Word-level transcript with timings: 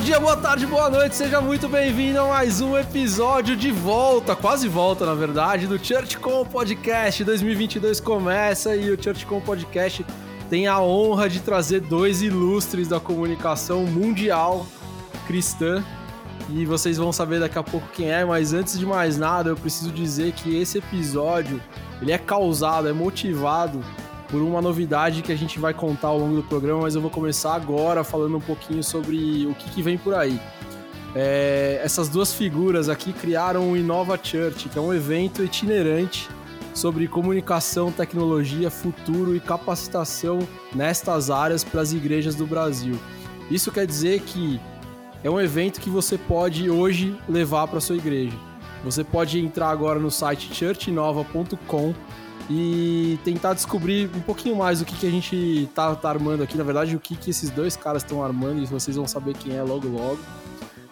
bom 0.00 0.04
dia, 0.06 0.18
boa 0.18 0.36
tarde, 0.36 0.66
boa 0.66 0.88
noite, 0.88 1.14
seja 1.14 1.42
muito 1.42 1.68
bem-vindo 1.68 2.20
a 2.20 2.26
mais 2.26 2.62
um 2.62 2.74
episódio 2.78 3.54
de 3.54 3.70
volta, 3.70 4.34
quase 4.34 4.66
volta 4.66 5.04
na 5.04 5.12
verdade, 5.12 5.66
do 5.66 5.78
ChurchCom 5.78 6.46
Podcast. 6.46 7.22
2022 7.22 8.00
começa 8.00 8.74
e 8.74 8.90
o 8.90 8.96
ChurchCom 9.00 9.42
Podcast 9.42 10.06
tem 10.48 10.66
a 10.66 10.80
honra 10.80 11.28
de 11.28 11.40
trazer 11.40 11.80
dois 11.80 12.22
ilustres 12.22 12.88
da 12.88 12.98
comunicação 12.98 13.84
mundial 13.84 14.66
cristã 15.26 15.84
e 16.48 16.64
vocês 16.64 16.96
vão 16.96 17.12
saber 17.12 17.38
daqui 17.38 17.58
a 17.58 17.62
pouco 17.62 17.86
quem 17.92 18.10
é, 18.10 18.24
mas 18.24 18.54
antes 18.54 18.78
de 18.78 18.86
mais 18.86 19.18
nada, 19.18 19.50
eu 19.50 19.56
preciso 19.56 19.92
dizer 19.92 20.32
que 20.32 20.58
esse 20.58 20.78
episódio, 20.78 21.62
ele 22.00 22.10
é 22.10 22.18
causado, 22.18 22.88
é 22.88 22.92
motivado 22.94 23.84
por 24.30 24.40
uma 24.40 24.62
novidade 24.62 25.22
que 25.22 25.32
a 25.32 25.36
gente 25.36 25.58
vai 25.58 25.74
contar 25.74 26.08
ao 26.08 26.18
longo 26.18 26.36
do 26.36 26.42
programa, 26.42 26.82
mas 26.82 26.94
eu 26.94 27.00
vou 27.00 27.10
começar 27.10 27.54
agora 27.54 28.04
falando 28.04 28.36
um 28.36 28.40
pouquinho 28.40 28.82
sobre 28.82 29.46
o 29.46 29.54
que, 29.54 29.70
que 29.70 29.82
vem 29.82 29.98
por 29.98 30.14
aí. 30.14 30.40
É, 31.14 31.80
essas 31.82 32.08
duas 32.08 32.32
figuras 32.32 32.88
aqui 32.88 33.12
criaram 33.12 33.72
o 33.72 33.76
Inova 33.76 34.18
Church, 34.22 34.68
que 34.68 34.78
é 34.78 34.80
um 34.80 34.94
evento 34.94 35.42
itinerante 35.42 36.28
sobre 36.72 37.08
comunicação, 37.08 37.90
tecnologia, 37.90 38.70
futuro 38.70 39.34
e 39.34 39.40
capacitação 39.40 40.38
nestas 40.72 41.28
áreas 41.28 41.64
para 41.64 41.80
as 41.80 41.92
igrejas 41.92 42.36
do 42.36 42.46
Brasil. 42.46 42.96
Isso 43.50 43.72
quer 43.72 43.86
dizer 43.86 44.20
que 44.20 44.60
é 45.24 45.28
um 45.28 45.40
evento 45.40 45.80
que 45.80 45.90
você 45.90 46.16
pode 46.16 46.70
hoje 46.70 47.16
levar 47.28 47.66
para 47.66 47.80
sua 47.80 47.96
igreja. 47.96 48.36
Você 48.84 49.02
pode 49.02 49.38
entrar 49.38 49.68
agora 49.68 49.98
no 49.98 50.10
site 50.10 50.54
churchnova.com 50.54 51.92
e 52.52 53.16
tentar 53.24 53.54
descobrir 53.54 54.10
um 54.12 54.20
pouquinho 54.20 54.56
mais 54.56 54.80
o 54.80 54.84
que, 54.84 54.96
que 54.96 55.06
a 55.06 55.10
gente 55.10 55.68
tá, 55.72 55.94
tá 55.94 56.08
armando 56.08 56.42
aqui. 56.42 56.58
Na 56.58 56.64
verdade, 56.64 56.96
o 56.96 57.00
que, 57.00 57.14
que 57.14 57.30
esses 57.30 57.48
dois 57.48 57.76
caras 57.76 58.02
estão 58.02 58.24
armando, 58.24 58.60
e 58.60 58.66
vocês 58.66 58.96
vão 58.96 59.06
saber 59.06 59.34
quem 59.34 59.56
é 59.56 59.62
logo 59.62 59.86
logo. 59.86 60.18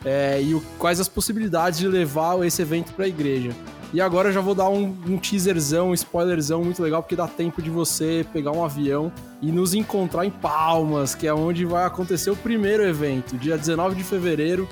É, 0.05 0.41
e 0.41 0.55
o, 0.55 0.61
quais 0.79 1.01
as 1.01 1.09
possibilidades 1.09 1.81
de 1.81 1.89
levar 1.89 2.41
esse 2.47 2.63
evento 2.63 2.93
para 2.93 3.07
a 3.07 3.09
igreja. 3.09 3.51
E 3.93 4.01
agora 4.01 4.29
eu 4.29 4.33
já 4.33 4.41
vou 4.41 4.55
dar 4.55 4.69
um, 4.69 4.97
um 5.07 5.19
teaserzão, 5.19 5.91
um 5.91 5.95
spoilerzão 5.95 6.63
muito 6.63 6.81
legal, 6.81 7.03
porque 7.03 7.17
dá 7.17 7.27
tempo 7.27 7.61
de 7.61 7.71
você 7.71 8.25
pegar 8.33 8.53
um 8.53 8.65
avião 8.65 9.11
e 9.43 9.51
nos 9.51 9.75
encontrar 9.75 10.25
em 10.25 10.31
Palmas, 10.31 11.17
que 11.17 11.27
é 11.27 11.35
onde 11.35 11.65
vai 11.65 11.85
acontecer 11.85 12.31
o 12.31 12.37
primeiro 12.37 12.85
evento, 12.85 13.37
dia 13.37 13.59
19 13.59 13.97
de 13.97 14.05
fevereiro 14.05 14.69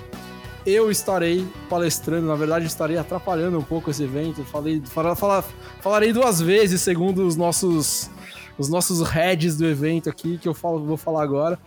eu 0.66 0.90
estarei 0.90 1.46
palestrando, 1.70 2.26
na 2.26 2.34
verdade 2.34 2.66
estarei 2.66 2.98
atrapalhando 2.98 3.58
um 3.58 3.62
pouco 3.62 3.90
esse 3.90 4.02
evento. 4.02 4.44
Falei, 4.44 4.82
fala, 4.84 5.14
fala, 5.14 5.44
falarei 5.80 6.12
duas 6.12 6.40
vezes, 6.40 6.80
segundo 6.80 7.26
os 7.26 7.36
nossos 7.36 8.10
os 8.58 8.68
nossos 8.68 9.06
heads 9.06 9.56
do 9.56 9.66
evento 9.66 10.08
aqui, 10.08 10.38
que 10.38 10.48
eu 10.48 10.54
falo, 10.54 10.84
vou 10.84 10.96
falar 10.96 11.22
agora. 11.22 11.58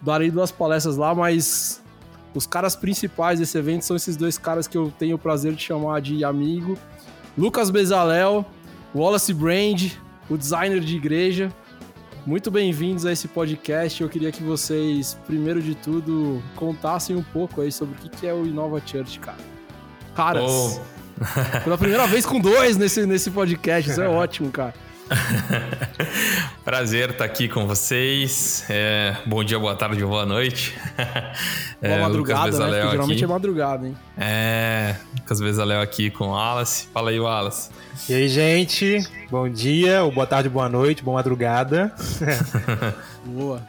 Darei 0.00 0.30
duas 0.30 0.50
palestras 0.50 0.96
lá, 0.96 1.14
mas 1.14 1.82
os 2.34 2.46
caras 2.46 2.74
principais 2.74 3.38
desse 3.38 3.56
evento 3.56 3.84
são 3.84 3.94
esses 3.94 4.16
dois 4.16 4.38
caras 4.38 4.66
que 4.66 4.76
eu 4.76 4.92
tenho 4.98 5.16
o 5.16 5.18
prazer 5.18 5.54
de 5.54 5.62
chamar 5.62 6.00
de 6.00 6.24
amigo. 6.24 6.76
Lucas 7.36 7.70
Bezalel, 7.70 8.44
Wallace 8.94 9.32
Brand, 9.34 9.92
o 10.28 10.36
designer 10.36 10.80
de 10.80 10.96
igreja, 10.96 11.52
muito 12.26 12.50
bem-vindos 12.50 13.04
a 13.04 13.12
esse 13.12 13.28
podcast. 13.28 14.02
Eu 14.02 14.08
queria 14.08 14.32
que 14.32 14.42
vocês, 14.42 15.18
primeiro 15.26 15.60
de 15.60 15.74
tudo, 15.74 16.42
contassem 16.56 17.14
um 17.14 17.22
pouco 17.22 17.60
aí 17.60 17.70
sobre 17.70 17.94
o 17.94 18.10
que 18.10 18.26
é 18.26 18.32
o 18.32 18.46
Inova 18.46 18.80
Church, 18.84 19.18
cara. 19.20 19.38
Caras, 20.14 20.50
oh. 20.50 21.60
pela 21.64 21.76
primeira 21.76 22.06
vez 22.06 22.24
com 22.24 22.40
dois 22.40 22.76
nesse, 22.76 23.04
nesse 23.04 23.30
podcast, 23.30 23.90
isso 23.90 24.00
é 24.00 24.08
ótimo, 24.08 24.50
cara. 24.50 24.74
Prazer 26.64 27.10
estar 27.10 27.24
aqui 27.24 27.48
com 27.48 27.66
vocês. 27.66 28.64
É, 28.68 29.16
bom 29.26 29.44
dia, 29.44 29.58
boa 29.58 29.74
tarde, 29.74 30.04
boa 30.04 30.24
noite. 30.24 30.74
Boa 31.80 31.96
é, 31.96 32.00
madrugada, 32.00 32.50
né? 32.50 32.80
Porque 32.80 32.90
geralmente 32.92 33.16
aqui. 33.16 33.24
é 33.24 33.26
madrugada, 33.26 33.86
hein? 33.86 33.96
É, 34.16 34.96
Lucas 35.18 35.38
Bezaléu 35.38 35.82
aqui 35.82 36.08
com 36.08 36.28
o 36.28 36.30
Wallace. 36.30 36.88
Fala 36.94 37.10
aí, 37.10 37.20
Wallace. 37.20 37.68
E 38.08 38.14
aí, 38.14 38.26
gente? 38.26 39.06
Bom 39.30 39.46
dia, 39.50 40.02
ou 40.02 40.10
boa 40.10 40.26
tarde, 40.26 40.48
boa 40.48 40.68
noite, 40.68 41.02
boa 41.02 41.16
madrugada. 41.16 41.94
Boa. 43.26 43.62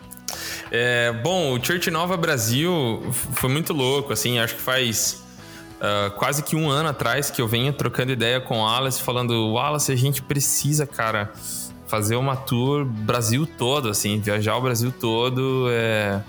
É, 0.72 1.12
bom, 1.12 1.54
o 1.54 1.64
Church 1.64 1.90
Nova 1.90 2.18
Brasil 2.18 3.02
foi 3.12 3.50
muito 3.50 3.72
louco, 3.72 4.12
assim, 4.12 4.40
acho 4.40 4.56
que 4.56 4.62
faz 4.62 5.25
uh, 5.86 6.12
quase 6.12 6.44
que 6.44 6.56
um 6.56 6.70
ano 6.70 6.90
atrás 6.90 7.30
que 7.30 7.42
eu 7.42 7.48
venho 7.48 7.72
trocando 7.72 8.12
ideia 8.12 8.42
com 8.42 8.60
o 8.60 8.64
Wallace, 8.64 9.02
falando, 9.02 9.54
Wallace, 9.54 9.92
a 9.92 9.96
gente 9.96 10.22
precisa, 10.22 10.88
cara, 10.88 11.32
fazer 11.88 12.16
uma 12.16 12.36
tour 12.36 12.86
Brasil 12.86 13.46
todo, 13.46 13.90
assim, 13.90 14.20
viajar 14.20 14.58
o 14.58 14.62
Brasil 14.62 14.92
todo, 14.92 15.68
é, 15.70 16.22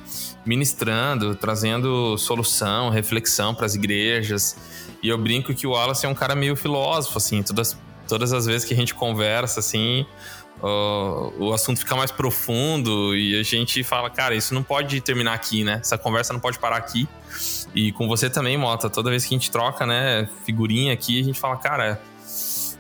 ministrando, 0.45 1.35
trazendo 1.35 2.17
solução, 2.19 2.91
reflexão 2.91 3.55
para 3.55 3.67
as 3.67 3.75
igrejas. 3.75 4.57
E 5.03 5.09
eu 5.09 5.19
brinco 5.19 5.55
que 5.55 5.67
o 5.67 5.71
Wallace 5.71 6.07
é 6.07 6.09
um 6.09 6.15
cara 6.15 6.35
meio 6.35 6.57
filósofo, 6.57 7.19
assim, 7.19 7.43
todas, 7.43 7.77
todas 8.07 8.33
as 8.33 8.47
vezes 8.47 8.65
que 8.65 8.75
a 8.75 8.77
gente 8.77 8.95
conversa, 8.95 9.61
assim, 9.61 10.07
uh, 10.63 11.33
o 11.39 11.53
assunto 11.53 11.79
fica 11.81 11.97
mais 11.97 12.11
profundo 12.11 13.17
e 13.17 13.39
a 13.39 13.43
gente 13.43 13.83
fala, 13.85 14.11
cara, 14.11 14.35
isso 14.35 14.55
não 14.55 14.63
pode 14.63 15.01
terminar 15.01 15.35
aqui, 15.35 15.65
né? 15.65 15.79
Essa 15.81 15.99
conversa 15.99 16.33
não 16.33 16.41
pode 16.41 16.59
parar 16.59 16.77
aqui. 16.77 17.09
E 17.75 17.93
com 17.93 18.09
você 18.09 18.31
também, 18.31 18.57
Mota, 18.57 18.89
toda 18.89 19.11
vez 19.11 19.25
que 19.25 19.35
a 19.35 19.39
gente 19.39 19.51
troca, 19.51 19.85
né, 19.85 20.29
figurinha 20.45 20.93
aqui, 20.93 21.21
a 21.21 21.25
gente 21.25 21.39
fala, 21.39 21.57
cara, 21.57 22.01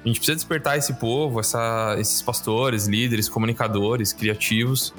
a 0.04 0.08
gente 0.08 0.18
precisa 0.18 0.36
despertar 0.36 0.78
esse 0.78 0.94
povo, 0.94 1.40
essa, 1.40 1.96
esses 1.98 2.22
pastores, 2.22 2.86
líderes, 2.86 3.28
comunicadores, 3.28 4.12
criativos. 4.12 4.94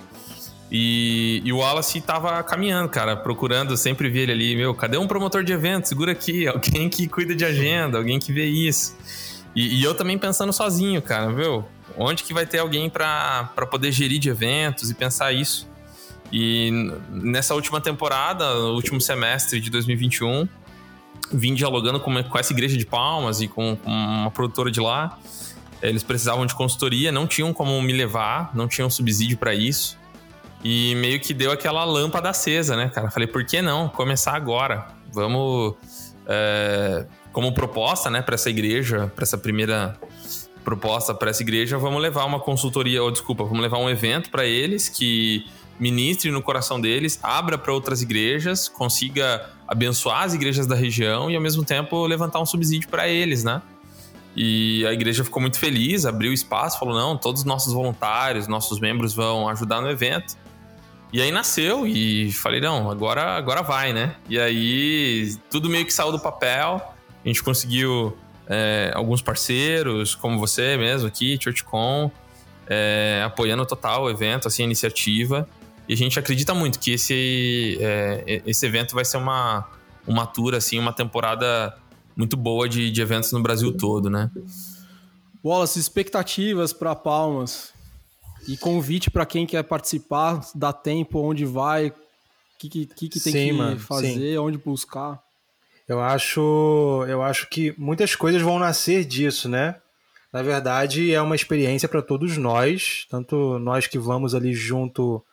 E, 0.69 1.41
e, 1.45 1.53
o 1.53 1.59
Wallace 1.59 2.01
tava 2.01 2.43
caminhando, 2.43 2.89
cara, 2.89 3.15
procurando, 3.15 3.77
sempre 3.77 4.09
vi 4.09 4.19
ele 4.19 4.33
ali, 4.33 4.55
meu, 4.55 4.75
cadê 4.75 4.97
um 4.97 5.07
promotor 5.07 5.43
de 5.43 5.53
evento? 5.53 5.87
Segura 5.87 6.11
aqui, 6.11 6.45
alguém 6.47 6.89
que 6.89 7.07
cuida 7.07 7.33
de 7.33 7.45
agenda, 7.45 7.97
alguém 7.97 8.19
que 8.19 8.33
vê 8.33 8.45
isso. 8.45 8.95
E, 9.55 9.79
e 9.79 9.83
eu 9.83 9.95
também 9.95 10.17
pensando 10.17 10.51
sozinho, 10.51 11.01
cara, 11.01 11.31
viu? 11.31 11.65
Onde 11.95 12.23
que 12.23 12.33
vai 12.33 12.45
ter 12.45 12.59
alguém 12.59 12.89
para 12.89 13.45
poder 13.69 13.91
gerir 13.91 14.19
de 14.19 14.29
eventos 14.29 14.89
e 14.89 14.93
pensar 14.93 15.31
isso? 15.31 15.67
E 16.31 16.91
nessa 17.09 17.55
última 17.55 17.79
temporada, 17.79 18.53
no 18.55 18.73
último 18.73 18.99
semestre 18.99 19.59
de 19.59 19.69
2021, 19.69 20.47
vim 21.31 21.53
dialogando 21.53 21.99
com, 21.99 22.23
com 22.23 22.37
essa 22.37 22.51
igreja 22.51 22.77
de 22.77 22.85
Palmas 22.85 23.41
e 23.41 23.47
com, 23.47 23.75
com 23.77 23.89
uma 23.89 24.31
produtora 24.31 24.69
de 24.69 24.79
lá. 24.79 25.17
Eles 25.81 26.03
precisavam 26.03 26.45
de 26.45 26.55
consultoria, 26.55 27.11
não 27.11 27.27
tinham 27.27 27.53
como 27.53 27.79
me 27.81 27.93
levar, 27.93 28.51
não 28.55 28.67
tinham 28.67 28.89
subsídio 28.89 29.37
para 29.37 29.53
isso. 29.53 29.97
E 30.63 30.95
meio 30.95 31.19
que 31.19 31.33
deu 31.33 31.51
aquela 31.51 31.83
lâmpada 31.85 32.29
acesa, 32.29 32.75
né, 32.75 32.89
cara? 32.89 33.11
Falei, 33.11 33.27
por 33.27 33.45
que 33.45 33.61
não? 33.61 33.87
Começar 33.87 34.35
agora. 34.35 34.87
Vamos. 35.13 35.75
É, 36.25 37.05
como 37.31 37.53
proposta, 37.53 38.09
né, 38.09 38.21
para 38.21 38.33
essa 38.33 38.49
igreja, 38.49 39.11
para 39.15 39.23
essa 39.23 39.37
primeira 39.37 39.95
proposta 40.67 41.13
para 41.13 41.29
essa 41.29 41.41
igreja, 41.41 41.77
vamos 41.77 42.01
levar 42.01 42.25
uma 42.25 42.41
consultoria, 42.41 43.01
ou 43.01 43.09
desculpa, 43.09 43.41
vamos 43.45 43.61
levar 43.61 43.77
um 43.77 43.89
evento 43.89 44.29
para 44.29 44.45
eles 44.45 44.89
que 44.89 45.45
ministre 45.79 46.29
no 46.29 46.41
coração 46.41 46.81
deles, 46.81 47.17
abra 47.23 47.57
para 47.57 47.71
outras 47.71 48.01
igrejas, 48.01 48.67
consiga 48.67 49.49
abençoar 49.65 50.23
as 50.23 50.33
igrejas 50.33 50.67
da 50.67 50.75
região 50.75 51.31
e 51.31 51.37
ao 51.37 51.41
mesmo 51.41 51.63
tempo 51.63 52.05
levantar 52.05 52.41
um 52.41 52.45
subsídio 52.45 52.89
para 52.89 53.07
eles, 53.07 53.45
né? 53.45 53.61
E 54.35 54.85
a 54.85 54.91
igreja 54.91 55.23
ficou 55.23 55.41
muito 55.41 55.57
feliz, 55.57 56.05
abriu 56.05 56.33
espaço, 56.33 56.77
falou: 56.77 56.93
não, 56.93 57.17
todos 57.17 57.43
os 57.43 57.45
nossos 57.45 57.71
voluntários, 57.71 58.45
nossos 58.45 58.77
membros 58.77 59.13
vão 59.13 59.47
ajudar 59.47 59.79
no 59.79 59.89
evento. 59.89 60.35
E 61.13 61.21
aí 61.21 61.31
nasceu 61.31 61.87
e 61.87 62.29
falei, 62.33 62.59
não, 62.59 62.91
agora, 62.91 63.37
agora 63.37 63.61
vai, 63.61 63.93
né? 63.93 64.17
E 64.27 64.37
aí 64.37 65.33
tudo 65.49 65.69
meio 65.69 65.85
que 65.85 65.93
saiu 65.93 66.11
do 66.11 66.19
papel. 66.19 66.81
A 67.23 67.27
gente 67.27 67.41
conseguiu 67.41 68.17
é, 68.49 68.91
alguns 68.93 69.21
parceiros, 69.21 70.15
como 70.15 70.39
você 70.39 70.77
mesmo 70.77 71.07
aqui, 71.07 71.37
ChurchCon, 71.41 72.11
é, 72.67 73.21
apoiando 73.25 73.65
total 73.65 74.03
o 74.03 74.09
evento, 74.09 74.47
assim, 74.47 74.63
a 74.63 74.65
iniciativa. 74.65 75.47
E 75.87 75.93
a 75.93 75.97
gente 75.97 76.19
acredita 76.19 76.53
muito 76.53 76.79
que 76.79 76.91
esse, 76.91 77.77
é, 77.79 78.41
esse 78.45 78.65
evento 78.65 78.93
vai 78.93 79.05
ser 79.05 79.17
uma, 79.17 79.67
uma 80.05 80.25
tour, 80.25 80.53
assim, 80.53 80.77
uma 80.77 80.93
temporada 80.93 81.77
muito 82.15 82.35
boa 82.35 82.67
de, 82.67 82.91
de 82.91 83.01
eventos 83.01 83.31
no 83.31 83.41
Brasil 83.41 83.71
todo, 83.75 84.09
né? 84.09 84.29
Wallace, 85.43 85.79
expectativas 85.79 86.73
para 86.73 86.95
Palmas? 86.95 87.73
E 88.47 88.57
convite 88.57 89.09
para 89.11 89.25
quem 89.25 89.45
quer 89.45 89.63
participar, 89.63 90.41
dá 90.55 90.71
tempo, 90.71 91.19
onde 91.19 91.45
vai, 91.45 91.87
o 91.89 91.93
que, 92.57 92.69
que, 92.69 93.09
que, 93.09 93.19
tem 93.19 93.33
sim, 93.33 93.47
que 93.47 93.53
mano, 93.53 93.79
fazer, 93.79 94.13
sim. 94.13 94.37
onde 94.37 94.57
buscar. 94.57 95.21
Eu 95.87 96.01
acho, 96.01 97.05
eu 97.07 97.23
acho 97.23 97.47
que 97.49 97.73
muitas 97.77 98.15
coisas 98.15 98.41
vão 98.41 98.59
nascer 98.59 99.05
disso, 99.05 99.47
né? 99.47 99.75
Na 100.33 100.41
verdade, 100.41 101.13
é 101.13 101.21
uma 101.21 101.35
experiência 101.35 101.87
para 101.87 102.01
todos 102.01 102.37
nós, 102.37 103.07
tanto 103.09 103.57
nós 103.59 103.87
que 103.87 103.97
vamos 103.97 104.35
ali 104.35 104.53
junto 104.53 105.23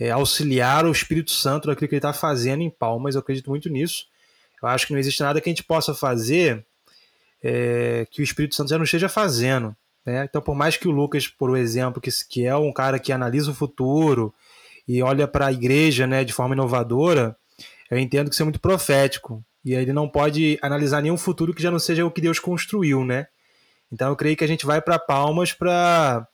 é, 0.00 0.10
auxiliar 0.10 0.86
o 0.86 0.92
Espírito 0.92 1.30
Santo 1.30 1.68
naquilo 1.68 1.88
que 1.88 1.94
ele 1.94 1.98
está 1.98 2.12
fazendo 2.12 2.62
em 2.62 2.70
Palmas. 2.70 3.14
Eu 3.14 3.20
acredito 3.20 3.50
muito 3.50 3.68
nisso. 3.68 4.06
Eu 4.62 4.68
acho 4.68 4.86
que 4.86 4.92
não 4.92 5.00
existe 5.00 5.22
nada 5.22 5.40
que 5.40 5.48
a 5.48 5.52
gente 5.52 5.62
possa 5.62 5.94
fazer 5.94 6.64
é, 7.42 8.06
que 8.10 8.22
o 8.22 8.24
Espírito 8.24 8.54
Santo 8.54 8.70
já 8.70 8.78
não 8.78 8.84
esteja 8.84 9.08
fazendo. 9.08 9.76
Né? 10.06 10.24
Então, 10.24 10.40
por 10.40 10.54
mais 10.54 10.76
que 10.76 10.88
o 10.88 10.92
Lucas, 10.92 11.28
por 11.28 11.56
exemplo, 11.56 12.00
que, 12.00 12.10
que 12.28 12.46
é 12.46 12.56
um 12.56 12.72
cara 12.72 12.98
que 12.98 13.12
analisa 13.12 13.50
o 13.50 13.54
futuro 13.54 14.34
e 14.86 15.02
olha 15.02 15.28
para 15.28 15.46
a 15.46 15.52
igreja 15.52 16.06
né, 16.06 16.24
de 16.24 16.32
forma 16.32 16.54
inovadora, 16.54 17.36
eu 17.90 17.98
entendo 17.98 18.28
que 18.28 18.34
isso 18.34 18.42
é 18.42 18.44
muito 18.44 18.60
profético. 18.60 19.44
E 19.64 19.74
ele 19.74 19.92
não 19.92 20.08
pode 20.08 20.58
analisar 20.62 21.02
nenhum 21.02 21.16
futuro 21.16 21.54
que 21.54 21.62
já 21.62 21.70
não 21.70 21.78
seja 21.78 22.04
o 22.04 22.10
que 22.10 22.20
Deus 22.20 22.38
construiu, 22.38 23.04
né? 23.04 23.26
Então 23.90 24.08
eu 24.08 24.16
creio 24.16 24.36
que 24.36 24.44
a 24.44 24.48
gente 24.48 24.66
vai 24.66 24.80
para 24.80 24.98
Palmas 24.98 25.52
para 25.52 26.26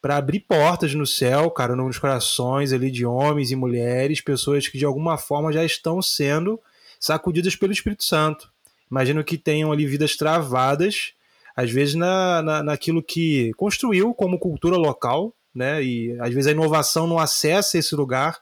para 0.00 0.16
abrir 0.16 0.40
portas 0.40 0.94
no 0.94 1.06
céu, 1.06 1.50
cara, 1.50 1.76
nos 1.76 1.98
corações 1.98 2.72
ali 2.72 2.90
de 2.90 3.04
homens 3.04 3.50
e 3.50 3.56
mulheres, 3.56 4.22
pessoas 4.22 4.66
que 4.66 4.78
de 4.78 4.86
alguma 4.86 5.18
forma 5.18 5.52
já 5.52 5.62
estão 5.62 6.00
sendo 6.00 6.58
sacudidas 6.98 7.54
pelo 7.54 7.72
Espírito 7.72 8.02
Santo. 8.02 8.50
Imagino 8.90 9.22
que 9.22 9.36
tenham 9.36 9.70
ali 9.70 9.86
vidas 9.86 10.16
travadas, 10.16 11.12
às 11.54 11.70
vezes 11.70 11.94
na, 11.94 12.40
na, 12.40 12.62
naquilo 12.62 13.02
que 13.02 13.52
construiu 13.58 14.14
como 14.14 14.38
cultura 14.38 14.76
local, 14.76 15.34
né? 15.54 15.82
E 15.82 16.18
às 16.18 16.32
vezes 16.32 16.46
a 16.46 16.52
inovação 16.52 17.06
não 17.06 17.18
acessa 17.18 17.76
esse 17.76 17.94
lugar 17.94 18.38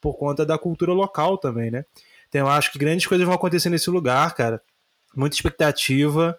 por 0.00 0.18
conta 0.18 0.44
da 0.44 0.58
cultura 0.58 0.92
local 0.92 1.38
também, 1.38 1.70
né? 1.70 1.84
Então 2.30 2.42
eu 2.42 2.48
acho 2.48 2.72
que 2.72 2.78
grandes 2.78 3.06
coisas 3.06 3.26
vão 3.26 3.34
acontecer 3.34 3.68
nesse 3.68 3.90
lugar, 3.90 4.34
cara. 4.34 4.62
Muita 5.14 5.36
expectativa. 5.36 6.38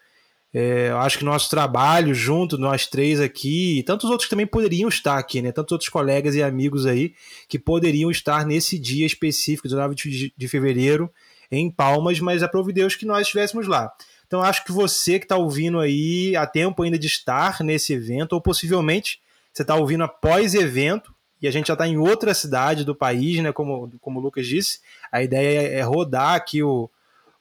É, 0.53 0.89
eu 0.89 0.97
acho 0.97 1.17
que 1.17 1.23
nosso 1.23 1.49
trabalho 1.49 2.13
junto, 2.13 2.57
nós 2.57 2.88
três 2.88 3.19
aqui, 3.21 3.79
e 3.79 3.83
tantos 3.83 4.09
outros 4.09 4.27
também 4.27 4.47
poderiam 4.47 4.89
estar 4.89 5.17
aqui, 5.17 5.41
né? 5.41 5.51
Tantos 5.51 5.71
outros 5.73 5.89
colegas 5.89 6.35
e 6.35 6.41
amigos 6.41 6.85
aí 6.85 7.13
que 7.47 7.59
poderiam 7.59 8.09
estar 8.09 8.45
nesse 8.45 8.79
dia 8.79 9.05
específico, 9.05 9.67
19 9.67 9.95
de, 10.35 10.47
fevereiro, 10.47 11.11
em 11.49 11.69
Palmas, 11.69 12.19
mas 12.19 12.41
aprove 12.43 12.73
Deus 12.73 12.95
que 12.95 13.05
nós 13.05 13.21
estivéssemos 13.21 13.67
lá. 13.67 13.91
Então 14.27 14.41
acho 14.41 14.63
que 14.63 14.71
você 14.71 15.19
que 15.19 15.25
está 15.25 15.35
ouvindo 15.35 15.79
aí, 15.79 16.35
há 16.35 16.47
tempo 16.47 16.83
ainda 16.83 16.97
de 16.97 17.07
estar 17.07 17.61
nesse 17.61 17.93
evento, 17.93 18.33
ou 18.33 18.41
possivelmente 18.41 19.19
você 19.53 19.61
está 19.61 19.75
ouvindo 19.75 20.03
após 20.03 20.53
evento, 20.53 21.13
e 21.41 21.47
a 21.47 21.51
gente 21.51 21.67
já 21.67 21.73
está 21.73 21.88
em 21.88 21.97
outra 21.97 22.33
cidade 22.33 22.85
do 22.85 22.95
país, 22.95 23.41
né? 23.41 23.51
Como, 23.51 23.91
como 23.99 24.19
o 24.19 24.21
Lucas 24.21 24.45
disse, 24.45 24.79
a 25.11 25.21
ideia 25.21 25.67
é 25.67 25.81
rodar 25.81 26.35
aqui 26.35 26.63
o, 26.63 26.89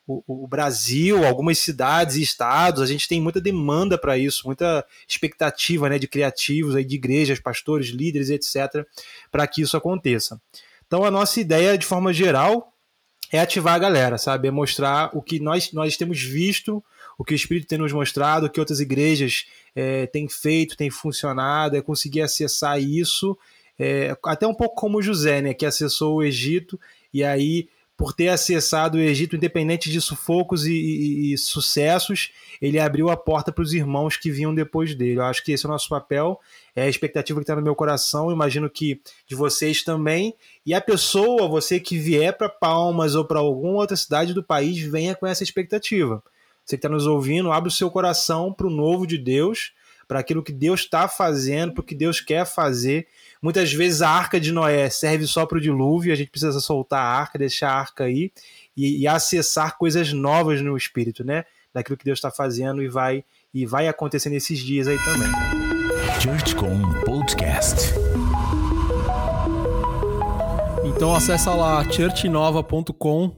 o, 0.07 0.45
o, 0.45 0.47
Brasil, 0.49 1.25
algumas 1.25 1.59
cidades 1.59 2.17
e 2.17 2.23
estados, 2.23 2.83
a 2.83 2.87
gente 2.87 3.07
tem 3.07 3.21
muita 3.21 3.41
demanda 3.41 3.97
para 3.97 4.19
isso, 4.19 4.43
muita 4.47 4.85
expectativa 5.07 5.89
né, 5.89 5.99
de 5.99 6.09
criativos, 6.09 6.75
aí, 6.75 6.85
de 6.85 6.97
igrejas, 6.97 7.39
pastores, 7.39 7.89
líderes, 7.89 8.31
etc., 8.31 8.85
para 9.31 9.47
que 9.47 9.63
isso 9.63 9.77
aconteça. 9.77 10.41
Então, 10.87 11.05
a 11.05 11.11
nossa 11.11 11.41
ideia, 11.41 11.79
de 11.79 11.87
forma 11.87 12.13
geral, 12.13 12.73
é 13.31 13.39
ativar 13.39 13.75
a 13.75 13.79
galera, 13.79 14.19
sabe? 14.19 14.49
É 14.49 14.51
mostrar 14.51 15.11
o 15.17 15.23
que 15.23 15.39
nós, 15.39 15.73
nós 15.73 15.97
temos 15.97 16.21
visto, 16.21 16.83
o 17.17 17.25
que 17.25 17.33
o 17.33 17.37
Espírito 17.37 17.69
tem 17.69 17.79
nos 17.79 17.93
mostrado, 17.93 18.47
o 18.47 18.51
que 18.51 18.59
outras 18.59 18.81
igrejas 18.81 19.47
é, 19.77 20.07
têm 20.07 20.29
feito, 20.29 20.77
têm 20.77 20.91
funcionado, 20.91 21.77
é 21.77 21.83
conseguir 21.83 22.23
acessar 22.23 22.81
isso, 22.81 23.39
é, 23.79 24.17
até 24.25 24.47
um 24.47 24.55
pouco 24.55 24.75
como 24.75 25.01
José, 25.01 25.41
né, 25.41 25.55
que 25.55 25.65
acessou 25.65 26.17
o 26.17 26.23
Egito 26.23 26.79
e 27.13 27.25
aí 27.25 27.69
por 28.01 28.15
ter 28.15 28.29
acessado 28.29 28.97
o 28.97 29.01
Egito, 29.01 29.37
independente 29.37 29.91
de 29.91 30.01
sufocos 30.01 30.65
e, 30.65 30.73
e, 30.73 31.35
e 31.35 31.37
sucessos, 31.37 32.33
ele 32.59 32.79
abriu 32.79 33.11
a 33.11 33.17
porta 33.17 33.53
para 33.53 33.61
os 33.61 33.75
irmãos 33.75 34.17
que 34.17 34.31
vinham 34.31 34.55
depois 34.55 34.95
dele. 34.95 35.19
Eu 35.19 35.25
acho 35.25 35.45
que 35.45 35.53
esse 35.53 35.67
é 35.67 35.69
o 35.69 35.71
nosso 35.71 35.87
papel, 35.87 36.41
é 36.75 36.85
a 36.85 36.89
expectativa 36.89 37.39
que 37.39 37.43
está 37.43 37.55
no 37.55 37.61
meu 37.61 37.75
coração, 37.75 38.33
imagino 38.33 38.71
que 38.71 39.03
de 39.27 39.35
vocês 39.35 39.83
também. 39.83 40.35
E 40.65 40.73
a 40.73 40.81
pessoa, 40.81 41.47
você 41.47 41.79
que 41.79 41.99
vier 41.99 42.35
para 42.35 42.49
Palmas 42.49 43.15
ou 43.15 43.23
para 43.23 43.39
alguma 43.39 43.81
outra 43.81 43.99
cidade 43.99 44.33
do 44.33 44.43
país, 44.43 44.79
venha 44.79 45.15
com 45.15 45.27
essa 45.27 45.45
expectativa. 45.45 46.23
Você 46.65 46.77
que 46.77 46.79
está 46.79 46.89
nos 46.89 47.07
ouvindo, 47.07 47.53
abre 47.53 47.69
o 47.69 47.73
seu 47.73 47.91
coração 47.91 48.51
para 48.51 48.67
o 48.67 48.71
novo 48.71 49.07
de 49.07 49.19
Deus, 49.19 49.75
para 50.11 50.19
aquilo 50.19 50.43
que 50.43 50.51
Deus 50.51 50.81
está 50.81 51.07
fazendo, 51.07 51.73
para 51.73 51.83
o 51.83 51.85
que 51.85 51.95
Deus 51.95 52.21
quer 52.21 52.45
fazer 52.45 53.07
Muitas 53.43 53.73
vezes 53.73 54.03
a 54.03 54.11
arca 54.11 54.39
de 54.39 54.53
Noé 54.53 54.91
serve 54.91 55.27
só 55.27 55.47
para 55.47 55.57
o 55.57 55.61
dilúvio, 55.61 56.13
a 56.13 56.17
gente 56.17 56.31
precisa 56.31 56.61
soltar 56.61 57.01
a 57.01 57.21
arca, 57.21 57.39
deixar 57.39 57.71
a 57.71 57.81
arca 57.81 58.05
aí 58.05 58.31
e, 58.77 58.99
e 58.99 59.09
acessar 59.09 59.79
coisas 59.79 60.13
novas 60.13 60.61
no 60.61 60.77
espírito, 60.77 61.25
né? 61.25 61.47
Daquilo 61.73 61.97
que 61.97 62.05
Deus 62.05 62.19
está 62.19 62.31
fazendo 62.31 62.83
e 62.83 62.89
vai 62.89 63.25
e 63.55 63.65
vai 63.65 63.89
acontecer 63.89 64.29
nesses 64.29 64.59
dias 64.59 64.87
aí 64.87 64.99
também. 64.99 65.31
ChurchCom 66.21 66.83
Podcast. 67.03 67.95
Então 70.85 71.15
acessa 71.15 71.55
lá 71.55 71.83
churchnova.com 71.91 73.35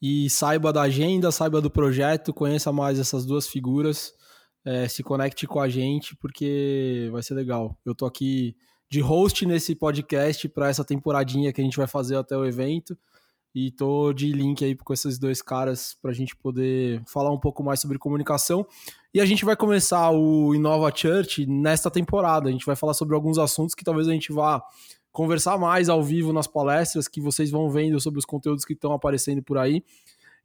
e 0.00 0.28
saiba 0.28 0.74
da 0.74 0.82
agenda, 0.82 1.32
saiba 1.32 1.58
do 1.58 1.70
projeto, 1.70 2.34
conheça 2.34 2.70
mais 2.70 2.98
essas 2.98 3.24
duas 3.24 3.48
figuras, 3.48 4.12
é, 4.68 4.86
se 4.86 5.02
conecte 5.02 5.46
com 5.46 5.60
a 5.60 5.68
gente 5.68 6.14
porque 6.16 7.08
vai 7.10 7.22
ser 7.22 7.32
legal. 7.32 7.74
Eu 7.86 7.94
tô 7.94 8.04
aqui 8.04 8.54
de 8.90 9.00
host 9.00 9.46
nesse 9.46 9.74
podcast 9.74 10.46
para 10.50 10.68
essa 10.68 10.84
temporadinha 10.84 11.54
que 11.54 11.60
a 11.62 11.64
gente 11.64 11.78
vai 11.78 11.86
fazer 11.86 12.16
até 12.16 12.36
o 12.36 12.44
evento. 12.44 12.96
E 13.54 13.70
tô 13.70 14.12
de 14.12 14.30
link 14.30 14.62
aí 14.62 14.76
com 14.76 14.92
esses 14.92 15.18
dois 15.18 15.40
caras 15.40 15.96
para 16.02 16.10
a 16.10 16.14
gente 16.14 16.36
poder 16.36 17.02
falar 17.06 17.32
um 17.32 17.40
pouco 17.40 17.64
mais 17.64 17.80
sobre 17.80 17.98
comunicação. 17.98 18.66
E 19.12 19.22
a 19.22 19.24
gente 19.24 19.42
vai 19.42 19.56
começar 19.56 20.10
o 20.10 20.54
Inova 20.54 20.92
Church 20.94 21.46
nesta 21.46 21.90
temporada. 21.90 22.50
A 22.50 22.52
gente 22.52 22.66
vai 22.66 22.76
falar 22.76 22.92
sobre 22.92 23.14
alguns 23.14 23.38
assuntos 23.38 23.74
que 23.74 23.82
talvez 23.82 24.06
a 24.06 24.12
gente 24.12 24.30
vá 24.30 24.62
conversar 25.10 25.56
mais 25.58 25.88
ao 25.88 26.02
vivo 26.02 26.30
nas 26.30 26.46
palestras 26.46 27.08
que 27.08 27.22
vocês 27.22 27.50
vão 27.50 27.70
vendo 27.70 27.98
sobre 27.98 28.18
os 28.18 28.26
conteúdos 28.26 28.66
que 28.66 28.74
estão 28.74 28.92
aparecendo 28.92 29.42
por 29.42 29.56
aí. 29.56 29.82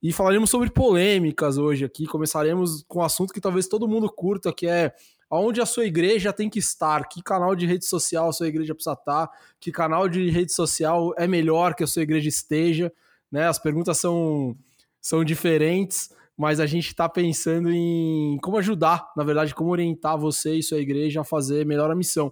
E 0.04 0.12
falaremos 0.12 0.50
sobre 0.50 0.70
polêmicas 0.70 1.58
hoje 1.58 1.86
aqui. 1.86 2.06
Começaremos 2.06 2.84
com 2.90 3.00
um 3.00 3.04
assunto 3.04 3.34
que 3.34 3.40
talvez 3.40 3.70
todo 3.70 3.88
mundo 3.88 4.12
curta, 4.12 4.52
que 4.52 4.68
é 4.68 4.94
aonde 5.30 5.62
a 5.62 5.66
sua 5.66 5.86
igreja 5.86 6.34
tem 6.34 6.50
que 6.50 6.60
estar, 6.60 7.08
que 7.08 7.24
canal 7.24 7.56
de 7.56 7.66
rede 7.66 7.86
social 7.86 8.28
a 8.28 8.34
sua 8.34 8.50
igreja 8.50 8.76
precisa 8.76 8.96
estar, 9.00 9.32
que 9.62 9.72
canal 9.72 10.10
de 10.10 10.30
rede 10.30 10.52
social 10.52 11.14
é 11.18 11.26
melhor 11.26 11.74
que 11.74 11.86
a 11.86 11.88
sua 11.88 12.02
igreja 12.02 12.28
esteja, 12.28 12.92
né? 13.32 13.48
As 13.48 13.58
perguntas 13.58 13.98
são, 13.98 14.58
são 15.00 15.24
diferentes, 15.24 16.14
mas 16.36 16.60
a 16.60 16.66
gente 16.66 16.88
está 16.88 17.08
pensando 17.08 17.72
em 17.72 18.38
como 18.44 18.58
ajudar, 18.58 19.10
na 19.16 19.24
verdade, 19.24 19.56
como 19.56 19.70
orientar 19.70 20.18
você 20.18 20.56
e 20.56 20.62
sua 20.62 20.80
igreja 20.80 21.22
a 21.22 21.24
fazer 21.24 21.66
melhor 21.66 21.90
a 21.90 21.96
missão. 21.96 22.30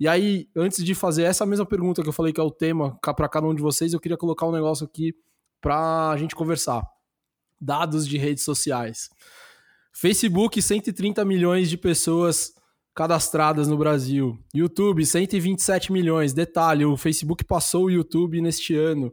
E 0.00 0.08
aí, 0.08 0.48
antes 0.56 0.82
de 0.82 0.94
fazer 0.94 1.24
essa 1.24 1.44
mesma 1.44 1.66
pergunta 1.66 2.02
que 2.02 2.08
eu 2.08 2.14
falei 2.14 2.32
que 2.32 2.40
é 2.40 2.42
o 2.42 2.50
tema 2.50 2.98
para 3.02 3.28
cada 3.28 3.46
um 3.46 3.54
de 3.54 3.60
vocês, 3.60 3.92
eu 3.92 4.00
queria 4.00 4.16
colocar 4.16 4.46
um 4.46 4.52
negócio 4.52 4.86
aqui 4.86 5.14
para 5.60 6.08
a 6.08 6.16
gente 6.16 6.34
conversar. 6.34 6.82
Dados 7.60 8.08
de 8.08 8.16
redes 8.16 8.44
sociais. 8.44 9.10
Facebook, 9.92 10.60
130 10.62 11.24
milhões 11.24 11.68
de 11.68 11.76
pessoas 11.76 12.54
cadastradas 12.94 13.68
no 13.68 13.76
Brasil. 13.76 14.38
YouTube, 14.54 15.04
127 15.04 15.92
milhões. 15.92 16.32
Detalhe, 16.32 16.84
o 16.84 16.96
Facebook 16.96 17.44
passou 17.44 17.84
o 17.84 17.90
YouTube 17.90 18.40
neste 18.40 18.74
ano 18.74 19.12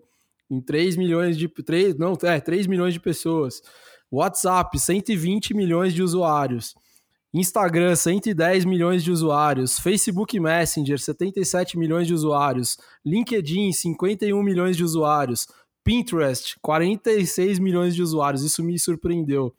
em 0.50 0.62
3 0.62 0.96
milhões 0.96 1.38
de 1.38 1.48
3, 1.48 1.98
não, 1.98 2.18
é, 2.24 2.40
3 2.40 2.68
milhões 2.68 2.94
de 2.94 3.00
pessoas. 3.00 3.62
WhatsApp, 4.10 4.80
120 4.80 5.54
milhões 5.54 5.94
de 5.94 6.02
usuários. 6.02 6.74
Instagram, 7.34 7.96
110 7.96 8.64
milhões 8.64 9.04
de 9.04 9.12
usuários. 9.12 9.80
Facebook 9.80 10.40
Messenger, 10.40 10.98
77 10.98 11.78
milhões 11.78 12.08
de 12.08 12.14
usuários. 12.14 12.78
LinkedIn, 13.06 13.74
51 13.74 14.42
milhões 14.42 14.78
de 14.78 14.84
usuários. 14.84 15.48
Pinterest, 15.88 16.58
46 16.62 17.60
milhões 17.60 17.96
de 17.96 18.04
usuários. 18.04 18.44
Isso 18.44 18.62
me 18.62 18.78
surpreendeu. 18.78 19.56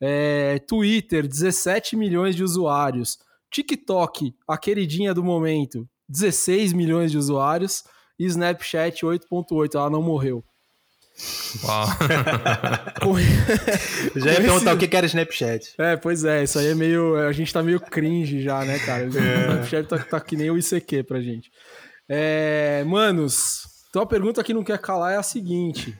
É, 0.00 0.58
Twitter, 0.66 1.28
17 1.28 1.94
milhões 1.94 2.34
de 2.34 2.42
usuários. 2.42 3.18
TikTok, 3.50 4.34
a 4.48 4.56
queridinha 4.56 5.12
do 5.12 5.22
momento, 5.22 5.86
16 6.08 6.72
milhões 6.72 7.10
de 7.10 7.18
usuários. 7.18 7.84
E 8.18 8.24
Snapchat, 8.24 9.04
8.8. 9.04 9.74
Ela 9.74 9.90
não 9.90 10.02
morreu. 10.02 10.42
Uau. 11.62 11.86
já 14.16 14.32
ia 14.32 14.40
perguntar 14.40 14.74
esse... 14.74 14.84
o 14.84 14.88
que 14.88 14.96
era 14.96 15.06
Snapchat. 15.06 15.74
É, 15.76 15.96
pois 15.96 16.24
é, 16.24 16.44
isso 16.44 16.58
aí 16.58 16.68
é 16.68 16.74
meio. 16.74 17.14
A 17.16 17.32
gente 17.32 17.52
tá 17.52 17.62
meio 17.62 17.78
cringe 17.78 18.40
já, 18.40 18.64
né, 18.64 18.78
cara? 18.78 19.04
O 19.04 19.18
é. 19.18 19.42
Snapchat 19.42 19.86
tá, 19.86 19.98
tá, 19.98 20.20
que 20.20 20.34
nem 20.34 20.50
o 20.50 20.56
ICQ 20.56 21.02
pra 21.04 21.20
gente. 21.20 21.50
É, 22.08 22.82
manos, 22.86 23.67
então 23.90 24.02
a 24.02 24.06
pergunta 24.06 24.42
que 24.44 24.54
não 24.54 24.64
quer 24.64 24.78
calar 24.78 25.12
é 25.12 25.16
a 25.16 25.22
seguinte. 25.22 25.98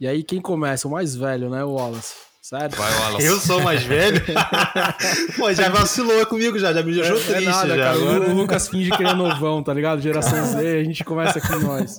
E 0.00 0.06
aí, 0.06 0.22
quem 0.22 0.40
começa? 0.40 0.86
O 0.86 0.90
mais 0.90 1.14
velho, 1.16 1.50
né, 1.50 1.64
o 1.64 1.72
Wallace? 1.72 2.14
Sério? 2.40 2.76
Vai, 2.76 2.90
Wallace. 3.00 3.26
Eu 3.26 3.38
sou 3.38 3.60
mais 3.62 3.82
velho? 3.82 4.24
Pô, 5.36 5.52
já 5.52 5.68
vacilou 5.68 6.24
comigo 6.24 6.58
já, 6.58 6.72
já 6.72 6.82
me 6.82 6.94
deixou 6.94 7.16
é, 7.16 7.20
triste. 7.20 7.42
É 7.42 7.50
nada, 7.50 7.76
já, 7.76 7.76
cara. 7.76 7.96
Agora... 7.96 8.30
O 8.30 8.34
Lucas 8.34 8.68
finge 8.68 8.90
que 8.90 9.02
ele 9.02 9.10
é 9.10 9.14
novão, 9.14 9.62
tá 9.62 9.74
ligado? 9.74 10.00
Geração 10.00 10.46
Z, 10.46 10.78
a 10.78 10.84
gente 10.84 11.04
começa 11.04 11.38
aqui 11.38 11.54
nós. 11.62 11.98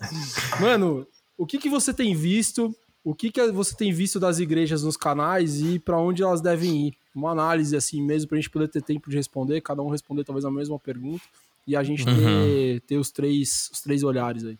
Mano, 0.59 1.05
o 1.37 1.45
que, 1.45 1.57
que 1.57 1.69
você 1.69 1.93
tem 1.93 2.15
visto? 2.15 2.73
O 3.03 3.13
que, 3.13 3.31
que 3.31 3.51
você 3.51 3.75
tem 3.75 3.93
visto 3.93 4.19
das 4.19 4.39
igrejas 4.39 4.81
nos 4.81 4.97
canais 4.97 5.61
e 5.61 5.77
para 5.77 5.99
onde 5.99 6.23
elas 6.23 6.41
devem 6.41 6.87
ir? 6.87 6.93
Uma 7.13 7.31
análise 7.31 7.75
assim 7.75 8.01
mesmo, 8.01 8.29
pra 8.29 8.37
gente 8.37 8.49
poder 8.49 8.69
ter 8.69 8.81
tempo 8.81 9.09
de 9.09 9.17
responder, 9.17 9.61
cada 9.61 9.81
um 9.81 9.89
responder 9.89 10.23
talvez 10.23 10.45
a 10.45 10.51
mesma 10.51 10.79
pergunta 10.79 11.23
e 11.67 11.75
a 11.75 11.83
gente 11.83 12.07
uhum. 12.07 12.15
ter, 12.15 12.81
ter 12.81 12.97
os, 12.97 13.11
três, 13.11 13.69
os 13.71 13.81
três 13.81 14.03
olhares 14.03 14.43
aí. 14.45 14.57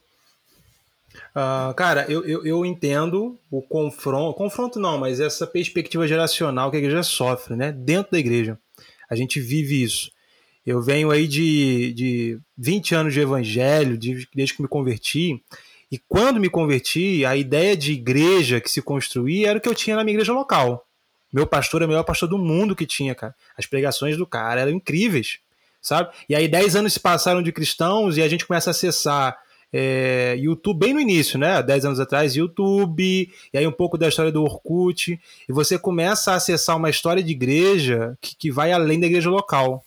Uh, 1.35 1.73
cara, 1.73 2.05
eu, 2.09 2.25
eu, 2.25 2.45
eu, 2.45 2.65
entendo 2.65 3.39
o 3.49 3.61
confronto, 3.61 4.37
confronto 4.37 4.79
não, 4.79 4.97
mas 4.97 5.19
essa 5.19 5.47
perspectiva 5.47 6.07
geracional 6.07 6.69
que 6.69 6.77
a 6.77 6.79
igreja 6.79 7.03
sofre, 7.03 7.55
né? 7.55 7.71
Dentro 7.71 8.11
da 8.11 8.19
igreja. 8.19 8.59
A 9.09 9.15
gente 9.15 9.39
vive 9.39 9.81
isso. 9.81 10.11
Eu 10.65 10.81
venho 10.81 11.09
aí 11.09 11.27
de, 11.27 11.93
de 11.93 12.39
20 12.57 12.95
anos 12.95 13.13
de 13.13 13.21
evangelho, 13.21 13.97
de, 13.97 14.27
desde 14.35 14.55
que 14.55 14.61
me 14.61 14.67
converti, 14.67 15.41
E 15.91 15.97
quando 15.97 16.39
me 16.39 16.49
converti, 16.49 17.25
a 17.25 17.35
ideia 17.35 17.75
de 17.75 17.93
igreja 17.93 18.61
que 18.61 18.69
se 18.69 18.81
construía 18.81 19.49
era 19.49 19.57
o 19.57 19.61
que 19.61 19.67
eu 19.67 19.73
tinha 19.73 19.95
na 19.95 20.03
minha 20.03 20.13
igreja 20.13 20.31
local. 20.31 20.85
Meu 21.33 21.47
pastor 21.47 21.81
é 21.81 21.85
o 21.85 21.87
melhor 21.87 22.03
pastor 22.03 22.29
do 22.29 22.37
mundo 22.37 22.75
que 22.75 22.85
tinha, 22.85 23.15
cara. 23.15 23.35
As 23.57 23.65
pregações 23.65 24.17
do 24.17 24.27
cara 24.27 24.61
eram 24.61 24.71
incríveis, 24.71 25.39
sabe? 25.81 26.11
E 26.27 26.35
aí 26.35 26.47
dez 26.47 26.75
anos 26.75 26.93
se 26.93 26.99
passaram 26.99 27.41
de 27.41 27.51
cristãos 27.51 28.17
e 28.17 28.21
a 28.21 28.27
gente 28.27 28.45
começa 28.45 28.69
a 28.69 28.71
acessar 28.71 29.37
é, 29.71 30.35
YouTube 30.37 30.79
bem 30.79 30.93
no 30.93 30.99
início, 30.99 31.37
né? 31.37 31.61
Dez 31.61 31.85
anos 31.85 31.99
atrás, 31.99 32.35
YouTube, 32.35 33.31
e 33.53 33.57
aí 33.57 33.67
um 33.67 33.71
pouco 33.71 33.97
da 33.97 34.07
história 34.07 34.31
do 34.31 34.43
Orkut, 34.43 35.19
e 35.47 35.53
você 35.53 35.77
começa 35.77 36.31
a 36.31 36.35
acessar 36.35 36.77
uma 36.77 36.89
história 36.89 37.23
de 37.23 37.31
igreja 37.31 38.17
que, 38.19 38.35
que 38.35 38.51
vai 38.51 38.71
além 38.71 38.99
da 38.99 39.07
igreja 39.07 39.29
local. 39.29 39.83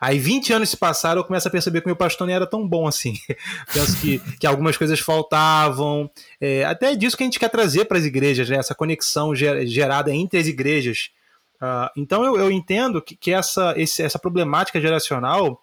Aí 0.00 0.18
20 0.18 0.52
anos 0.52 0.70
se 0.70 0.76
passaram, 0.76 1.20
eu 1.20 1.24
começo 1.24 1.46
a 1.46 1.50
perceber 1.50 1.80
que 1.80 1.86
meu 1.86 1.94
pastor 1.94 2.26
não 2.26 2.34
era 2.34 2.44
tão 2.44 2.66
bom 2.66 2.88
assim. 2.88 3.14
Penso 3.72 4.00
que, 4.00 4.18
que 4.40 4.46
algumas 4.48 4.76
coisas 4.76 4.98
faltavam. 4.98 6.10
É, 6.40 6.64
até 6.64 6.96
disso 6.96 7.16
que 7.16 7.22
a 7.22 7.26
gente 7.26 7.38
quer 7.38 7.48
trazer 7.48 7.84
para 7.84 7.98
as 7.98 8.04
igrejas, 8.04 8.48
né? 8.48 8.56
essa 8.56 8.74
conexão 8.74 9.32
gerada 9.32 10.12
entre 10.12 10.40
as 10.40 10.48
igrejas. 10.48 11.10
Uh, 11.62 11.86
então 11.96 12.24
eu, 12.24 12.36
eu, 12.36 12.50
entendo 12.50 13.00
que, 13.00 13.14
que 13.14 13.32
essa, 13.32 13.74
esse, 13.76 14.02
essa 14.02 14.18
problemática 14.18 14.80
geracional 14.80 15.62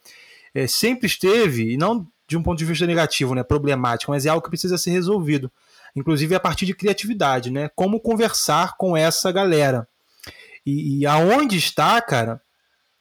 é, 0.55 0.65
sempre 0.65 1.07
esteve, 1.07 1.73
e 1.73 1.77
não 1.77 2.07
de 2.29 2.37
um 2.37 2.43
ponto 2.43 2.59
de 2.59 2.65
vista 2.65 2.85
negativo, 2.85 3.33
né, 3.33 3.43
problemático, 3.43 4.11
mas 4.11 4.25
é 4.25 4.29
algo 4.29 4.43
que 4.43 4.49
precisa 4.49 4.77
ser 4.77 4.91
resolvido. 4.91 5.51
Inclusive 5.95 6.35
a 6.35 6.39
partir 6.39 6.67
de 6.67 6.75
criatividade, 6.75 7.49
né? 7.49 7.67
Como 7.75 7.99
conversar 7.99 8.77
com 8.77 8.95
essa 8.95 9.31
galera. 9.31 9.87
E, 10.63 10.99
e 10.99 11.05
aonde 11.07 11.57
está, 11.57 11.99
cara, 11.99 12.39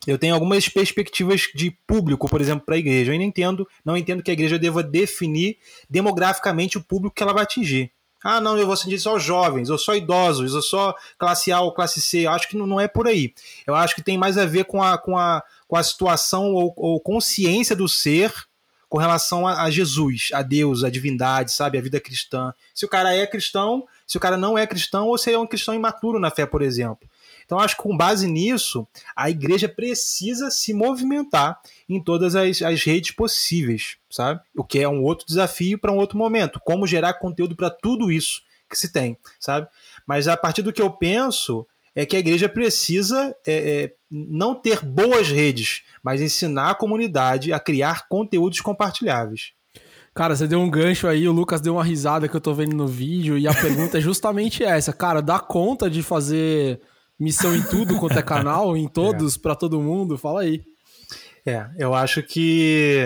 eu 0.06 0.16
tenho 0.16 0.32
algumas 0.32 0.66
perspectivas 0.70 1.42
de 1.54 1.70
público, 1.86 2.26
por 2.26 2.40
exemplo, 2.40 2.64
para 2.64 2.76
a 2.76 2.78
igreja. 2.78 3.12
Eu 3.12 3.18
não 3.18 3.24
entendo, 3.24 3.68
não 3.84 3.94
entendo 3.94 4.22
que 4.22 4.30
a 4.30 4.32
igreja 4.32 4.58
deva 4.58 4.82
definir 4.82 5.58
demograficamente 5.90 6.78
o 6.78 6.82
público 6.82 7.14
que 7.14 7.22
ela 7.22 7.34
vai 7.34 7.42
atingir. 7.42 7.92
Ah, 8.24 8.40
não, 8.40 8.56
eu 8.56 8.64
vou 8.64 8.74
atingir 8.74 8.98
só 8.98 9.18
jovens, 9.18 9.68
ou 9.68 9.76
só 9.76 9.94
idosos, 9.94 10.54
ou 10.54 10.62
só 10.62 10.94
classe 11.18 11.52
A 11.52 11.60
ou 11.60 11.74
classe 11.74 12.00
C. 12.00 12.20
Eu 12.20 12.30
acho 12.30 12.48
que 12.48 12.56
não 12.56 12.80
é 12.80 12.88
por 12.88 13.06
aí. 13.06 13.34
Eu 13.66 13.74
acho 13.74 13.94
que 13.94 14.02
tem 14.02 14.16
mais 14.16 14.38
a 14.38 14.46
ver 14.46 14.64
com 14.64 14.82
a, 14.82 14.96
com 14.96 15.16
a, 15.16 15.42
com 15.68 15.76
a 15.76 15.82
situação 15.82 16.54
ou, 16.54 16.72
ou 16.74 16.98
consciência 16.98 17.76
do 17.76 17.86
ser 17.86 18.32
com 18.88 18.98
relação 18.98 19.46
a, 19.46 19.62
a, 19.62 19.70
Jesus, 19.70 20.30
a 20.32 20.42
Deus, 20.42 20.82
a 20.82 20.90
divindade, 20.90 21.52
sabe, 21.52 21.78
a 21.78 21.80
vida 21.80 22.00
cristã. 22.00 22.52
Se 22.74 22.84
o 22.84 22.88
cara 22.88 23.14
é 23.14 23.26
cristão, 23.26 23.86
se 24.06 24.16
o 24.16 24.20
cara 24.20 24.36
não 24.36 24.56
é 24.56 24.66
cristão, 24.66 25.08
ou 25.08 25.18
se 25.18 25.32
é 25.32 25.38
um 25.38 25.46
cristão 25.46 25.74
imaturo 25.74 26.18
na 26.18 26.30
fé, 26.30 26.46
por 26.46 26.62
exemplo. 26.62 27.08
Então, 27.44 27.58
acho 27.58 27.76
que 27.76 27.82
com 27.82 27.96
base 27.96 28.28
nisso, 28.28 28.86
a 29.16 29.30
igreja 29.30 29.68
precisa 29.68 30.50
se 30.50 30.74
movimentar 30.74 31.58
em 31.88 32.02
todas 32.02 32.34
as, 32.34 32.60
as 32.60 32.82
redes 32.82 33.12
possíveis, 33.12 33.96
sabe? 34.10 34.40
O 34.54 34.62
que 34.62 34.80
é 34.80 34.88
um 34.88 35.02
outro 35.02 35.26
desafio 35.26 35.78
para 35.78 35.92
um 35.92 35.96
outro 35.96 36.18
momento. 36.18 36.60
Como 36.60 36.86
gerar 36.86 37.14
conteúdo 37.14 37.56
para 37.56 37.70
tudo 37.70 38.12
isso 38.12 38.42
que 38.68 38.76
se 38.76 38.92
tem, 38.92 39.16
sabe? 39.40 39.66
Mas 40.06 40.28
a 40.28 40.36
partir 40.36 40.60
do 40.60 40.72
que 40.72 40.82
eu 40.82 40.90
penso, 40.90 41.66
é 41.98 42.06
que 42.06 42.14
a 42.14 42.20
igreja 42.20 42.48
precisa 42.48 43.34
é, 43.44 43.82
é, 43.82 43.92
não 44.08 44.54
ter 44.54 44.84
boas 44.84 45.26
redes, 45.26 45.82
mas 46.00 46.20
ensinar 46.20 46.70
a 46.70 46.74
comunidade 46.76 47.52
a 47.52 47.58
criar 47.58 48.06
conteúdos 48.06 48.60
compartilháveis. 48.60 49.50
Cara, 50.14 50.36
você 50.36 50.46
deu 50.46 50.60
um 50.60 50.70
gancho 50.70 51.08
aí, 51.08 51.26
o 51.26 51.32
Lucas 51.32 51.60
deu 51.60 51.72
uma 51.72 51.82
risada 51.82 52.28
que 52.28 52.36
eu 52.36 52.40
tô 52.40 52.54
vendo 52.54 52.76
no 52.76 52.86
vídeo, 52.86 53.36
e 53.36 53.48
a 53.48 53.52
pergunta 53.52 53.98
é 53.98 54.00
justamente 54.00 54.62
essa, 54.62 54.92
cara, 54.92 55.20
dá 55.20 55.40
conta 55.40 55.90
de 55.90 56.00
fazer 56.00 56.80
missão 57.18 57.52
em 57.52 57.62
tudo 57.62 57.98
quanto 57.98 58.16
é 58.16 58.22
canal, 58.22 58.76
em 58.76 58.86
todos, 58.88 59.34
é. 59.34 59.40
para 59.40 59.56
todo 59.56 59.82
mundo? 59.82 60.16
Fala 60.16 60.42
aí. 60.42 60.62
É, 61.44 61.68
eu 61.76 61.94
acho 61.94 62.22
que. 62.22 62.98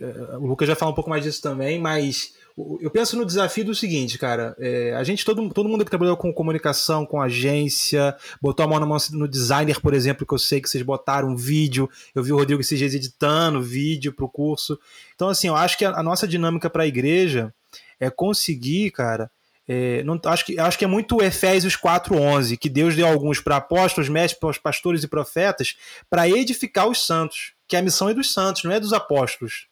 É, 0.00 0.36
o 0.36 0.48
Lucas 0.48 0.66
já 0.66 0.74
fala 0.74 0.90
um 0.90 0.96
pouco 0.96 1.10
mais 1.10 1.22
disso 1.22 1.40
também, 1.40 1.80
mas 1.80 2.32
eu 2.80 2.90
penso 2.90 3.16
no 3.16 3.24
desafio 3.24 3.64
do 3.64 3.74
seguinte, 3.74 4.18
cara. 4.18 4.56
É, 4.58 4.94
a 4.94 5.04
gente, 5.04 5.24
todo, 5.24 5.48
todo 5.50 5.68
mundo 5.68 5.84
que 5.84 5.90
trabalhou 5.90 6.16
com 6.16 6.32
comunicação, 6.32 7.06
com 7.06 7.20
agência, 7.20 8.16
botou 8.40 8.64
a 8.64 8.68
mão 8.68 8.80
na 8.80 8.86
mão 8.86 8.98
no 9.12 9.28
designer, 9.28 9.80
por 9.80 9.94
exemplo, 9.94 10.26
que 10.26 10.34
eu 10.34 10.38
sei 10.38 10.60
que 10.60 10.68
vocês 10.68 10.82
botaram 10.82 11.36
vídeo. 11.36 11.88
Eu 12.14 12.22
vi 12.22 12.32
o 12.32 12.36
Rodrigo 12.36 12.60
esses 12.60 12.78
dias 12.78 12.94
editando 12.94 13.62
vídeo 13.62 14.12
para 14.12 14.24
o 14.24 14.28
curso. 14.28 14.78
Então, 15.14 15.28
assim, 15.28 15.48
eu 15.48 15.56
acho 15.56 15.78
que 15.78 15.84
a, 15.84 15.90
a 15.90 16.02
nossa 16.02 16.26
dinâmica 16.26 16.68
para 16.68 16.82
a 16.82 16.86
igreja 16.86 17.54
é 18.00 18.10
conseguir, 18.10 18.90
cara. 18.90 19.30
É, 19.68 20.02
não, 20.02 20.18
acho, 20.24 20.46
que, 20.46 20.58
acho 20.58 20.78
que 20.78 20.84
é 20.84 20.88
muito 20.88 21.22
Efésios 21.22 21.76
4,11, 21.76 22.56
que 22.56 22.70
Deus 22.70 22.96
deu 22.96 23.06
alguns 23.06 23.38
para 23.38 23.56
apóstolos, 23.56 24.08
mestres, 24.08 24.58
pastores 24.58 25.04
e 25.04 25.08
profetas, 25.08 25.76
para 26.08 26.28
edificar 26.28 26.88
os 26.88 27.04
santos, 27.04 27.52
que 27.68 27.76
a 27.76 27.82
missão 27.82 28.08
é 28.08 28.14
dos 28.14 28.32
santos, 28.32 28.64
não 28.64 28.72
é 28.72 28.80
dos 28.80 28.94
apóstolos. 28.94 29.68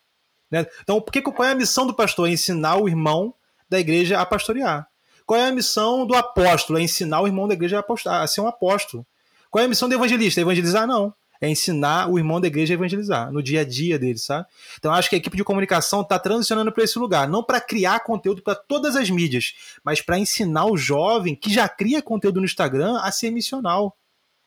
Né? 0.50 0.66
Então, 0.82 1.00
por 1.00 1.12
que, 1.12 1.20
qual 1.20 1.48
é 1.48 1.52
a 1.52 1.56
missão 1.56 1.86
do 1.86 1.94
pastor? 1.94 2.28
É 2.28 2.32
ensinar 2.32 2.76
o 2.76 2.88
irmão 2.88 3.34
da 3.68 3.78
igreja 3.78 4.20
a 4.20 4.26
pastorear. 4.26 4.88
Qual 5.24 5.38
é 5.38 5.48
a 5.48 5.52
missão 5.52 6.06
do 6.06 6.14
apóstolo? 6.14 6.78
É 6.78 6.82
ensinar 6.82 7.20
o 7.20 7.26
irmão 7.26 7.48
da 7.48 7.54
igreja 7.54 7.84
a, 8.06 8.22
a 8.22 8.26
ser 8.26 8.40
um 8.40 8.46
apóstolo. 8.46 9.04
Qual 9.50 9.60
é 9.60 9.64
a 9.64 9.68
missão 9.68 9.88
do 9.88 9.94
evangelista? 9.94 10.40
Evangelizar? 10.40 10.86
Não. 10.86 11.12
É 11.40 11.48
ensinar 11.48 12.08
o 12.10 12.18
irmão 12.18 12.40
da 12.40 12.46
igreja 12.46 12.72
a 12.72 12.76
evangelizar, 12.76 13.30
no 13.30 13.42
dia 13.42 13.60
a 13.60 13.64
dia 13.64 13.98
dele, 13.98 14.18
sabe? 14.18 14.46
Então 14.78 14.92
acho 14.92 15.10
que 15.10 15.16
a 15.16 15.18
equipe 15.18 15.36
de 15.36 15.44
comunicação 15.44 16.00
está 16.00 16.18
transicionando 16.18 16.72
para 16.72 16.82
esse 16.82 16.98
lugar, 16.98 17.28
não 17.28 17.42
para 17.42 17.60
criar 17.60 18.00
conteúdo 18.00 18.42
para 18.42 18.54
todas 18.54 18.96
as 18.96 19.10
mídias, 19.10 19.54
mas 19.84 20.00
para 20.00 20.18
ensinar 20.18 20.64
o 20.64 20.78
jovem 20.78 21.34
que 21.34 21.52
já 21.52 21.68
cria 21.68 22.00
conteúdo 22.00 22.40
no 22.40 22.46
Instagram 22.46 22.98
a 23.00 23.12
ser 23.12 23.30
missional. 23.30 23.94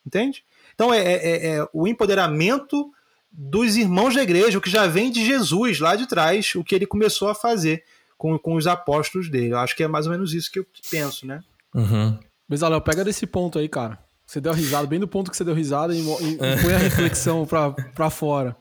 Entende? 0.06 0.44
Então 0.74 0.94
é, 0.94 1.00
é, 1.00 1.14
é, 1.14 1.56
é 1.58 1.68
o 1.74 1.88
empoderamento 1.88 2.92
dos 3.32 3.76
irmãos 3.76 4.16
da 4.16 4.24
igreja, 4.24 4.58
o 4.58 4.62
que 4.62 4.70
já 4.70 4.88
vem 4.88 5.12
de 5.12 5.26
Jesus 5.26 5.80
lá 5.80 5.96
de 5.96 6.08
trás, 6.08 6.54
o 6.56 6.64
que 6.64 6.76
ele 6.76 6.86
começou 6.86 7.30
a 7.30 7.36
fazer 7.36 7.84
com, 8.18 8.38
com 8.38 8.56
os 8.56 8.68
apóstolos 8.68 9.30
dele. 9.30 9.54
Eu 9.54 9.60
acho 9.60 9.76
que 9.76 9.84
é 9.84 9.88
mais 9.88 10.06
ou 10.06 10.12
menos 10.12 10.34
isso 10.34 10.52
que 10.52 10.60
eu 10.60 10.66
penso, 10.92 11.26
né? 11.26 11.42
Uhum. 11.74 12.18
Léo, 12.50 12.82
pega 12.82 13.04
desse 13.04 13.26
ponto 13.28 13.60
aí, 13.60 13.70
cara. 13.70 14.00
Você 14.26 14.40
deu 14.40 14.54
risada, 14.54 14.86
bem 14.86 15.00
do 15.00 15.08
ponto 15.08 15.32
que 15.32 15.38
você 15.38 15.44
deu 15.44 15.56
risada 15.56 15.94
e, 15.96 16.00
e, 16.00 16.34
e 16.34 16.38
põe 16.62 16.74
a 16.74 16.78
reflexão 16.78 17.46
pra, 17.46 17.72
pra 17.72 18.10
fora. 18.10 18.56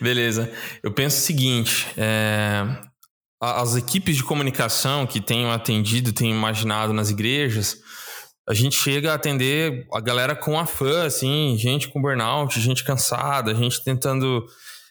Beleza. 0.00 0.50
Eu 0.82 0.90
penso 0.90 1.18
o 1.18 1.20
seguinte: 1.20 1.86
é, 1.96 2.66
as 3.40 3.76
equipes 3.76 4.16
de 4.16 4.24
comunicação 4.24 5.06
que 5.06 5.20
tenham 5.20 5.52
atendido, 5.52 6.12
tenham 6.12 6.36
imaginado 6.36 6.92
nas 6.92 7.10
igrejas, 7.10 7.80
a 8.48 8.52
gente 8.52 8.76
chega 8.76 9.12
a 9.12 9.14
atender 9.14 9.86
a 9.92 10.00
galera 10.00 10.36
com 10.36 10.58
afã, 10.58 11.06
assim, 11.06 11.56
gente 11.58 11.88
com 11.88 12.00
burnout, 12.00 12.60
gente 12.60 12.84
cansada, 12.84 13.54
gente 13.54 13.82
tentando 13.82 14.44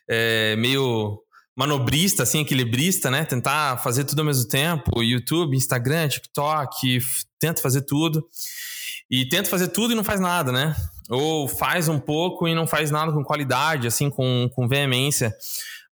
é, 0.09 0.55
meio 0.55 1.19
manobrista, 1.55 2.23
assim, 2.23 2.41
equilibrista, 2.41 3.11
né? 3.11 3.25
Tentar 3.25 3.77
fazer 3.77 4.05
tudo 4.05 4.19
ao 4.19 4.25
mesmo 4.25 4.47
tempo. 4.47 5.03
YouTube, 5.03 5.55
Instagram, 5.55 6.07
TikTok, 6.07 6.99
tenta 7.39 7.61
fazer 7.61 7.83
tudo. 7.83 8.27
E 9.09 9.27
tenta 9.29 9.49
fazer 9.49 9.67
tudo 9.67 9.93
e 9.93 9.95
não 9.95 10.03
faz 10.03 10.19
nada, 10.19 10.51
né? 10.51 10.75
Ou 11.09 11.47
faz 11.47 11.87
um 11.87 11.99
pouco 11.99 12.47
e 12.47 12.55
não 12.55 12.65
faz 12.65 12.89
nada 12.89 13.11
com 13.11 13.23
qualidade, 13.23 13.85
assim, 13.85 14.09
com, 14.09 14.49
com 14.55 14.67
veemência. 14.67 15.31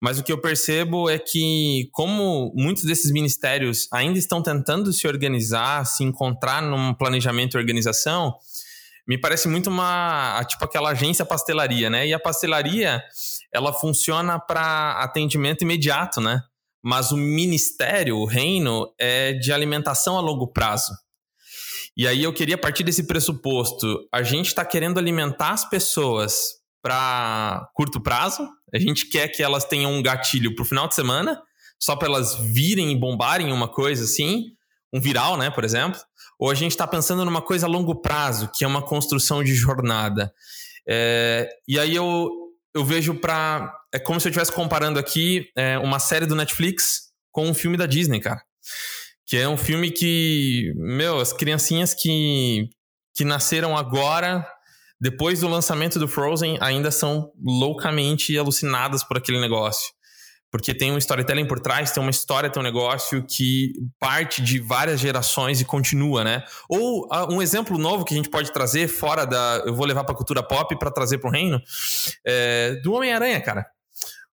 Mas 0.01 0.17
o 0.17 0.23
que 0.23 0.31
eu 0.31 0.41
percebo 0.41 1.07
é 1.07 1.19
que, 1.19 1.87
como 1.91 2.51
muitos 2.55 2.83
desses 2.83 3.11
ministérios 3.11 3.87
ainda 3.93 4.17
estão 4.17 4.41
tentando 4.41 4.91
se 4.91 5.07
organizar, 5.07 5.85
se 5.85 6.03
encontrar 6.03 6.59
num 6.61 6.91
planejamento 6.91 7.55
e 7.55 7.59
organização, 7.59 8.35
me 9.07 9.19
parece 9.19 9.47
muito 9.47 9.69
uma 9.69 10.43
tipo 10.47 10.65
aquela 10.65 10.89
agência 10.89 11.23
pastelaria, 11.23 11.89
né? 11.89 12.07
E 12.07 12.13
a 12.13 12.19
pastelaria 12.19 13.03
ela 13.53 13.71
funciona 13.71 14.39
para 14.39 14.93
atendimento 15.03 15.63
imediato, 15.63 16.19
né? 16.19 16.41
Mas 16.83 17.11
o 17.11 17.17
ministério, 17.17 18.17
o 18.17 18.25
reino, 18.25 18.91
é 18.97 19.33
de 19.33 19.53
alimentação 19.53 20.17
a 20.17 20.21
longo 20.21 20.47
prazo. 20.47 20.91
E 21.95 22.07
aí 22.07 22.23
eu 22.23 22.33
queria 22.33 22.57
partir 22.57 22.83
desse 22.83 23.03
pressuposto: 23.03 24.07
a 24.11 24.23
gente 24.23 24.47
está 24.47 24.65
querendo 24.65 24.97
alimentar 24.97 25.51
as 25.51 25.69
pessoas 25.69 26.60
para 26.81 27.69
curto 27.73 28.01
prazo. 28.01 28.47
A 28.73 28.79
gente 28.79 29.07
quer 29.07 29.27
que 29.27 29.43
elas 29.43 29.65
tenham 29.65 29.91
um 29.91 30.01
gatilho 30.01 30.55
para 30.55 30.63
o 30.63 30.65
final 30.65 30.87
de 30.87 30.95
semana, 30.95 31.41
só 31.79 31.95
para 31.95 32.07
elas 32.07 32.35
virem 32.35 32.91
e 32.91 32.99
bombarem 32.99 33.51
uma 33.51 33.67
coisa 33.67 34.03
assim, 34.03 34.51
um 34.93 34.99
viral, 34.99 35.37
né, 35.37 35.49
por 35.49 35.63
exemplo. 35.63 35.99
Ou 36.39 36.49
a 36.49 36.55
gente 36.55 36.71
está 36.71 36.87
pensando 36.87 37.23
numa 37.23 37.41
coisa 37.41 37.67
a 37.67 37.69
longo 37.69 38.01
prazo, 38.01 38.49
que 38.53 38.63
é 38.63 38.67
uma 38.67 38.81
construção 38.81 39.43
de 39.43 39.53
jornada. 39.53 40.33
É, 40.87 41.47
e 41.67 41.77
aí 41.77 41.95
eu, 41.95 42.29
eu 42.73 42.83
vejo 42.83 43.13
para. 43.13 43.73
É 43.93 43.99
como 43.99 44.19
se 44.19 44.27
eu 44.27 44.31
estivesse 44.31 44.51
comparando 44.51 44.97
aqui 44.97 45.49
é, 45.55 45.77
uma 45.77 45.99
série 45.99 46.25
do 46.25 46.35
Netflix 46.35 47.11
com 47.31 47.47
um 47.47 47.53
filme 47.53 47.77
da 47.77 47.85
Disney, 47.85 48.19
cara. 48.19 48.41
Que 49.27 49.37
é 49.37 49.47
um 49.47 49.57
filme 49.57 49.91
que, 49.91 50.73
meu, 50.75 51.19
as 51.19 51.31
criancinhas 51.31 51.93
que, 51.93 52.69
que 53.15 53.23
nasceram 53.23 53.77
agora 53.77 54.45
depois 55.01 55.39
do 55.39 55.47
lançamento 55.47 55.97
do 55.97 56.07
Frozen, 56.07 56.59
ainda 56.61 56.91
são 56.91 57.31
loucamente 57.43 58.37
alucinadas 58.37 59.03
por 59.03 59.17
aquele 59.17 59.41
negócio. 59.41 59.91
Porque 60.51 60.75
tem 60.75 60.91
um 60.91 60.97
storytelling 60.97 61.47
por 61.47 61.59
trás, 61.59 61.91
tem 61.91 62.03
uma 62.03 62.11
história, 62.11 62.51
tem 62.51 62.59
um 62.61 62.63
negócio 62.63 63.25
que 63.25 63.71
parte 63.99 64.43
de 64.43 64.59
várias 64.59 64.99
gerações 64.99 65.59
e 65.59 65.65
continua, 65.65 66.23
né? 66.23 66.43
Ou 66.69 67.07
uh, 67.07 67.33
um 67.33 67.41
exemplo 67.41 67.79
novo 67.79 68.05
que 68.05 68.13
a 68.13 68.17
gente 68.17 68.29
pode 68.29 68.51
trazer 68.51 68.87
fora 68.87 69.25
da. 69.25 69.63
Eu 69.65 69.73
vou 69.73 69.87
levar 69.87 70.03
pra 70.03 70.13
cultura 70.13 70.43
pop 70.43 70.77
para 70.77 70.91
trazer 70.91 71.17
pro 71.17 71.31
reino, 71.31 71.59
é, 72.23 72.75
do 72.83 72.93
Homem-Aranha, 72.93 73.41
cara. 73.41 73.65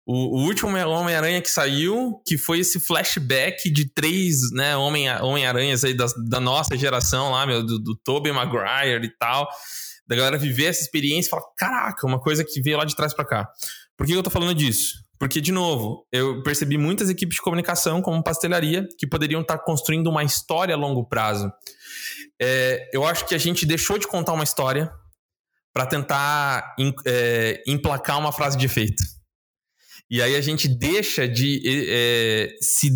o, 0.06 0.40
o 0.40 0.46
último 0.48 0.76
Homem-Aranha 0.76 1.42
que 1.42 1.50
saiu, 1.50 2.22
que 2.28 2.38
foi 2.38 2.60
esse 2.60 2.78
flashback 2.78 3.70
de 3.70 3.88
três 3.94 4.52
né, 4.52 4.76
Homem-Aranhas 4.76 5.86
aí 5.86 5.94
da, 5.94 6.08
da, 6.28 6.42
nossa 6.42 6.76
geração 6.76 7.32
lá, 7.32 7.46
meu, 7.46 7.64
do, 7.64 7.80
do 7.80 7.96
Tobey 7.96 8.34
Maguire 8.34 9.06
e 9.06 9.18
tal. 9.18 9.48
Da 10.08 10.16
galera 10.16 10.38
viver 10.38 10.66
essa 10.66 10.82
experiência 10.82 11.28
e 11.28 11.32
falar: 11.32 11.44
caraca, 11.58 12.08
uma 12.08 12.20
coisa 12.20 12.44
que 12.44 12.62
veio 12.62 12.78
lá 12.78 12.86
de 12.86 12.96
trás 12.96 13.14
para 13.14 13.26
cá. 13.26 13.50
Por 13.98 14.06
que 14.06 14.14
eu 14.14 14.24
tô 14.24 14.30
falando 14.30 14.54
disso? 14.54 15.06
Porque, 15.20 15.42
de 15.42 15.52
novo, 15.52 16.06
eu 16.12 16.44
percebi 16.44 16.78
muitas 16.78 17.10
equipes 17.10 17.38
de 17.38 17.42
comunicação, 17.42 18.02
como 18.02 18.24
pastelaria, 18.24 18.88
que 19.00 19.08
poderiam 19.08 19.42
estar 19.42 19.58
construindo 19.58 20.08
uma 20.08 20.24
história 20.24 20.76
a 20.76 20.78
longo 20.78 21.08
prazo. 21.08 21.52
É, 22.40 22.88
eu 22.94 23.04
acho 23.04 23.26
que 23.26 23.34
a 23.34 23.38
gente 23.38 23.66
deixou 23.66 23.98
de 23.98 24.08
contar 24.08 24.34
uma 24.34 24.44
história 24.44 24.92
para 25.74 25.88
tentar 25.88 26.76
é, 27.06 27.64
emplacar 27.68 28.20
uma 28.20 28.32
frase 28.32 28.58
de 28.58 28.66
efeito. 28.66 29.04
E 30.10 30.22
aí 30.22 30.36
a 30.36 30.42
gente 30.42 30.68
deixa 30.68 31.28
de 31.28 31.62
é, 31.66 32.56
se 32.62 32.92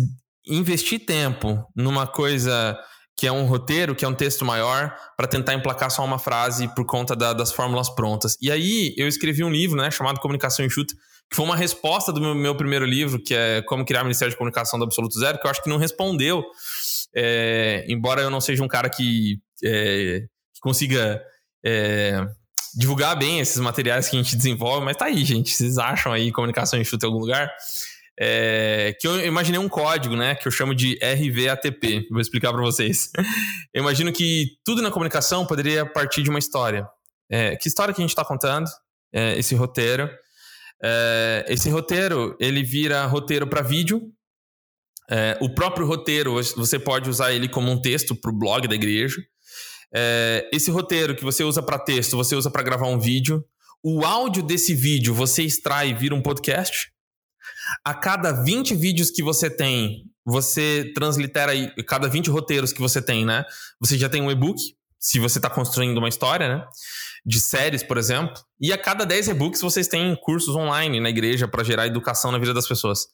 investir 0.46 1.04
tempo 1.04 1.64
numa 1.76 2.06
coisa 2.06 2.78
que 3.16 3.26
é 3.26 3.32
um 3.32 3.46
roteiro, 3.46 3.94
que 3.94 4.04
é 4.04 4.08
um 4.08 4.14
texto 4.14 4.44
maior, 4.44 4.94
para 5.16 5.26
tentar 5.26 5.54
emplacar 5.54 5.90
só 5.90 6.04
uma 6.04 6.18
frase 6.18 6.68
por 6.74 6.84
conta 6.84 7.14
da, 7.14 7.32
das 7.32 7.52
fórmulas 7.52 7.88
prontas. 7.88 8.36
E 8.40 8.50
aí 8.50 8.94
eu 8.96 9.06
escrevi 9.06 9.44
um 9.44 9.50
livro, 9.50 9.80
né, 9.80 9.90
chamado 9.90 10.20
Comunicação 10.20 10.64
Enxuta, 10.64 10.94
que 11.30 11.36
foi 11.36 11.44
uma 11.44 11.56
resposta 11.56 12.12
do 12.12 12.20
meu, 12.20 12.34
meu, 12.34 12.54
primeiro 12.54 12.84
livro, 12.84 13.22
que 13.22 13.34
é 13.34 13.62
Como 13.62 13.84
Criar 13.84 14.02
Ministério 14.02 14.30
de 14.30 14.36
Comunicação 14.36 14.78
do 14.78 14.84
Absoluto 14.84 15.18
Zero, 15.18 15.38
que 15.38 15.46
eu 15.46 15.50
acho 15.50 15.62
que 15.62 15.68
não 15.68 15.78
respondeu. 15.78 16.44
É, 17.14 17.84
embora 17.88 18.22
eu 18.22 18.30
não 18.30 18.40
seja 18.40 18.62
um 18.62 18.68
cara 18.68 18.90
que, 18.90 19.38
é, 19.64 20.24
que 20.52 20.60
consiga 20.60 21.22
é, 21.64 22.26
divulgar 22.74 23.16
bem 23.18 23.40
esses 23.40 23.58
materiais 23.58 24.08
que 24.08 24.16
a 24.16 24.22
gente 24.22 24.36
desenvolve, 24.36 24.84
mas 24.84 24.96
tá 24.96 25.06
aí, 25.06 25.24
gente. 25.24 25.52
Vocês 25.52 25.78
acham 25.78 26.12
aí 26.12 26.32
comunicação 26.32 26.80
enxuta 26.80 27.06
em 27.06 27.08
algum 27.08 27.20
lugar? 27.20 27.50
É, 28.24 28.96
que 29.00 29.08
eu 29.08 29.26
imaginei 29.26 29.58
um 29.58 29.68
código, 29.68 30.14
né? 30.14 30.36
Que 30.36 30.46
eu 30.46 30.52
chamo 30.52 30.76
de 30.76 30.96
RVATP. 31.02 32.06
Vou 32.08 32.20
explicar 32.20 32.52
para 32.52 32.62
vocês. 32.62 33.10
Eu 33.74 33.82
imagino 33.82 34.12
que 34.12 34.58
tudo 34.64 34.80
na 34.80 34.92
comunicação 34.92 35.44
poderia 35.44 35.84
partir 35.84 36.22
de 36.22 36.30
uma 36.30 36.38
história. 36.38 36.86
É, 37.28 37.56
que 37.56 37.66
história 37.66 37.92
que 37.92 38.00
a 38.00 38.04
gente 38.04 38.10
está 38.10 38.24
contando? 38.24 38.70
É, 39.12 39.36
esse 39.36 39.56
roteiro. 39.56 40.08
É, 40.80 41.46
esse 41.48 41.68
roteiro 41.68 42.36
ele 42.38 42.62
vira 42.62 43.04
roteiro 43.06 43.44
para 43.44 43.60
vídeo. 43.60 44.00
É, 45.10 45.36
o 45.40 45.52
próprio 45.52 45.84
roteiro 45.84 46.34
você 46.56 46.78
pode 46.78 47.10
usar 47.10 47.32
ele 47.32 47.48
como 47.48 47.72
um 47.72 47.82
texto 47.82 48.14
para 48.14 48.30
o 48.30 48.38
blog 48.38 48.68
da 48.68 48.76
igreja. 48.76 49.20
É, 49.92 50.48
esse 50.52 50.70
roteiro 50.70 51.16
que 51.16 51.24
você 51.24 51.42
usa 51.42 51.60
para 51.60 51.76
texto, 51.76 52.16
você 52.16 52.36
usa 52.36 52.52
para 52.52 52.62
gravar 52.62 52.86
um 52.86 53.00
vídeo. 53.00 53.44
O 53.82 54.04
áudio 54.04 54.44
desse 54.44 54.76
vídeo 54.76 55.12
você 55.12 55.42
extrai 55.42 55.90
e 55.90 55.94
vira 55.94 56.14
um 56.14 56.22
podcast. 56.22 56.92
A 57.84 57.94
cada 57.94 58.32
20 58.32 58.74
vídeos 58.74 59.10
que 59.10 59.22
você 59.22 59.48
tem, 59.48 60.04
você 60.24 60.92
translitera 60.94 61.52
aí, 61.52 61.72
cada 61.84 62.08
20 62.08 62.30
roteiros 62.30 62.72
que 62.72 62.80
você 62.80 63.02
tem, 63.02 63.24
né? 63.24 63.44
Você 63.80 63.98
já 63.98 64.08
tem 64.08 64.22
um 64.22 64.30
e-book, 64.30 64.60
se 64.98 65.18
você 65.18 65.38
está 65.38 65.50
construindo 65.50 65.98
uma 65.98 66.08
história, 66.08 66.56
né? 66.56 66.64
De 67.24 67.40
séries, 67.40 67.82
por 67.82 67.98
exemplo. 67.98 68.34
E 68.60 68.72
a 68.72 68.78
cada 68.78 69.04
10 69.04 69.28
e-books 69.28 69.60
vocês 69.60 69.88
têm 69.88 70.16
cursos 70.16 70.54
online 70.54 71.00
na 71.00 71.10
igreja 71.10 71.48
para 71.48 71.64
gerar 71.64 71.86
educação 71.86 72.30
na 72.30 72.38
vida 72.38 72.54
das 72.54 72.66
pessoas. 72.66 73.06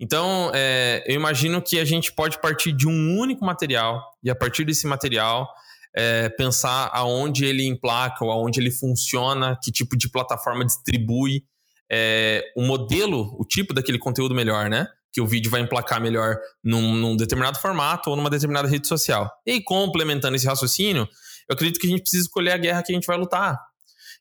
Então, 0.00 0.50
é, 0.54 1.04
eu 1.06 1.14
imagino 1.14 1.60
que 1.60 1.78
a 1.78 1.84
gente 1.84 2.12
pode 2.12 2.40
partir 2.40 2.72
de 2.72 2.88
um 2.88 3.18
único 3.18 3.44
material 3.44 4.02
e 4.22 4.30
a 4.30 4.34
partir 4.34 4.64
desse 4.64 4.86
material 4.86 5.48
é, 5.94 6.28
pensar 6.30 6.90
aonde 6.92 7.44
ele 7.44 7.66
emplaca 7.66 8.24
ou 8.24 8.30
aonde 8.30 8.58
ele 8.58 8.70
funciona, 8.70 9.58
que 9.62 9.70
tipo 9.70 9.96
de 9.96 10.08
plataforma 10.08 10.64
distribui 10.64 11.44
é, 11.92 12.42
o 12.56 12.62
modelo, 12.62 13.36
o 13.38 13.44
tipo 13.44 13.74
daquele 13.74 13.98
conteúdo 13.98 14.34
melhor, 14.34 14.70
né? 14.70 14.88
Que 15.12 15.20
o 15.20 15.26
vídeo 15.26 15.50
vai 15.50 15.60
emplacar 15.60 16.00
melhor 16.00 16.38
num, 16.64 16.94
num 16.94 17.16
determinado 17.16 17.58
formato 17.58 18.08
ou 18.08 18.16
numa 18.16 18.30
determinada 18.30 18.66
rede 18.66 18.88
social. 18.88 19.30
E 19.46 19.60
complementando 19.60 20.34
esse 20.34 20.46
raciocínio, 20.46 21.06
eu 21.48 21.54
acredito 21.54 21.78
que 21.78 21.86
a 21.86 21.90
gente 21.90 22.00
precisa 22.00 22.22
escolher 22.22 22.52
a 22.52 22.56
guerra 22.56 22.82
que 22.82 22.92
a 22.92 22.94
gente 22.94 23.06
vai 23.06 23.18
lutar. 23.18 23.58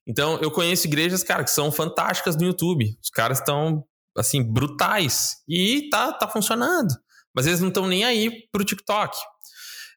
Então, 0.06 0.38
eu 0.42 0.52
conheço 0.52 0.88
igrejas, 0.88 1.24
cara, 1.24 1.46
que 1.46 1.52
são 1.52 1.72
fantásticas 1.72 2.36
no 2.36 2.44
YouTube. 2.44 2.98
Os 3.02 3.10
caras 3.10 3.40
estão, 3.40 3.86
assim, 4.18 4.44
brutais. 4.44 5.38
E 5.48 5.88
tá, 5.90 6.12
tá 6.12 6.28
funcionando. 6.28 6.94
Mas 7.34 7.48
eles 7.48 7.62
não 7.62 7.70
estão 7.70 7.88
nem 7.88 8.04
aí 8.04 8.50
pro 8.52 8.66
TikTok. 8.66 9.16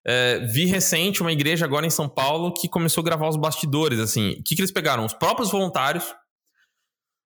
É, 0.07 0.40
vi 0.40 0.66
recente 0.66 1.22
uma 1.22 1.33
igreja 1.33 1.64
agora 1.64 1.87
em 1.87 1.90
São 1.90 2.09
Paulo 2.09 2.53
que 2.53 2.68
começou 2.68 3.01
a 3.01 3.05
gravar 3.05 3.29
os 3.29 3.37
bastidores, 3.37 3.99
assim. 3.99 4.33
O 4.33 4.44
que, 4.44 4.55
que 4.55 4.61
eles 4.61 4.70
pegaram? 4.70 5.05
Os 5.05 5.14
próprios 5.14 5.51
voluntários, 5.51 6.05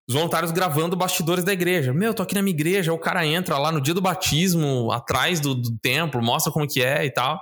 os 0.08 0.14
voluntários 0.14 0.50
gravando 0.50 0.96
bastidores 0.96 1.44
da 1.44 1.52
igreja. 1.52 1.92
Meu, 1.92 2.14
tô 2.14 2.22
aqui 2.22 2.34
na 2.34 2.40
minha 2.40 2.54
igreja, 2.54 2.92
o 2.94 2.98
cara 2.98 3.26
entra 3.26 3.58
lá 3.58 3.70
no 3.70 3.80
dia 3.80 3.92
do 3.92 4.00
batismo, 4.00 4.90
atrás 4.90 5.38
do, 5.38 5.54
do 5.54 5.76
templo, 5.78 6.22
mostra 6.22 6.50
como 6.50 6.66
que 6.66 6.82
é 6.82 7.04
e 7.04 7.10
tal. 7.10 7.38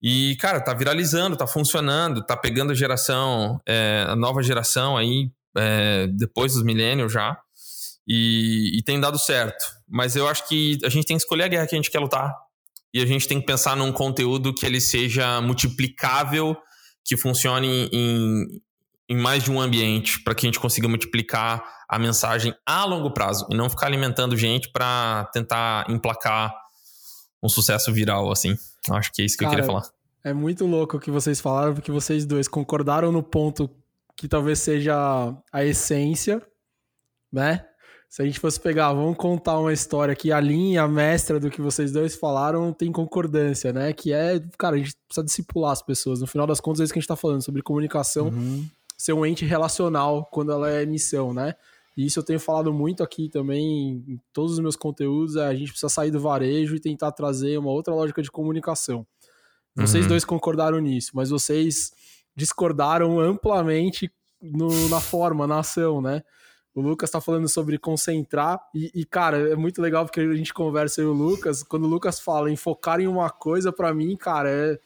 E, 0.00 0.36
cara, 0.36 0.60
tá 0.60 0.72
viralizando, 0.72 1.36
tá 1.36 1.48
funcionando, 1.48 2.24
tá 2.24 2.36
pegando 2.36 2.70
a 2.70 2.74
geração, 2.74 3.60
é, 3.66 4.04
a 4.06 4.14
nova 4.14 4.40
geração 4.42 4.96
aí, 4.96 5.30
é, 5.56 6.06
depois 6.06 6.54
dos 6.54 6.62
milênios 6.62 7.12
já. 7.12 7.36
E, 8.06 8.78
e 8.78 8.82
tem 8.84 9.00
dado 9.00 9.18
certo. 9.18 9.64
Mas 9.88 10.14
eu 10.14 10.28
acho 10.28 10.48
que 10.48 10.78
a 10.84 10.88
gente 10.88 11.04
tem 11.04 11.16
que 11.16 11.24
escolher 11.24 11.44
a 11.44 11.48
guerra 11.48 11.66
que 11.66 11.74
a 11.74 11.78
gente 11.78 11.90
quer 11.90 11.98
lutar 11.98 12.32
e 12.94 13.02
a 13.02 13.06
gente 13.06 13.26
tem 13.26 13.40
que 13.40 13.46
pensar 13.46 13.76
num 13.76 13.92
conteúdo 13.92 14.54
que 14.54 14.64
ele 14.64 14.80
seja 14.80 15.40
multiplicável, 15.40 16.56
que 17.04 17.16
funcione 17.16 17.88
em, 17.92 18.46
em 19.10 19.16
mais 19.16 19.42
de 19.42 19.50
um 19.50 19.60
ambiente, 19.60 20.22
para 20.22 20.36
que 20.36 20.46
a 20.46 20.48
gente 20.48 20.60
consiga 20.60 20.86
multiplicar 20.86 21.64
a 21.88 21.98
mensagem 21.98 22.54
a 22.64 22.84
longo 22.84 23.10
prazo 23.10 23.44
e 23.50 23.56
não 23.56 23.68
ficar 23.68 23.88
alimentando 23.88 24.36
gente 24.36 24.70
para 24.70 25.28
tentar 25.32 25.84
emplacar 25.90 26.54
um 27.42 27.48
sucesso 27.48 27.92
viral, 27.92 28.30
assim. 28.30 28.56
Acho 28.88 29.10
que 29.12 29.20
é 29.20 29.24
isso 29.24 29.36
que 29.36 29.42
Cara, 29.42 29.54
eu 29.54 29.56
queria 29.56 29.66
falar. 29.66 29.90
É 30.22 30.32
muito 30.32 30.64
louco 30.64 30.96
o 30.96 31.00
que 31.00 31.10
vocês 31.10 31.40
falaram, 31.40 31.74
porque 31.74 31.90
vocês 31.90 32.24
dois 32.24 32.46
concordaram 32.46 33.10
no 33.10 33.20
ponto 33.20 33.68
que 34.16 34.28
talvez 34.28 34.60
seja 34.60 35.34
a 35.52 35.64
essência, 35.64 36.40
né? 37.32 37.66
Se 38.08 38.22
a 38.22 38.24
gente 38.24 38.38
fosse 38.38 38.60
pegar, 38.60 38.92
vamos 38.92 39.16
contar 39.16 39.58
uma 39.58 39.72
história 39.72 40.14
que 40.14 40.30
a 40.30 40.38
linha 40.38 40.86
mestra 40.86 41.40
do 41.40 41.50
que 41.50 41.60
vocês 41.60 41.90
dois 41.90 42.14
falaram 42.14 42.72
tem 42.72 42.92
concordância, 42.92 43.72
né? 43.72 43.92
Que 43.92 44.12
é, 44.12 44.40
cara, 44.56 44.76
a 44.76 44.78
gente 44.78 44.94
precisa 45.08 45.24
discipular 45.24 45.72
as 45.72 45.82
pessoas. 45.82 46.20
No 46.20 46.26
final 46.28 46.46
das 46.46 46.60
contas, 46.60 46.80
é 46.80 46.84
isso 46.84 46.92
que 46.92 46.98
a 46.98 47.02
gente 47.02 47.08
tá 47.08 47.16
falando, 47.16 47.42
sobre 47.42 47.62
comunicação 47.62 48.28
uhum. 48.28 48.68
Ser 49.00 49.14
um 49.14 49.24
ente 49.24 49.46
relacional 49.46 50.26
quando 50.30 50.52
ela 50.52 50.70
é 50.70 50.84
missão, 50.84 51.32
né? 51.32 51.54
E 51.96 52.04
isso 52.04 52.18
eu 52.18 52.22
tenho 52.22 52.38
falado 52.38 52.70
muito 52.70 53.02
aqui 53.02 53.30
também 53.30 54.04
em 54.06 54.20
todos 54.30 54.52
os 54.52 54.58
meus 54.58 54.76
conteúdos. 54.76 55.36
É 55.36 55.46
a 55.46 55.54
gente 55.54 55.70
precisa 55.70 55.88
sair 55.88 56.10
do 56.10 56.20
varejo 56.20 56.76
e 56.76 56.80
tentar 56.80 57.10
trazer 57.12 57.58
uma 57.58 57.70
outra 57.70 57.94
lógica 57.94 58.20
de 58.20 58.30
comunicação. 58.30 59.06
Vocês 59.74 60.04
uhum. 60.04 60.10
dois 60.10 60.24
concordaram 60.24 60.78
nisso, 60.80 61.12
mas 61.14 61.30
vocês 61.30 61.92
discordaram 62.36 63.18
amplamente 63.18 64.12
no, 64.42 64.88
na 64.90 65.00
forma, 65.00 65.46
na 65.46 65.60
ação, 65.60 66.02
né? 66.02 66.22
O 66.74 66.82
Lucas 66.82 67.10
tá 67.10 67.22
falando 67.22 67.48
sobre 67.48 67.78
concentrar 67.78 68.60
e, 68.74 68.90
e, 68.94 69.04
cara, 69.06 69.50
é 69.50 69.56
muito 69.56 69.80
legal 69.80 70.04
porque 70.04 70.20
a 70.20 70.34
gente 70.34 70.52
conversa 70.52 71.00
e 71.00 71.04
o 71.04 71.12
Lucas, 71.12 71.62
quando 71.62 71.84
o 71.84 71.88
Lucas 71.88 72.20
fala 72.20 72.50
em 72.50 72.56
focar 72.56 73.00
em 73.00 73.06
uma 73.06 73.30
coisa, 73.30 73.72
para 73.72 73.94
mim, 73.94 74.14
cara, 74.14 74.50
é, 74.50 74.78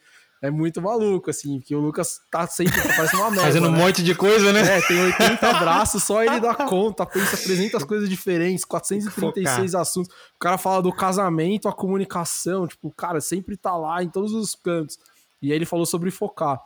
é 0.45 0.51
muito 0.51 0.83
maluco, 0.83 1.31
assim, 1.31 1.59
porque 1.59 1.75
o 1.75 1.81
Lucas 1.81 2.21
tá 2.31 2.47
sempre, 2.47 2.79
parece 2.83 3.17
uma 3.17 3.31
merda. 3.33 3.47
Fazendo 3.47 3.71
né? 3.71 3.79
um 3.79 3.81
monte 3.81 4.03
de 4.03 4.15
coisa, 4.15 4.53
né? 4.53 4.61
É, 4.61 4.81
tem 4.83 5.01
80 5.03 5.53
braços, 5.59 6.03
só 6.03 6.23
ele 6.23 6.39
dá 6.39 6.55
conta, 6.55 7.07
pensa 7.07 7.35
300 7.35 7.83
coisas 7.85 8.11
diferentes, 8.11 8.63
436 8.63 9.71
focar. 9.71 9.81
assuntos. 9.81 10.15
O 10.37 10.39
cara 10.39 10.59
fala 10.59 10.83
do 10.83 10.93
casamento, 10.93 11.67
a 11.67 11.73
comunicação, 11.73 12.67
tipo, 12.67 12.93
cara, 12.93 13.23
sempre 13.23 13.57
tá 13.57 13.75
lá 13.75 14.03
em 14.03 14.09
todos 14.11 14.35
os 14.35 14.55
cantos. 14.55 14.99
E 15.41 15.51
aí 15.51 15.57
ele 15.57 15.65
falou 15.65 15.87
sobre 15.87 16.11
focar. 16.11 16.61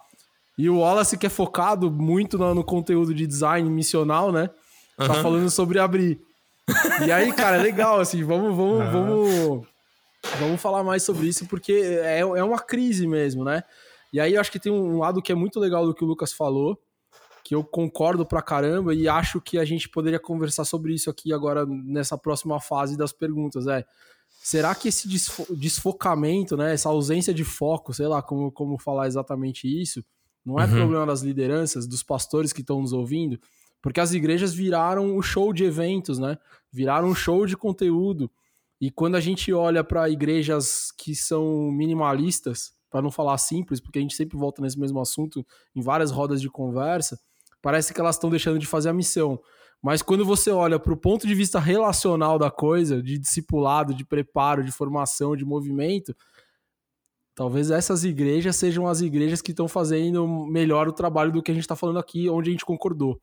E 0.59 0.69
o 0.69 0.81
Wallace, 0.81 1.17
que 1.17 1.27
é 1.27 1.31
focado 1.31 1.89
muito 1.89 2.37
no, 2.37 2.53
no 2.57 2.65
conteúdo 2.65 3.15
de 3.15 3.29
design 3.29 3.71
missional, 3.71 4.33
né? 4.33 4.51
Tá 4.97 5.15
uhum. 5.15 5.23
falando 5.23 5.51
sobre 5.51 5.79
abrir. 5.79 6.21
E 7.07 7.13
aí, 7.13 7.33
cara, 7.33 7.59
é 7.59 7.63
legal, 7.63 8.01
assim, 8.01 8.25
vamos, 8.25 8.57
vamos, 8.57 8.81
uhum. 8.81 8.91
vamos, 8.91 9.67
vamos 10.39 10.61
falar 10.61 10.83
mais 10.83 11.03
sobre 11.03 11.27
isso, 11.27 11.47
porque 11.47 11.73
é, 11.73 12.21
é 12.21 12.45
uma 12.45 12.59
crise 12.59 13.07
mesmo, 13.07 13.45
né? 13.45 13.63
E 14.13 14.21
aí 14.21 14.35
eu 14.35 14.41
acho 14.41 14.51
que 14.51 14.61
tem 14.61 14.73
um 14.73 14.99
lado 14.99 15.23
que 15.23 15.33
é 15.33 15.35
muito 15.35 15.61
legal 15.61 15.87
do 15.87 15.95
que 15.95 16.05
o 16.05 16.07
Lucas 16.07 16.33
falou, 16.33 16.79
que 17.45 17.55
eu 17.55 17.65
concordo 17.65 18.27
pra 18.27 18.43
caramba 18.43 18.95
e 18.95 19.09
acho 19.09 19.41
que 19.41 19.59
a 19.59 19.65
gente 19.65 19.89
poderia 19.89 20.19
conversar 20.19 20.65
sobre 20.65 20.95
isso 20.95 21.09
aqui 21.09 21.33
agora 21.33 21.65
nessa 21.67 22.17
próxima 22.17 22.61
fase 22.61 22.97
das 22.97 23.13
perguntas, 23.13 23.67
é. 23.67 23.85
Será 24.41 24.75
que 24.75 24.89
esse 24.89 25.09
desfo 25.09 25.47
desfocamento, 25.55 26.57
né, 26.57 26.73
essa 26.73 26.89
ausência 26.89 27.35
de 27.35 27.45
foco, 27.45 27.93
sei 27.93 28.07
lá 28.07 28.23
como, 28.23 28.53
como 28.53 28.79
falar 28.79 29.07
exatamente 29.07 29.67
isso, 29.67 30.05
não 30.45 30.59
é 30.59 30.65
uhum. 30.65 30.71
problema 30.71 31.07
das 31.07 31.23
lideranças, 31.23 31.87
dos 31.87 32.03
pastores 32.03 32.53
que 32.53 32.61
estão 32.61 32.81
nos 32.81 32.93
ouvindo, 32.93 33.39
porque 33.83 34.01
as 34.01 34.13
igrejas 34.13 34.55
viraram 34.55 35.17
o 35.17 35.23
show 35.23 35.53
de 35.53 35.65
eventos, 35.65 36.19
né? 36.19 36.39
Viraram 36.73 37.09
um 37.09 37.15
show 37.15 37.47
de 37.47 37.57
conteúdo. 37.57 38.31
E 38.81 38.91
quando 38.91 39.17
a 39.17 39.21
gente 39.21 39.53
olha 39.53 39.83
para 39.83 40.09
igrejas 40.09 40.93
que 40.97 41.15
são 41.15 41.71
minimalistas, 41.73 42.73
para 42.91 43.03
não 43.03 43.11
falar 43.11 43.37
simples, 43.39 43.81
porque 43.81 43.99
a 43.99 44.03
gente 44.03 44.15
sempre 44.15 44.39
volta 44.39 44.63
nesse 44.63 44.79
mesmo 44.79 45.01
assunto 45.01 45.45
em 45.75 45.83
várias 45.83 46.11
rodas 46.11 46.41
de 46.41 46.49
conversa, 46.49 47.19
parece 47.61 47.93
que 47.93 48.01
elas 48.01 48.17
estão 48.17 48.31
deixando 48.31 48.59
de 48.59 48.67
fazer 48.67 48.89
a 48.89 48.95
missão. 48.95 49.41
Mas 49.83 50.03
quando 50.03 50.25
você 50.25 50.51
olha 50.51 50.79
para 50.79 50.93
o 50.93 50.97
ponto 50.97 51.27
de 51.27 51.35
vista 51.35 51.61
relacional 51.61 52.39
da 52.39 52.51
coisa, 52.51 53.03
de 53.03 53.19
discipulado, 53.19 53.95
de 53.95 54.05
preparo, 54.05 54.65
de 54.65 54.73
formação, 54.73 55.37
de 55.37 55.45
movimento, 55.45 56.15
talvez 57.35 57.71
essas 57.71 58.05
igrejas 58.05 58.57
sejam 58.57 58.89
as 58.89 59.01
igrejas 59.01 59.41
que 59.41 59.53
estão 59.53 59.69
fazendo 59.69 60.27
melhor 60.47 60.89
o 60.89 60.93
trabalho 60.93 61.31
do 61.31 61.43
que 61.43 61.51
a 61.51 61.55
gente 61.55 61.63
está 61.63 61.77
falando 61.77 61.99
aqui, 61.99 62.29
onde 62.29 62.51
a 62.51 62.53
gente 62.53 62.65
concordou. 62.65 63.21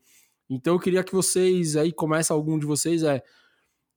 Então 0.48 0.74
eu 0.74 0.80
queria 0.80 1.04
que 1.04 1.14
vocês, 1.14 1.76
aí 1.76 1.92
começa 1.92 2.32
algum 2.32 2.58
de 2.58 2.64
vocês, 2.64 3.02
é, 3.02 3.22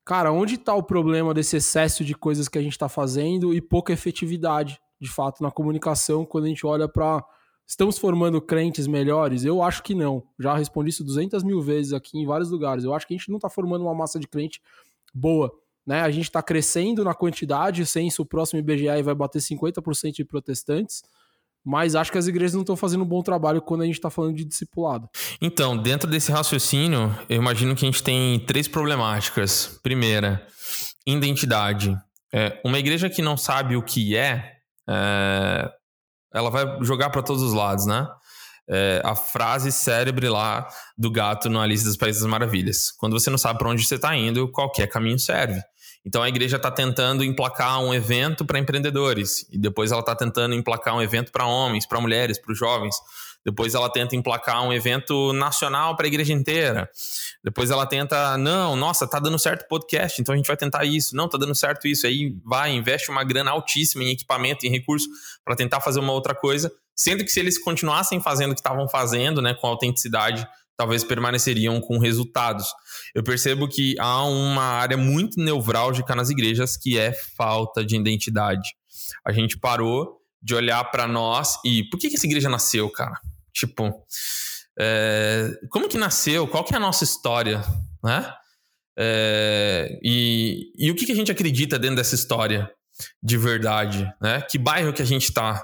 cara, 0.05 0.31
onde 0.31 0.55
está 0.55 0.73
o 0.73 0.83
problema 0.83 1.33
desse 1.33 1.57
excesso 1.57 2.03
de 2.03 2.15
coisas 2.15 2.47
que 2.47 2.57
a 2.57 2.61
gente 2.61 2.73
está 2.73 2.89
fazendo 2.89 3.53
e 3.53 3.61
pouca 3.61 3.93
efetividade, 3.93 4.79
de 4.99 5.09
fato, 5.09 5.43
na 5.43 5.51
comunicação, 5.51 6.25
quando 6.25 6.45
a 6.45 6.47
gente 6.47 6.65
olha 6.65 6.87
para 6.87 7.23
Estamos 7.69 7.99
formando 7.99 8.41
crentes 8.41 8.87
melhores? 8.87 9.45
Eu 9.45 9.61
acho 9.61 9.83
que 9.83 9.93
não. 9.93 10.23
Já 10.39 10.57
respondi 10.57 10.89
isso 10.89 11.03
200 11.03 11.43
mil 11.43 11.61
vezes 11.61 11.93
aqui 11.93 12.17
em 12.17 12.25
vários 12.25 12.49
lugares. 12.49 12.83
Eu 12.83 12.95
acho 12.95 13.05
que 13.05 13.13
a 13.13 13.17
gente 13.17 13.29
não 13.29 13.37
está 13.37 13.47
formando 13.47 13.83
uma 13.83 13.93
massa 13.93 14.19
de 14.19 14.27
crente 14.27 14.59
boa. 15.13 15.51
Né? 15.85 16.01
A 16.01 16.09
gente 16.09 16.23
está 16.23 16.41
crescendo 16.41 17.03
na 17.03 17.13
quantidade, 17.13 17.85
sem 17.85 18.07
isso 18.07 18.23
o 18.23 18.25
próximo 18.25 18.59
IBGE 18.59 19.03
vai 19.03 19.13
bater 19.13 19.39
50% 19.39 20.13
de 20.13 20.25
protestantes. 20.25 21.03
Mas 21.69 21.93
acho 21.93 22.11
que 22.11 22.17
as 22.17 22.25
igrejas 22.25 22.55
não 22.55 22.61
estão 22.61 22.75
fazendo 22.75 23.03
um 23.03 23.07
bom 23.07 23.21
trabalho 23.21 23.61
quando 23.61 23.81
a 23.81 23.85
gente 23.85 23.93
está 23.93 24.09
falando 24.09 24.35
de 24.35 24.43
discipulado. 24.43 25.07
Então, 25.39 25.77
dentro 25.77 26.09
desse 26.09 26.31
raciocínio, 26.31 27.15
eu 27.29 27.37
imagino 27.37 27.75
que 27.75 27.85
a 27.85 27.87
gente 27.87 28.01
tem 28.01 28.39
três 28.39 28.67
problemáticas. 28.67 29.79
Primeira, 29.83 30.43
identidade. 31.05 31.95
É, 32.33 32.59
uma 32.65 32.79
igreja 32.79 33.07
que 33.07 33.21
não 33.21 33.37
sabe 33.37 33.75
o 33.75 33.83
que 33.83 34.17
é, 34.17 34.53
é 34.89 35.71
ela 36.33 36.49
vai 36.49 36.65
jogar 36.81 37.11
para 37.11 37.21
todos 37.21 37.43
os 37.43 37.53
lados, 37.53 37.85
né? 37.85 38.07
É, 38.67 38.99
a 39.05 39.15
frase 39.15 39.71
cérebre 39.71 40.27
lá 40.27 40.67
do 40.97 41.11
gato 41.11 41.51
no 41.51 41.59
Alice 41.59 41.83
dos 41.83 41.97
Países 41.97 42.23
das 42.23 42.31
Maravilhas. 42.31 42.89
Quando 42.97 43.13
você 43.13 43.29
não 43.29 43.37
sabe 43.37 43.59
para 43.59 43.69
onde 43.69 43.85
você 43.85 43.93
está 43.93 44.15
indo, 44.15 44.51
qualquer 44.51 44.87
caminho 44.87 45.19
serve. 45.19 45.61
Então 46.05 46.23
a 46.23 46.29
igreja 46.29 46.57
está 46.57 46.71
tentando 46.71 47.23
emplacar 47.23 47.81
um 47.81 47.93
evento 47.93 48.45
para 48.45 48.59
empreendedores, 48.59 49.45
e 49.51 49.57
depois 49.57 49.91
ela 49.91 50.01
está 50.01 50.15
tentando 50.15 50.55
emplacar 50.55 50.95
um 50.95 51.01
evento 51.01 51.31
para 51.31 51.45
homens, 51.45 51.85
para 51.85 51.99
mulheres, 51.99 52.39
para 52.39 52.51
os 52.51 52.57
jovens. 52.57 52.95
Depois 53.45 53.73
ela 53.73 53.89
tenta 53.89 54.15
emplacar 54.15 54.63
um 54.63 54.73
evento 54.73 55.31
nacional 55.33 55.95
para 55.95 56.05
a 56.05 56.09
igreja 56.09 56.33
inteira. 56.33 56.89
Depois 57.43 57.71
ela 57.71 57.85
tenta, 57.85 58.37
não, 58.37 58.75
nossa, 58.75 59.07
tá 59.07 59.17
dando 59.17 59.39
certo 59.39 59.67
podcast, 59.67 60.21
então 60.21 60.33
a 60.33 60.37
gente 60.37 60.47
vai 60.47 60.57
tentar 60.57 60.83
isso. 60.83 61.15
Não, 61.15 61.29
tá 61.29 61.37
dando 61.37 61.55
certo 61.55 61.87
isso. 61.87 62.05
Aí 62.05 62.35
vai, 62.43 62.71
investe 62.71 63.09
uma 63.09 63.23
grana 63.23 63.51
altíssima 63.51 64.03
em 64.03 64.09
equipamento, 64.09 64.65
em 64.65 64.69
recurso, 64.69 65.07
para 65.43 65.55
tentar 65.55 65.79
fazer 65.79 65.99
uma 65.99 66.11
outra 66.11 66.35
coisa. 66.35 66.71
Sendo 66.93 67.23
que 67.23 67.31
se 67.31 67.39
eles 67.39 67.57
continuassem 67.57 68.19
fazendo 68.19 68.51
o 68.51 68.53
que 68.53 68.59
estavam 68.59 68.89
fazendo, 68.89 69.41
né, 69.41 69.53
com 69.53 69.67
autenticidade, 69.67 70.45
talvez 70.79 71.03
permaneceriam 71.03 71.81
com 71.81 71.99
resultados. 71.99 72.73
Eu 73.13 73.21
percebo 73.21 73.67
que 73.67 73.95
há 73.99 74.23
uma 74.23 74.63
área 74.63 74.95
muito 74.95 75.37
nevrálgica 75.37 76.15
nas 76.15 76.29
igrejas 76.29 76.77
que 76.77 76.97
é 76.97 77.11
falta 77.11 77.83
de 77.83 77.97
identidade. 77.97 78.69
A 79.25 79.33
gente 79.33 79.59
parou 79.59 80.21
de 80.41 80.55
olhar 80.55 80.81
para 80.85 81.05
nós 81.05 81.57
e 81.65 81.83
por 81.89 81.99
que, 81.99 82.09
que 82.09 82.15
essa 82.15 82.25
igreja 82.25 82.47
nasceu, 82.47 82.89
cara? 82.89 83.19
Tipo, 83.53 83.93
é, 84.79 85.51
como 85.69 85.89
que 85.89 85.97
nasceu? 85.97 86.47
Qual 86.47 86.63
que 86.63 86.73
é 86.73 86.77
a 86.77 86.79
nossa 86.79 87.03
história, 87.03 87.61
né? 88.01 88.33
É, 88.97 89.99
e, 90.01 90.71
e 90.77 90.89
o 90.89 90.95
que, 90.95 91.05
que 91.05 91.11
a 91.11 91.15
gente 91.15 91.29
acredita 91.31 91.77
dentro 91.77 91.97
dessa 91.97 92.15
história 92.15 92.71
de 93.21 93.37
verdade, 93.37 94.09
né? 94.21 94.39
Que 94.49 94.57
bairro 94.57 94.93
que 94.93 95.01
a 95.01 95.05
gente 95.05 95.25
está? 95.25 95.61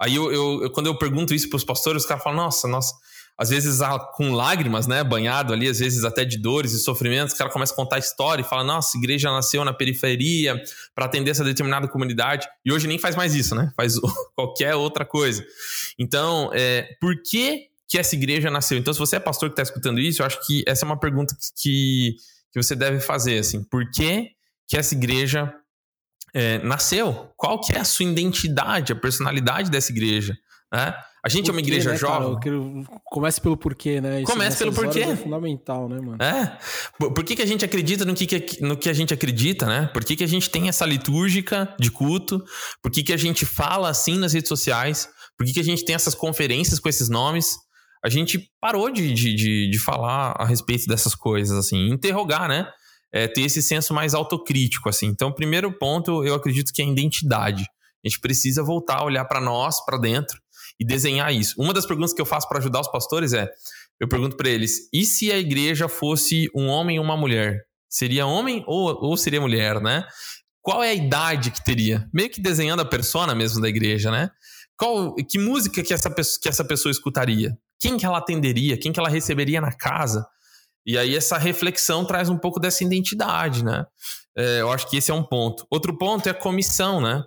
Aí 0.00 0.16
eu, 0.16 0.32
eu, 0.32 0.62
eu, 0.64 0.70
quando 0.72 0.88
eu 0.88 0.98
pergunto 0.98 1.32
isso 1.32 1.48
para 1.48 1.56
os 1.56 1.64
pastores, 1.64 2.02
os 2.02 2.08
caras 2.08 2.24
falam, 2.24 2.42
nossa, 2.42 2.66
nossa, 2.66 2.92
às 3.38 3.50
vezes 3.50 3.80
com 4.14 4.32
lágrimas, 4.32 4.86
né, 4.86 5.04
banhado 5.04 5.52
ali, 5.52 5.68
às 5.68 5.78
vezes 5.78 6.04
até 6.04 6.24
de 6.24 6.38
dores 6.38 6.72
e 6.72 6.78
sofrimentos, 6.78 7.34
o 7.34 7.38
cara 7.38 7.50
começa 7.50 7.72
a 7.72 7.76
contar 7.76 7.96
a 7.96 7.98
história 7.98 8.42
e 8.42 8.44
fala, 8.44 8.64
nossa, 8.64 8.96
a 8.96 8.98
igreja 8.98 9.30
nasceu 9.30 9.64
na 9.64 9.74
periferia 9.74 10.60
para 10.94 11.04
atender 11.04 11.30
essa 11.30 11.44
determinada 11.44 11.86
comunidade, 11.86 12.48
e 12.64 12.72
hoje 12.72 12.86
nem 12.86 12.98
faz 12.98 13.14
mais 13.14 13.34
isso, 13.34 13.54
né, 13.54 13.70
faz 13.76 13.94
qualquer 14.34 14.74
outra 14.74 15.04
coisa. 15.04 15.44
Então, 15.98 16.50
é, 16.54 16.96
por 17.00 17.22
que 17.22 17.68
que 17.88 17.98
essa 17.98 18.16
igreja 18.16 18.50
nasceu? 18.50 18.78
Então, 18.78 18.92
se 18.92 18.98
você 18.98 19.16
é 19.16 19.20
pastor 19.20 19.50
que 19.50 19.52
está 19.52 19.62
escutando 19.62 20.00
isso, 20.00 20.22
eu 20.22 20.26
acho 20.26 20.44
que 20.46 20.64
essa 20.66 20.84
é 20.84 20.86
uma 20.86 20.98
pergunta 20.98 21.36
que, 21.60 22.16
que 22.50 22.62
você 22.62 22.74
deve 22.74 23.00
fazer, 23.00 23.38
assim, 23.38 23.62
por 23.62 23.90
que 23.90 24.30
que 24.66 24.76
essa 24.76 24.94
igreja 24.94 25.54
é, 26.34 26.58
nasceu? 26.58 27.32
Qual 27.36 27.60
que 27.60 27.72
é 27.72 27.78
a 27.78 27.84
sua 27.84 28.06
identidade, 28.06 28.92
a 28.92 28.96
personalidade 28.96 29.70
dessa 29.70 29.92
igreja? 29.92 30.36
Né? 30.72 30.94
A 31.26 31.28
gente 31.28 31.50
é 31.50 31.52
uma 31.52 31.58
igreja 31.58 31.90
né, 31.90 31.96
jovem. 31.96 32.38
Cara, 32.38 33.00
comece 33.04 33.40
pelo 33.40 33.56
porquê, 33.56 34.00
né? 34.00 34.22
Isso 34.22 34.30
Comece 34.30 34.58
pelo 34.58 34.72
porquê. 34.72 35.00
É 35.00 35.16
fundamental, 35.16 35.88
né, 35.88 36.00
mano? 36.00 36.22
É. 36.22 36.56
Por, 36.96 37.12
por 37.14 37.24
que, 37.24 37.34
que 37.34 37.42
a 37.42 37.46
gente 37.46 37.64
acredita 37.64 38.04
no 38.04 38.14
que, 38.14 38.26
que, 38.26 38.62
no 38.62 38.76
que 38.76 38.88
a 38.88 38.92
gente 38.92 39.12
acredita, 39.12 39.66
né? 39.66 39.90
Por 39.92 40.04
que, 40.04 40.14
que 40.14 40.22
a 40.22 40.28
gente 40.28 40.48
tem 40.48 40.68
essa 40.68 40.86
litúrgica 40.86 41.74
de 41.80 41.90
culto? 41.90 42.40
Por 42.80 42.92
que, 42.92 43.02
que 43.02 43.12
a 43.12 43.16
gente 43.16 43.44
fala 43.44 43.88
assim 43.88 44.16
nas 44.16 44.34
redes 44.34 44.48
sociais? 44.48 45.08
Por 45.36 45.44
que, 45.44 45.54
que 45.54 45.58
a 45.58 45.64
gente 45.64 45.84
tem 45.84 45.96
essas 45.96 46.14
conferências 46.14 46.78
com 46.78 46.88
esses 46.88 47.08
nomes? 47.08 47.56
A 48.04 48.08
gente 48.08 48.48
parou 48.60 48.88
de, 48.88 49.12
de, 49.12 49.34
de, 49.34 49.68
de 49.68 49.78
falar 49.80 50.32
a 50.38 50.44
respeito 50.44 50.86
dessas 50.86 51.16
coisas, 51.16 51.58
assim, 51.58 51.88
interrogar, 51.88 52.48
né? 52.48 52.68
É, 53.12 53.26
ter 53.26 53.40
esse 53.40 53.60
senso 53.60 53.92
mais 53.92 54.14
autocrítico, 54.14 54.88
assim. 54.88 55.06
Então, 55.06 55.32
primeiro 55.32 55.76
ponto, 55.76 56.24
eu 56.24 56.36
acredito 56.36 56.72
que 56.72 56.80
é 56.80 56.84
a 56.84 56.88
identidade. 56.88 57.64
A 58.04 58.08
gente 58.08 58.20
precisa 58.20 58.62
voltar 58.62 58.98
a 58.98 59.04
olhar 59.04 59.24
para 59.24 59.40
nós, 59.40 59.84
para 59.84 59.98
dentro, 59.98 60.38
e 60.78 60.84
desenhar 60.84 61.32
isso. 61.32 61.54
Uma 61.58 61.72
das 61.72 61.86
perguntas 61.86 62.12
que 62.12 62.20
eu 62.20 62.26
faço 62.26 62.48
para 62.48 62.58
ajudar 62.58 62.80
os 62.80 62.90
pastores 62.90 63.32
é: 63.32 63.48
eu 64.00 64.08
pergunto 64.08 64.36
para 64.36 64.48
eles, 64.48 64.88
e 64.92 65.04
se 65.04 65.32
a 65.32 65.38
igreja 65.38 65.88
fosse 65.88 66.48
um 66.54 66.66
homem 66.66 66.96
e 66.96 67.00
uma 67.00 67.16
mulher? 67.16 67.64
Seria 67.88 68.26
homem 68.26 68.62
ou, 68.66 68.94
ou 69.02 69.16
seria 69.16 69.40
mulher, 69.40 69.80
né? 69.80 70.06
Qual 70.60 70.82
é 70.82 70.90
a 70.90 70.94
idade 70.94 71.50
que 71.50 71.64
teria? 71.64 72.08
Meio 72.12 72.28
que 72.28 72.40
desenhando 72.40 72.80
a 72.80 72.84
persona 72.84 73.34
mesmo 73.34 73.60
da 73.60 73.68
igreja, 73.68 74.10
né? 74.10 74.30
Qual, 74.76 75.14
que 75.14 75.38
música 75.38 75.82
que 75.82 75.94
essa, 75.94 76.10
que 76.10 76.48
essa 76.48 76.64
pessoa 76.64 76.90
escutaria? 76.90 77.56
Quem 77.80 77.96
que 77.96 78.04
ela 78.04 78.18
atenderia? 78.18 78.76
Quem 78.76 78.92
que 78.92 79.00
ela 79.00 79.08
receberia 79.08 79.60
na 79.60 79.72
casa? 79.72 80.26
E 80.84 80.98
aí 80.98 81.16
essa 81.16 81.38
reflexão 81.38 82.04
traz 82.04 82.28
um 82.28 82.36
pouco 82.36 82.60
dessa 82.60 82.84
identidade, 82.84 83.64
né? 83.64 83.84
É, 84.36 84.60
eu 84.60 84.70
acho 84.70 84.88
que 84.88 84.96
esse 84.96 85.10
é 85.10 85.14
um 85.14 85.22
ponto. 85.22 85.66
Outro 85.70 85.96
ponto 85.96 86.26
é 86.26 86.30
a 86.30 86.34
comissão, 86.34 87.00
né? 87.00 87.24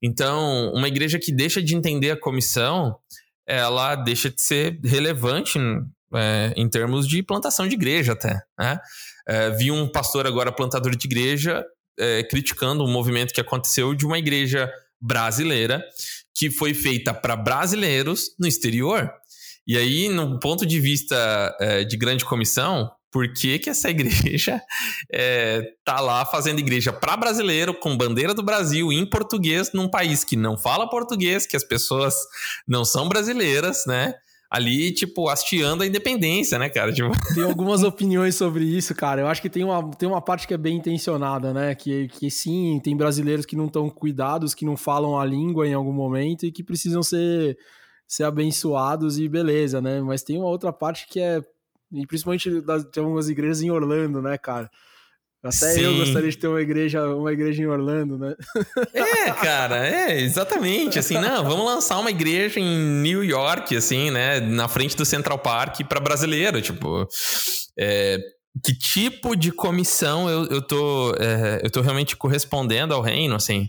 Então, 0.00 0.72
uma 0.72 0.86
igreja 0.86 1.18
que 1.18 1.32
deixa 1.32 1.62
de 1.62 1.74
entender 1.74 2.12
a 2.12 2.20
comissão, 2.20 2.96
ela 3.46 3.96
deixa 3.96 4.30
de 4.30 4.40
ser 4.40 4.78
relevante 4.84 5.58
é, 6.14 6.52
em 6.56 6.68
termos 6.68 7.08
de 7.08 7.22
plantação 7.22 7.66
de 7.66 7.74
igreja 7.74 8.12
até, 8.12 8.40
né? 8.58 8.78
É, 9.26 9.50
vi 9.50 9.70
um 9.70 9.88
pastor 9.88 10.26
agora 10.26 10.52
plantador 10.52 10.96
de 10.96 11.06
igreja 11.06 11.64
é, 11.98 12.22
criticando 12.24 12.84
um 12.84 12.90
movimento 12.90 13.32
que 13.32 13.40
aconteceu 13.40 13.94
de 13.94 14.04
uma 14.04 14.18
igreja 14.18 14.72
brasileira 15.00 15.84
que 16.34 16.50
foi 16.50 16.74
feita 16.74 17.12
para 17.12 17.36
brasileiros 17.36 18.34
no 18.38 18.46
exterior. 18.46 19.12
E 19.66 19.76
aí, 19.76 20.08
no 20.08 20.38
ponto 20.40 20.66
de 20.66 20.80
vista 20.80 21.56
é, 21.60 21.84
de 21.84 21.96
grande 21.96 22.24
comissão, 22.24 22.90
por 23.12 23.32
que, 23.32 23.58
que 23.58 23.70
essa 23.70 23.90
igreja 23.90 24.60
é, 25.12 25.62
tá 25.84 26.00
lá 26.00 26.24
fazendo 26.24 26.58
igreja 26.58 26.92
para 26.92 27.16
brasileiro, 27.16 27.74
com 27.74 27.96
bandeira 27.96 28.32
do 28.32 28.42
Brasil, 28.42 28.90
em 28.92 29.04
português, 29.04 29.70
num 29.72 29.88
país 29.88 30.24
que 30.24 30.36
não 30.36 30.56
fala 30.56 30.88
português, 30.88 31.46
que 31.46 31.56
as 31.56 31.64
pessoas 31.64 32.14
não 32.66 32.84
são 32.84 33.08
brasileiras, 33.08 33.84
né? 33.86 34.14
ali, 34.52 34.92
tipo, 34.92 35.30
hasteando 35.30 35.82
a 35.82 35.86
independência, 35.86 36.58
né, 36.58 36.68
cara? 36.68 36.92
Tipo... 36.92 37.10
Tem 37.34 37.42
algumas 37.42 37.82
opiniões 37.82 38.34
sobre 38.34 38.64
isso, 38.64 38.94
cara. 38.94 39.22
Eu 39.22 39.26
acho 39.26 39.40
que 39.40 39.48
tem 39.48 39.64
uma, 39.64 39.90
tem 39.92 40.06
uma 40.06 40.20
parte 40.20 40.46
que 40.46 40.52
é 40.52 40.58
bem 40.58 40.76
intencionada, 40.76 41.54
né? 41.54 41.74
Que, 41.74 42.06
que 42.08 42.30
sim, 42.30 42.78
tem 42.84 42.94
brasileiros 42.94 43.46
que 43.46 43.56
não 43.56 43.64
estão 43.64 43.88
cuidados, 43.88 44.52
que 44.52 44.66
não 44.66 44.76
falam 44.76 45.18
a 45.18 45.24
língua 45.24 45.66
em 45.66 45.72
algum 45.72 45.92
momento 45.92 46.44
e 46.44 46.52
que 46.52 46.62
precisam 46.62 47.02
ser, 47.02 47.56
ser 48.06 48.24
abençoados 48.24 49.18
e 49.18 49.26
beleza, 49.26 49.80
né? 49.80 50.02
Mas 50.02 50.22
tem 50.22 50.36
uma 50.36 50.48
outra 50.48 50.70
parte 50.70 51.06
que 51.08 51.18
é 51.18 51.40
e 51.92 52.06
principalmente 52.06 52.60
das, 52.60 52.84
tem 52.84 53.02
algumas 53.02 53.28
igrejas 53.28 53.62
em 53.62 53.70
Orlando, 53.70 54.22
né, 54.22 54.38
cara? 54.38 54.70
Até 55.42 55.74
Sim. 55.74 55.80
eu 55.80 55.96
gostaria 55.96 56.30
de 56.30 56.38
ter 56.38 56.46
uma 56.46 56.60
igreja, 56.60 57.04
uma 57.16 57.32
igreja 57.32 57.62
em 57.62 57.66
Orlando, 57.66 58.16
né? 58.16 58.34
É, 58.94 59.32
cara, 59.32 59.86
é, 59.86 60.20
exatamente. 60.20 60.98
Assim, 60.98 61.14
não, 61.14 61.42
vamos 61.44 61.66
lançar 61.66 61.98
uma 61.98 62.10
igreja 62.10 62.60
em 62.60 63.02
New 63.02 63.24
York, 63.24 63.76
assim, 63.76 64.10
né? 64.10 64.38
Na 64.38 64.68
frente 64.68 64.96
do 64.96 65.04
Central 65.04 65.38
Park 65.38 65.80
para 65.88 65.98
brasileiro. 65.98 66.62
Tipo, 66.62 67.08
é, 67.76 68.18
que 68.64 68.72
tipo 68.72 69.34
de 69.34 69.50
comissão 69.50 70.30
eu, 70.30 70.46
eu, 70.46 70.62
tô, 70.62 71.12
é, 71.18 71.60
eu 71.64 71.70
tô 71.70 71.80
realmente 71.80 72.16
correspondendo 72.16 72.94
ao 72.94 73.00
reino, 73.00 73.34
assim? 73.34 73.68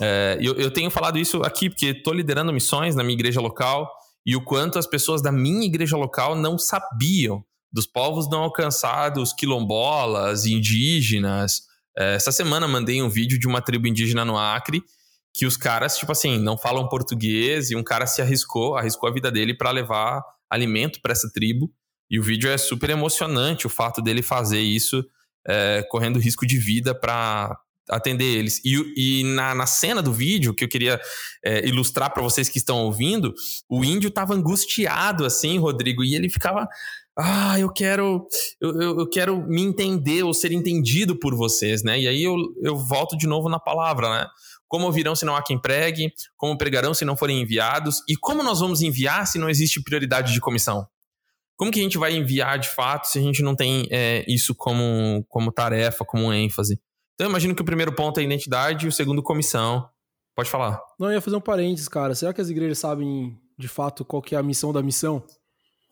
É, 0.00 0.36
eu, 0.40 0.54
eu 0.56 0.70
tenho 0.70 0.90
falado 0.90 1.18
isso 1.18 1.42
aqui 1.42 1.70
porque 1.70 1.86
estou 1.86 2.12
liderando 2.12 2.52
missões 2.52 2.94
na 2.94 3.02
minha 3.02 3.14
igreja 3.14 3.40
local 3.40 3.90
e 4.26 4.36
o 4.36 4.44
quanto 4.44 4.78
as 4.78 4.86
pessoas 4.86 5.22
da 5.22 5.32
minha 5.32 5.64
igreja 5.64 5.96
local 5.96 6.36
não 6.36 6.58
sabiam 6.58 7.42
dos 7.72 7.86
povos 7.86 8.28
não 8.30 8.40
alcançados, 8.40 9.32
quilombolas, 9.32 10.46
indígenas. 10.46 11.62
É, 11.96 12.14
essa 12.14 12.32
semana 12.32 12.66
mandei 12.68 13.02
um 13.02 13.08
vídeo 13.08 13.38
de 13.38 13.46
uma 13.46 13.60
tribo 13.60 13.86
indígena 13.86 14.24
no 14.24 14.38
Acre 14.38 14.82
que 15.34 15.46
os 15.46 15.56
caras, 15.56 15.96
tipo 15.96 16.10
assim, 16.10 16.38
não 16.38 16.58
falam 16.58 16.88
português 16.88 17.70
e 17.70 17.76
um 17.76 17.82
cara 17.82 18.06
se 18.06 18.20
arriscou, 18.20 18.76
arriscou 18.76 19.08
a 19.08 19.12
vida 19.12 19.30
dele 19.30 19.54
para 19.54 19.70
levar 19.70 20.20
alimento 20.50 21.00
para 21.00 21.12
essa 21.12 21.30
tribo 21.32 21.70
E 22.10 22.18
o 22.18 22.22
vídeo 22.22 22.50
é 22.50 22.56
super 22.56 22.90
emocionante 22.90 23.66
o 23.66 23.70
fato 23.70 24.02
dele 24.02 24.22
fazer 24.22 24.60
isso, 24.60 25.04
é, 25.46 25.84
correndo 25.90 26.18
risco 26.18 26.46
de 26.46 26.58
vida 26.58 26.94
para 26.94 27.56
atender 27.88 28.24
eles. 28.24 28.60
E, 28.64 29.20
e 29.20 29.24
na, 29.24 29.54
na, 29.54 29.66
cena 29.66 30.02
do 30.02 30.12
vídeo, 30.12 30.54
que 30.54 30.64
eu 30.64 30.68
queria 30.68 31.00
é, 31.44 31.66
ilustrar 31.66 32.12
para 32.12 32.22
vocês 32.22 32.48
que 32.48 32.58
estão 32.58 32.78
ouvindo, 32.84 33.34
o 33.68 33.84
índio 33.84 34.08
estava 34.08 34.34
angustiado 34.34 35.24
assim, 35.24 35.58
Rodrigo, 35.58 36.04
e 36.04 36.14
ele 36.14 36.28
ficava. 36.28 36.68
Ah, 37.20 37.58
eu 37.58 37.68
quero, 37.68 38.28
eu, 38.60 39.00
eu, 39.00 39.10
quero 39.10 39.44
me 39.48 39.60
entender 39.60 40.22
ou 40.22 40.32
ser 40.32 40.52
entendido 40.52 41.18
por 41.18 41.34
vocês, 41.34 41.82
né? 41.82 41.98
E 41.98 42.06
aí 42.06 42.22
eu, 42.22 42.36
eu 42.62 42.76
volto 42.76 43.18
de 43.18 43.26
novo 43.26 43.48
na 43.48 43.58
palavra, 43.58 44.08
né? 44.08 44.26
Como 44.68 44.86
ouvirão 44.86 45.16
se 45.16 45.24
não 45.24 45.34
há 45.34 45.42
quem 45.42 45.58
pregue? 45.58 46.12
Como 46.36 46.56
pregarão 46.56 46.94
se 46.94 47.04
não 47.04 47.16
forem 47.16 47.40
enviados? 47.40 48.02
E 48.08 48.14
como 48.14 48.42
nós 48.44 48.60
vamos 48.60 48.82
enviar 48.82 49.26
se 49.26 49.36
não 49.36 49.50
existe 49.50 49.82
prioridade 49.82 50.32
de 50.32 50.40
comissão? 50.40 50.86
Como 51.56 51.72
que 51.72 51.80
a 51.80 51.82
gente 51.82 51.98
vai 51.98 52.14
enviar 52.14 52.56
de 52.56 52.68
fato 52.68 53.06
se 53.06 53.18
a 53.18 53.22
gente 53.22 53.42
não 53.42 53.56
tem 53.56 53.88
é, 53.90 54.24
isso 54.28 54.54
como, 54.54 55.24
como 55.28 55.50
tarefa, 55.50 56.04
como 56.04 56.32
ênfase? 56.32 56.80
Então, 57.14 57.26
eu 57.26 57.30
imagino 57.30 57.52
que 57.52 57.62
o 57.62 57.64
primeiro 57.64 57.92
ponto 57.92 58.20
é 58.20 58.22
identidade 58.22 58.86
e 58.86 58.88
o 58.88 58.92
segundo, 58.92 59.24
comissão. 59.24 59.88
Pode 60.36 60.48
falar. 60.48 60.80
Não, 61.00 61.08
eu 61.08 61.14
ia 61.14 61.20
fazer 61.20 61.34
um 61.34 61.40
parênteses, 61.40 61.88
cara. 61.88 62.14
Será 62.14 62.32
que 62.32 62.40
as 62.40 62.48
igrejas 62.48 62.78
sabem, 62.78 63.36
de 63.58 63.66
fato, 63.66 64.04
qual 64.04 64.22
que 64.22 64.36
é 64.36 64.38
a 64.38 64.42
missão 64.42 64.72
da 64.72 64.80
missão? 64.80 65.24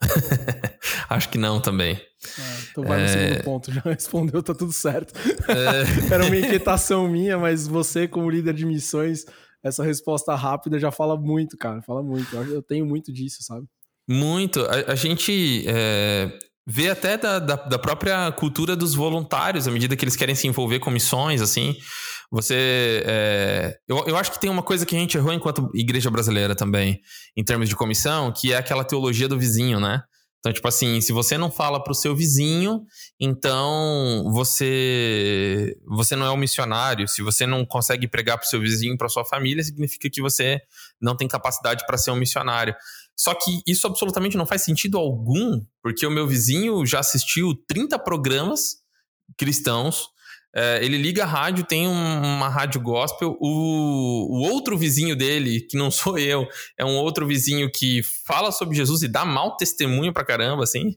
Acho 1.09 1.29
que 1.29 1.37
não 1.37 1.59
também. 1.59 1.93
É, 1.95 2.57
então 2.71 2.83
vai 2.83 2.99
é... 2.99 3.03
no 3.03 3.09
segundo 3.09 3.43
ponto. 3.43 3.71
Já 3.71 3.81
respondeu, 3.85 4.43
tá 4.43 4.53
tudo 4.53 4.71
certo. 4.71 5.13
É... 5.49 6.13
Era 6.13 6.25
uma 6.25 6.37
inquietação 6.37 7.07
minha, 7.07 7.37
mas 7.37 7.67
você, 7.67 8.07
como 8.07 8.29
líder 8.29 8.53
de 8.53 8.65
missões, 8.65 9.25
essa 9.63 9.83
resposta 9.83 10.35
rápida 10.35 10.79
já 10.79 10.91
fala 10.91 11.17
muito, 11.17 11.57
cara. 11.57 11.81
Fala 11.81 12.03
muito. 12.03 12.35
Eu 12.35 12.61
tenho 12.61 12.85
muito 12.85 13.11
disso, 13.11 13.37
sabe? 13.41 13.65
Muito. 14.07 14.61
A, 14.61 14.91
a 14.91 14.95
gente. 14.95 15.65
É, 15.67 16.31
vê 16.65 16.89
até 16.89 17.17
da, 17.17 17.39
da, 17.39 17.55
da, 17.55 17.79
própria 17.79 18.29
cultura 18.33 18.75
dos 18.75 18.93
voluntários, 18.93 19.67
à 19.67 19.71
medida 19.71 19.95
que 19.95 20.03
eles 20.03 20.17
querem 20.17 20.35
se 20.35 20.47
envolver 20.47 20.79
com 20.79 20.91
missões, 20.91 21.41
assim. 21.41 21.75
Você. 22.31 23.03
É, 23.05 23.77
eu, 23.87 24.05
eu 24.07 24.17
acho 24.17 24.31
que 24.31 24.39
tem 24.39 24.49
uma 24.49 24.63
coisa 24.63 24.85
que 24.85 24.95
a 24.95 24.99
gente 24.99 25.17
errou 25.17 25.33
enquanto 25.33 25.69
igreja 25.73 26.09
brasileira 26.09 26.55
também, 26.55 27.01
em 27.35 27.43
termos 27.43 27.69
de 27.69 27.75
comissão, 27.75 28.31
que 28.31 28.53
é 28.53 28.57
aquela 28.57 28.83
teologia 28.83 29.27
do 29.27 29.39
vizinho, 29.39 29.79
né? 29.79 30.03
Então, 30.39 30.53
tipo 30.53 30.67
assim, 30.67 31.01
se 31.01 31.11
você 31.11 31.37
não 31.37 31.51
fala 31.51 31.83
pro 31.83 31.95
seu 31.95 32.15
vizinho, 32.15 32.85
então 33.19 34.23
você 34.31 35.75
você 35.85 36.15
não 36.15 36.25
é 36.25 36.31
um 36.31 36.37
missionário. 36.37 37.07
Se 37.07 37.21
você 37.21 37.45
não 37.45 37.65
consegue 37.65 38.07
pregar 38.07 38.37
pro 38.37 38.47
seu 38.47 38.59
vizinho, 38.59 38.97
pra 38.97 39.09
sua 39.09 39.25
família, 39.25 39.63
significa 39.63 40.09
que 40.09 40.21
você 40.21 40.61
não 41.01 41.17
tem 41.17 41.27
capacidade 41.27 41.85
para 41.85 41.97
ser 41.97 42.11
um 42.11 42.15
missionário. 42.15 42.75
Só 43.17 43.33
que 43.33 43.61
isso 43.65 43.87
absolutamente 43.87 44.37
não 44.37 44.45
faz 44.45 44.61
sentido 44.61 44.97
algum, 44.97 45.61
porque 45.81 46.05
o 46.05 46.11
meu 46.11 46.27
vizinho 46.27 46.85
já 46.85 46.99
assistiu 46.99 47.55
30 47.67 47.97
programas 47.99 48.77
cristãos. 49.37 50.09
É, 50.55 50.83
ele 50.83 50.97
liga 50.97 51.23
a 51.23 51.27
rádio, 51.27 51.63
tem 51.63 51.87
uma 51.87 52.49
rádio 52.49 52.81
gospel. 52.81 53.37
O, 53.39 54.37
o 54.37 54.49
outro 54.51 54.77
vizinho 54.77 55.15
dele, 55.15 55.61
que 55.61 55.77
não 55.77 55.89
sou 55.91 56.17
eu, 56.17 56.47
é 56.77 56.83
um 56.83 56.97
outro 56.97 57.27
vizinho 57.27 57.71
que 57.71 58.01
fala 58.25 58.51
sobre 58.51 58.75
Jesus 58.75 59.03
e 59.03 59.07
dá 59.07 59.23
mau 59.23 59.55
testemunho 59.55 60.13
pra 60.13 60.25
caramba, 60.25 60.63
assim, 60.63 60.95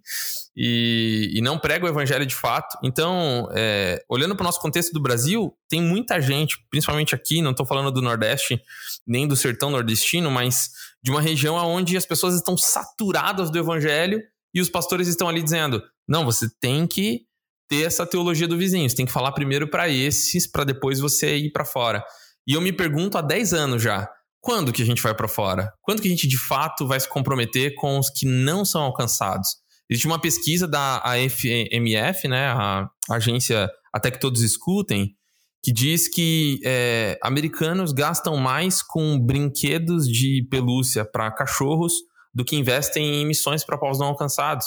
e, 0.57 1.31
e 1.35 1.41
não 1.41 1.59
prega 1.59 1.85
o 1.85 1.89
evangelho 1.89 2.25
de 2.25 2.35
fato. 2.35 2.79
Então, 2.83 3.49
é, 3.53 4.03
olhando 4.09 4.35
para 4.35 4.43
o 4.43 4.47
nosso 4.47 4.61
contexto 4.61 4.93
do 4.93 5.01
Brasil, 5.01 5.55
tem 5.69 5.83
muita 5.83 6.21
gente, 6.21 6.57
principalmente 6.71 7.15
aqui, 7.15 7.43
não 7.43 7.51
estou 7.51 7.67
falando 7.67 7.91
do 7.91 8.01
Nordeste 8.03 8.61
nem 9.07 9.27
do 9.27 9.37
sertão 9.37 9.71
nordestino, 9.71 10.31
mas 10.31 10.71
de 11.03 11.11
uma 11.11 11.21
região 11.21 11.57
onde 11.57 11.97
as 11.97 12.07
pessoas 12.07 12.35
estão 12.35 12.57
saturadas 12.57 13.51
do 13.51 13.59
evangelho 13.59 14.23
e 14.55 14.61
os 14.61 14.69
pastores 14.69 15.09
estão 15.09 15.29
ali 15.29 15.43
dizendo: 15.43 15.83
não, 16.07 16.25
você 16.25 16.49
tem 16.61 16.87
que 16.87 17.23
ter 17.71 17.87
essa 17.87 18.05
teologia 18.05 18.49
do 18.49 18.59
vizinho, 18.59 18.91
você 18.91 18.97
tem 18.97 19.07
que 19.07 19.13
falar 19.13 19.31
primeiro 19.31 19.71
para 19.71 19.89
esses, 19.89 20.47
para 20.47 20.65
depois 20.65 20.99
você 20.99 21.37
ir 21.37 21.53
para 21.53 21.65
fora. 21.65 22.05
E 22.47 22.53
eu 22.53 22.61
me 22.61 22.73
pergunto 22.73 23.17
há 23.17 23.23
10 23.23 23.55
anos 23.55 23.81
já: 23.81 24.11
quando 24.41 24.73
que 24.73 24.83
a 24.83 24.85
gente 24.85 25.01
vai 25.01 25.15
para 25.15 25.29
fora? 25.29 25.73
Quando 25.81 26.03
que 26.03 26.09
a 26.09 26.11
gente 26.11 26.27
de 26.27 26.37
fato 26.37 26.87
vai 26.87 26.99
se 26.99 27.09
comprometer 27.09 27.75
com 27.77 27.99
os 27.99 28.11
que 28.11 28.27
não 28.27 28.65
são 28.65 28.83
alcançados? 28.83 29.51
Existe 29.89 30.07
uma 30.07 30.21
pesquisa 30.21 30.67
da 30.67 30.99
AFMF, 30.99 32.29
né, 32.29 32.49
a 32.49 32.89
agência 33.11 33.69
Até 33.93 34.11
que 34.11 34.21
Todos 34.21 34.43
Escutem, 34.43 35.15
que 35.63 35.73
diz 35.73 36.09
que 36.09 36.61
é, 36.65 37.19
americanos 37.23 37.93
gastam 37.93 38.37
mais 38.37 38.83
com 38.83 39.19
brinquedos 39.19 40.09
de 40.09 40.47
pelúcia 40.51 41.05
para 41.05 41.31
cachorros 41.31 41.95
do 42.33 42.45
que 42.45 42.57
investem 42.57 43.23
em 43.23 43.27
missões 43.27 43.65
para 43.65 43.79
povos 43.79 43.99
não 43.99 44.07
alcançados. 44.09 44.67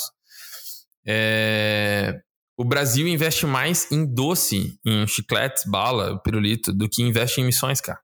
É, 1.05 2.19
o 2.57 2.63
Brasil 2.63 3.07
investe 3.07 3.45
mais 3.45 3.91
em 3.91 4.05
doce, 4.05 4.77
em 4.85 5.07
chicletes, 5.07 5.63
bala, 5.65 6.21
pirulito, 6.21 6.71
do 6.71 6.87
que 6.87 7.01
investe 7.01 7.41
em 7.41 7.45
missões, 7.45 7.81
cara. 7.81 7.99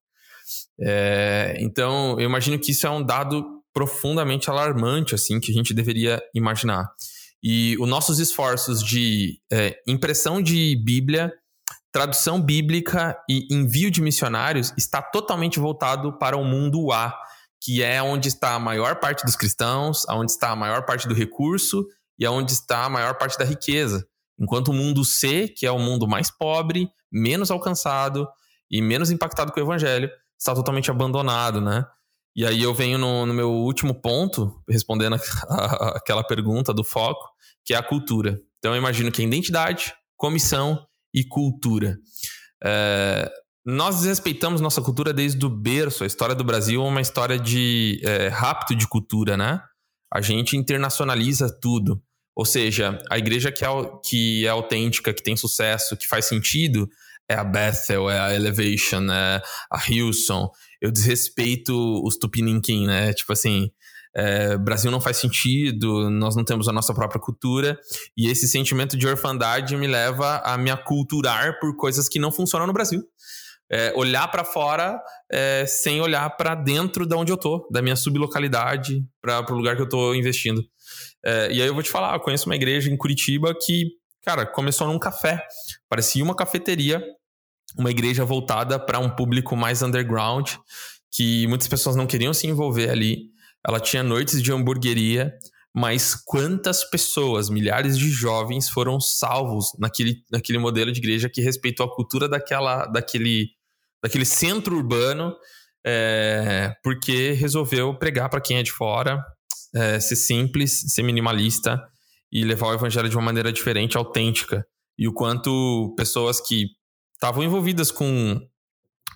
É, 0.82 1.58
então, 1.60 2.20
eu 2.20 2.28
imagino 2.28 2.58
que 2.58 2.72
isso 2.72 2.88
é 2.88 2.90
um 2.90 3.04
dado 3.04 3.46
profundamente 3.74 4.50
alarmante, 4.50 5.14
assim, 5.14 5.40
que 5.40 5.52
a 5.52 5.54
gente 5.54 5.74
deveria 5.74 6.22
imaginar. 6.34 6.90
E 7.44 7.78
os 7.80 7.88
nossos 7.88 8.20
esforços 8.20 8.84
de 8.84 9.40
é, 9.52 9.80
impressão 9.88 10.42
de 10.42 10.76
Bíblia 10.84 11.32
tradução 11.92 12.42
bíblica 12.42 13.18
e 13.30 13.48
envio 13.52 13.90
de 13.90 14.02
missionários 14.02 14.74
está 14.78 15.02
totalmente 15.02 15.60
voltado 15.60 16.18
para 16.18 16.38
o 16.38 16.44
mundo 16.44 16.92
A, 16.92 17.16
que 17.62 17.84
é 17.84 18.02
onde 18.02 18.28
está 18.28 18.54
a 18.54 18.60
maior 18.60 19.00
parte 19.00 19.26
dos 19.26 19.36
cristãos, 19.36 20.06
onde 20.10 20.32
está 20.32 20.52
a 20.52 20.56
maior 20.56 20.86
parte 20.86 21.08
do 21.08 21.14
recurso 21.14 21.86
e 22.18 22.28
onde 22.28 22.54
está 22.54 22.86
a 22.86 22.90
maior 22.90 23.18
parte 23.18 23.38
da 23.38 23.46
riqueza. 23.46 24.08
Enquanto 24.40 24.70
o 24.70 24.74
mundo 24.74 25.04
C, 25.04 25.48
que 25.48 25.66
é 25.66 25.72
o 25.72 25.80
mundo 25.80 26.08
mais 26.08 26.32
pobre, 26.32 26.90
menos 27.12 27.52
alcançado 27.52 28.28
e 28.72 28.82
menos 28.82 29.12
impactado 29.12 29.52
com 29.52 29.60
o 29.60 29.64
evangelho, 29.64 30.10
está 30.38 30.54
totalmente 30.56 30.90
abandonado, 30.90 31.60
né? 31.60 31.86
E 32.36 32.46
aí 32.46 32.62
eu 32.62 32.74
venho 32.74 32.98
no, 32.98 33.26
no 33.26 33.34
meu 33.34 33.52
último 33.52 33.94
ponto, 33.94 34.64
respondendo 34.70 35.16
aquela 35.96 36.24
pergunta 36.24 36.74
do 36.74 36.84
foco, 36.84 37.28
que 37.66 37.74
é 37.74 37.78
a 37.78 37.84
cultura. 37.84 38.40
Então 38.60 38.74
eu 38.74 38.78
imagino 38.78 39.12
que 39.12 39.22
a 39.22 39.26
identidade, 39.26 39.94
comissão 40.16 40.86
e 41.14 41.24
cultura. 41.24 41.98
É, 42.64 43.30
nós 43.66 43.98
desrespeitamos 43.98 44.62
nossa 44.62 44.82
cultura 44.82 45.14
desde 45.14 45.46
o 45.46 45.50
berço. 45.50 46.04
A 46.04 46.08
história 46.08 46.36
do 46.36 46.44
Brasil 46.44 46.82
é 46.82 46.88
uma 46.88 47.02
história 47.02 47.38
de 47.38 48.00
é, 48.04 48.28
rapto 48.28 48.76
de 48.76 48.88
cultura, 48.88 49.36
né? 49.36 49.62
A 50.14 50.22
gente 50.22 50.56
internacionaliza 50.58 51.50
tudo. 51.62 52.02
Ou 52.40 52.46
seja, 52.46 52.98
a 53.10 53.18
igreja 53.18 53.52
que 53.52 53.66
é, 53.66 53.68
que 54.02 54.46
é 54.46 54.50
autêntica, 54.50 55.14
que 55.14 55.22
tem 55.22 55.36
sucesso, 55.36 55.98
que 55.98 56.08
faz 56.08 56.24
sentido, 56.24 56.90
é 57.28 57.36
a 57.36 57.44
Bethel, 57.44 58.10
é 58.10 58.18
a 58.18 58.34
Elevation, 58.34 59.12
é 59.12 59.42
a 59.70 59.78
Hillsong. 59.86 60.50
Eu 60.80 60.90
desrespeito 60.90 61.74
os 62.02 62.16
Tupiniquim, 62.16 62.88
né? 62.88 63.12
Tipo 63.12 63.34
assim, 63.34 63.70
é, 64.16 64.58
Brasil 64.58 64.90
não 64.90 65.02
faz 65.02 65.18
sentido, 65.18 66.10
nós 66.10 66.34
não 66.34 66.46
temos 66.46 66.70
a 66.70 66.72
nossa 66.72 66.94
própria 66.94 67.20
cultura, 67.20 67.78
e 68.16 68.30
esse 68.30 68.48
sentimento 68.48 68.96
de 68.96 69.06
orfandade 69.06 69.76
me 69.76 69.86
leva 69.86 70.38
a 70.38 70.58
me 70.58 70.72
aculturar 70.72 71.60
por 71.60 71.76
coisas 71.76 72.08
que 72.08 72.20
não 72.20 72.32
funcionam 72.32 72.66
no 72.66 72.72
Brasil. 72.72 73.04
É, 73.70 73.92
olhar 73.98 74.30
para 74.30 74.46
fora 74.46 74.98
é, 75.30 75.66
sem 75.66 76.00
olhar 76.00 76.30
para 76.38 76.56
dentro 76.56 77.06
de 77.06 77.14
onde 77.14 77.34
eu 77.34 77.38
tô, 77.38 77.68
da 77.70 77.82
minha 77.82 77.98
sublocalidade, 77.98 79.04
para 79.22 79.46
o 79.54 79.58
lugar 79.58 79.76
que 79.76 79.82
eu 79.82 79.90
tô 79.90 80.16
investindo. 80.16 80.64
É, 81.26 81.52
e 81.52 81.62
aí 81.62 81.68
eu 81.68 81.74
vou 81.74 81.84
te 81.84 81.90
falar, 81.90 82.16
eu 82.16 82.20
conheço 82.20 82.48
uma 82.48 82.56
igreja 82.56 82.90
em 82.90 82.98
Curitiba 82.98 83.54
que, 83.54 83.92
cara, 84.24 84.46
começou 84.46 84.88
num 84.88 85.00
café, 85.00 85.44
parecia 85.90 86.24
uma 86.24 86.36
cafeteria, 86.36 87.04
uma 87.78 87.92
igreja 87.92 88.26
voltada 88.26 88.80
para 88.80 89.00
um 89.00 89.10
público 89.10 89.56
mais 89.56 89.82
underground, 89.82 90.52
que 91.12 91.48
muitas 91.48 91.68
pessoas 91.68 91.96
não 91.96 92.08
queriam 92.08 92.34
se 92.34 92.48
envolver 92.48 92.90
ali. 92.90 93.30
Ela 93.66 93.80
tinha 93.80 94.04
noites 94.04 94.42
de 94.42 94.52
hamburgueria, 94.52 95.34
mas 95.76 96.16
quantas 96.16 96.84
pessoas, 96.84 97.50
milhares 97.50 97.98
de 97.98 98.10
jovens 98.10 98.70
foram 98.70 99.00
salvos 99.00 99.72
naquele, 99.78 100.24
naquele 100.32 100.58
modelo 100.58 100.92
de 100.92 101.00
igreja 101.00 101.30
que 101.30 101.42
respeitou 101.42 101.86
a 101.86 101.96
cultura 101.96 102.28
daquela, 102.28 102.86
daquele, 102.86 103.50
daquele 104.02 104.26
centro 104.26 104.76
urbano, 104.76 105.36
é, 105.86 106.74
porque 106.84 107.32
resolveu 107.32 107.98
pregar 107.98 108.30
para 108.30 108.42
quem 108.42 108.58
é 108.58 108.64
de 108.64 108.72
fora, 108.72 109.24
é, 109.74 110.00
ser 110.00 110.16
simples, 110.16 110.94
ser 110.94 111.04
minimalista 111.04 111.82
e 112.32 112.44
levar 112.44 112.68
o 112.68 112.74
evangelho 112.74 113.10
de 113.10 113.16
uma 113.16 113.26
maneira 113.26 113.52
diferente, 113.52 113.98
autêntica. 113.98 114.66
E 114.98 115.08
o 115.08 115.14
quanto 115.14 115.94
pessoas 115.98 116.40
que 116.40 116.68
estavam 117.14 117.44
envolvidas 117.44 117.92
com, 117.92 118.40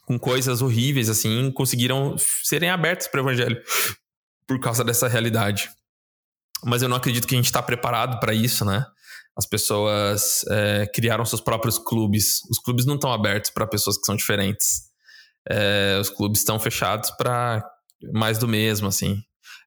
com 0.05 0.17
coisas 0.17 0.61
horríveis, 0.61 1.09
assim, 1.09 1.51
conseguiram 1.51 2.15
serem 2.43 2.69
abertas 2.69 3.07
para 3.07 3.21
o 3.21 3.23
evangelho 3.23 3.61
por 4.47 4.59
causa 4.59 4.83
dessa 4.83 5.07
realidade. 5.07 5.69
Mas 6.65 6.81
eu 6.81 6.89
não 6.89 6.97
acredito 6.97 7.27
que 7.27 7.35
a 7.35 7.37
gente 7.37 7.45
está 7.45 7.61
preparado 7.61 8.19
para 8.19 8.33
isso, 8.33 8.63
né? 8.63 8.85
As 9.35 9.45
pessoas 9.45 10.45
é, 10.49 10.87
criaram 10.93 11.25
seus 11.25 11.41
próprios 11.41 11.77
clubes. 11.77 12.39
Os 12.49 12.59
clubes 12.59 12.85
não 12.85 12.95
estão 12.95 13.11
abertos 13.11 13.49
para 13.49 13.67
pessoas 13.67 13.97
que 13.97 14.05
são 14.05 14.15
diferentes. 14.15 14.83
É, 15.49 15.97
os 15.99 16.09
clubes 16.09 16.39
estão 16.39 16.59
fechados 16.59 17.09
para 17.11 17.63
mais 18.13 18.37
do 18.37 18.47
mesmo, 18.47 18.87
assim. 18.87 19.21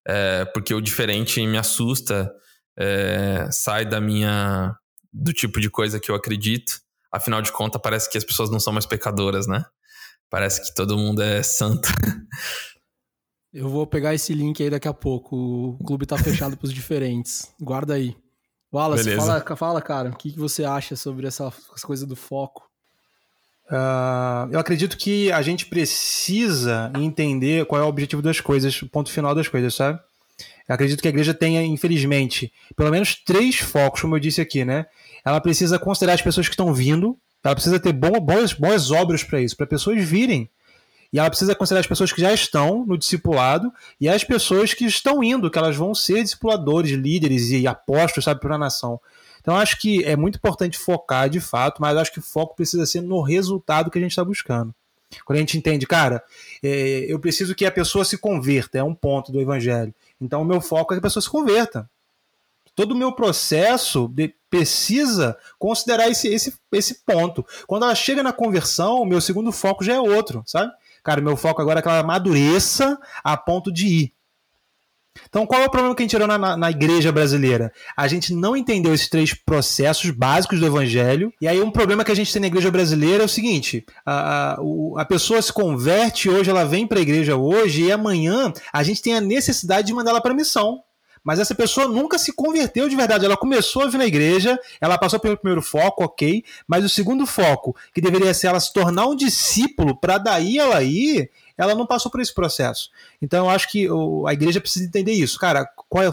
É, 0.06 0.44
porque 0.46 0.72
o 0.72 0.80
diferente 0.80 1.44
me 1.46 1.58
assusta 1.58 2.32
é, 2.78 3.48
sai 3.50 3.84
da 3.84 4.00
minha 4.00 4.76
do 5.12 5.32
tipo 5.32 5.60
de 5.60 5.70
coisa 5.70 5.98
que 5.98 6.10
eu 6.10 6.14
acredito. 6.14 6.80
Afinal 7.10 7.40
de 7.40 7.50
contas, 7.50 7.80
parece 7.82 8.10
que 8.10 8.18
as 8.18 8.24
pessoas 8.24 8.50
não 8.50 8.60
são 8.60 8.72
mais 8.72 8.86
pecadoras, 8.86 9.46
né? 9.46 9.64
Parece 10.28 10.62
que 10.62 10.74
todo 10.74 10.98
mundo 10.98 11.22
é 11.22 11.42
santo. 11.42 11.88
Eu 13.52 13.70
vou 13.70 13.86
pegar 13.86 14.14
esse 14.14 14.34
link 14.34 14.62
aí 14.62 14.68
daqui 14.68 14.86
a 14.86 14.92
pouco. 14.92 15.34
O 15.80 15.84
clube 15.84 16.04
tá 16.04 16.18
fechado 16.18 16.58
pros 16.58 16.70
diferentes. 16.70 17.54
Guarda 17.58 17.94
aí. 17.94 18.14
Wallace, 18.70 19.16
fala, 19.16 19.56
fala, 19.56 19.80
cara, 19.80 20.10
o 20.10 20.16
que, 20.16 20.32
que 20.32 20.38
você 20.38 20.62
acha 20.62 20.94
sobre 20.94 21.26
essa, 21.26 21.46
essa 21.46 21.86
coisa 21.86 22.06
do 22.06 22.14
foco? 22.14 22.65
Uh, 23.68 24.48
eu 24.52 24.60
acredito 24.60 24.96
que 24.96 25.30
a 25.32 25.42
gente 25.42 25.66
precisa 25.66 26.92
entender 26.96 27.66
qual 27.66 27.80
é 27.80 27.84
o 27.84 27.88
objetivo 27.88 28.22
das 28.22 28.40
coisas, 28.40 28.80
o 28.80 28.88
ponto 28.88 29.10
final 29.10 29.34
das 29.34 29.48
coisas, 29.48 29.74
sabe? 29.74 29.98
Eu 30.68 30.74
acredito 30.74 31.00
que 31.00 31.08
a 31.08 31.10
igreja 31.10 31.34
tenha, 31.34 31.62
infelizmente, 31.62 32.52
pelo 32.76 32.90
menos 32.90 33.14
três 33.14 33.56
focos, 33.58 34.00
como 34.00 34.16
eu 34.16 34.20
disse 34.20 34.40
aqui, 34.40 34.64
né? 34.64 34.86
Ela 35.24 35.40
precisa 35.40 35.78
considerar 35.78 36.14
as 36.14 36.22
pessoas 36.22 36.48
que 36.48 36.54
estão 36.54 36.72
vindo, 36.72 37.16
ela 37.42 37.54
precisa 37.54 37.78
ter 37.78 37.92
bom, 37.92 38.20
boas, 38.20 38.52
boas 38.52 38.90
obras 38.90 39.22
para 39.22 39.40
isso, 39.40 39.56
para 39.56 39.66
pessoas 39.66 40.02
virem. 40.02 40.50
E 41.12 41.18
ela 41.18 41.30
precisa 41.30 41.54
considerar 41.54 41.80
as 41.80 41.86
pessoas 41.86 42.12
que 42.12 42.20
já 42.20 42.32
estão 42.32 42.84
no 42.84 42.98
discipulado 42.98 43.72
e 44.00 44.08
as 44.08 44.24
pessoas 44.24 44.74
que 44.74 44.84
estão 44.84 45.22
indo, 45.22 45.50
que 45.50 45.58
elas 45.58 45.76
vão 45.76 45.94
ser 45.94 46.22
discipuladores, 46.22 46.90
líderes 46.92 47.50
e 47.50 47.66
apóstolos, 47.66 48.24
sabe, 48.24 48.40
para 48.40 48.56
a 48.56 48.58
nação. 48.58 49.00
Então 49.46 49.56
acho 49.56 49.78
que 49.78 50.02
é 50.02 50.16
muito 50.16 50.38
importante 50.38 50.76
focar 50.76 51.30
de 51.30 51.38
fato, 51.38 51.80
mas 51.80 51.96
acho 51.96 52.10
que 52.10 52.18
o 52.18 52.22
foco 52.22 52.56
precisa 52.56 52.84
ser 52.84 53.00
no 53.00 53.22
resultado 53.22 53.92
que 53.92 53.96
a 53.96 54.00
gente 54.02 54.10
está 54.10 54.24
buscando. 54.24 54.74
Quando 55.24 55.36
a 55.36 55.38
gente 55.40 55.56
entende, 55.56 55.86
cara, 55.86 56.20
é, 56.60 57.06
eu 57.06 57.16
preciso 57.20 57.54
que 57.54 57.64
a 57.64 57.70
pessoa 57.70 58.04
se 58.04 58.18
converta, 58.18 58.76
é 58.78 58.82
um 58.82 58.92
ponto 58.92 59.30
do 59.30 59.40
evangelho. 59.40 59.94
Então 60.20 60.42
o 60.42 60.44
meu 60.44 60.60
foco 60.60 60.92
é 60.92 60.96
que 60.96 60.98
a 60.98 61.02
pessoa 61.02 61.22
se 61.22 61.30
converta. 61.30 61.88
Todo 62.74 62.90
o 62.90 62.96
meu 62.96 63.12
processo 63.12 64.08
de, 64.08 64.34
precisa 64.50 65.38
considerar 65.60 66.10
esse, 66.10 66.26
esse, 66.26 66.52
esse 66.72 67.04
ponto. 67.04 67.46
Quando 67.68 67.84
ela 67.84 67.94
chega 67.94 68.24
na 68.24 68.32
conversão, 68.32 69.00
o 69.00 69.06
meu 69.06 69.20
segundo 69.20 69.52
foco 69.52 69.84
já 69.84 69.94
é 69.94 70.00
outro, 70.00 70.42
sabe? 70.44 70.72
Cara, 71.04 71.20
meu 71.20 71.36
foco 71.36 71.62
agora 71.62 71.78
é 71.78 71.82
que 71.82 71.86
ela 71.86 72.00
amadureça 72.00 72.98
a 73.22 73.36
ponto 73.36 73.72
de 73.72 73.86
ir. 73.86 74.15
Então, 75.28 75.46
qual 75.46 75.62
é 75.62 75.66
o 75.66 75.70
problema 75.70 75.94
que 75.94 76.02
a 76.02 76.04
gente 76.04 76.10
tirou 76.10 76.26
na, 76.26 76.38
na, 76.38 76.56
na, 76.56 76.70
igreja 76.70 77.12
brasileira? 77.12 77.72
A 77.96 78.08
gente 78.08 78.34
não 78.34 78.56
entendeu 78.56 78.94
esses 78.94 79.08
três 79.08 79.34
processos 79.34 80.10
básicos 80.10 80.60
do 80.60 80.66
evangelho. 80.66 81.32
E 81.40 81.48
aí, 81.48 81.60
um 81.60 81.70
problema 81.70 82.04
que 82.04 82.12
a 82.12 82.16
gente 82.16 82.32
tem 82.32 82.40
na 82.40 82.48
igreja 82.48 82.70
brasileira 82.70 83.22
é 83.22 83.26
o 83.26 83.28
seguinte: 83.28 83.84
a, 84.04 84.54
a, 84.54 84.58
a 84.98 85.04
pessoa 85.04 85.40
se 85.40 85.52
converte 85.52 86.28
hoje, 86.28 86.50
ela 86.50 86.64
vem 86.64 86.86
para 86.86 86.98
a 86.98 87.02
igreja 87.02 87.36
hoje, 87.36 87.84
e 87.84 87.92
amanhã 87.92 88.52
a 88.72 88.82
gente 88.82 89.02
tem 89.02 89.14
a 89.14 89.20
necessidade 89.20 89.86
de 89.86 89.94
mandar 89.94 90.10
ela 90.10 90.20
para 90.20 90.34
missão. 90.34 90.82
Mas 91.26 91.40
essa 91.40 91.56
pessoa 91.56 91.88
nunca 91.88 92.18
se 92.18 92.32
converteu 92.32 92.88
de 92.88 92.94
verdade. 92.94 93.24
Ela 93.24 93.36
começou 93.36 93.82
a 93.82 93.88
vir 93.88 93.98
na 93.98 94.06
igreja, 94.06 94.56
ela 94.80 94.96
passou 94.96 95.18
pelo 95.18 95.36
primeiro 95.36 95.60
foco, 95.60 96.04
ok. 96.04 96.44
Mas 96.68 96.84
o 96.84 96.88
segundo 96.88 97.26
foco, 97.26 97.74
que 97.92 98.00
deveria 98.00 98.32
ser 98.32 98.46
ela 98.46 98.60
se 98.60 98.72
tornar 98.72 99.08
um 99.08 99.16
discípulo, 99.16 99.96
para 99.96 100.18
daí 100.18 100.56
ela 100.56 100.80
ir, 100.84 101.28
ela 101.56 101.74
não 101.74 101.86
passou 101.86 102.10
por 102.10 102.20
esse 102.20 102.34
processo. 102.34 102.90
Então 103.20 103.46
eu 103.46 103.50
acho 103.50 103.70
que 103.70 103.88
a 104.26 104.32
igreja 104.32 104.60
precisa 104.60 104.84
entender 104.84 105.12
isso. 105.12 105.38
Cara, 105.38 105.66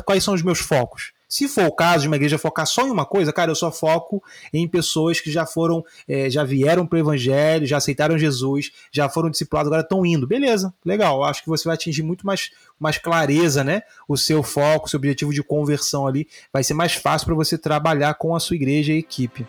quais 0.06 0.23
são 0.23 0.34
os 0.34 0.41
meus 0.41 0.60
focos? 0.60 1.12
Se 1.34 1.47
for 1.47 1.65
o 1.65 1.71
caso 1.71 2.03
de 2.03 2.08
uma 2.08 2.15
igreja 2.15 2.38
focar 2.38 2.67
só 2.67 2.86
em 2.86 2.91
uma 2.91 3.08
coisa, 3.08 3.34
cara, 3.34 3.49
eu 3.49 3.56
só 3.56 3.71
foco 3.71 4.23
em 4.53 4.67
pessoas 4.67 5.19
que 5.19 5.32
já 5.32 5.47
foram, 5.47 5.84
é, 6.08 6.29
já 6.29 6.43
vieram 6.43 6.86
para 6.86 6.97
o 6.97 6.99
evangelho, 6.99 7.65
já 7.65 7.77
aceitaram 7.77 8.19
Jesus, 8.19 8.71
já 8.91 9.10
foram 9.10 9.32
discipulados, 9.32 9.67
agora 9.67 9.82
estão 9.82 10.06
indo. 10.06 10.27
Beleza, 10.27 10.71
legal. 10.86 11.23
Acho 11.23 11.41
que 11.41 11.49
você 11.49 11.63
vai 11.63 11.73
atingir 11.73 12.03
muito 12.03 12.23
mais, 12.23 12.51
mais 12.79 12.99
clareza, 12.99 13.63
né? 13.63 13.82
O 14.08 14.15
seu 14.15 14.43
foco, 14.43 14.86
o 14.86 14.89
seu 14.91 14.97
objetivo 14.97 15.34
de 15.34 15.41
conversão 15.41 16.06
ali. 16.06 16.27
Vai 16.51 16.63
ser 16.63 16.75
mais 16.75 16.93
fácil 16.93 17.25
para 17.25 17.34
você 17.34 17.58
trabalhar 17.58 18.13
com 18.13 18.36
a 18.36 18.39
sua 18.39 18.56
igreja 18.56 18.93
e 18.93 18.99
equipe. 18.99 19.47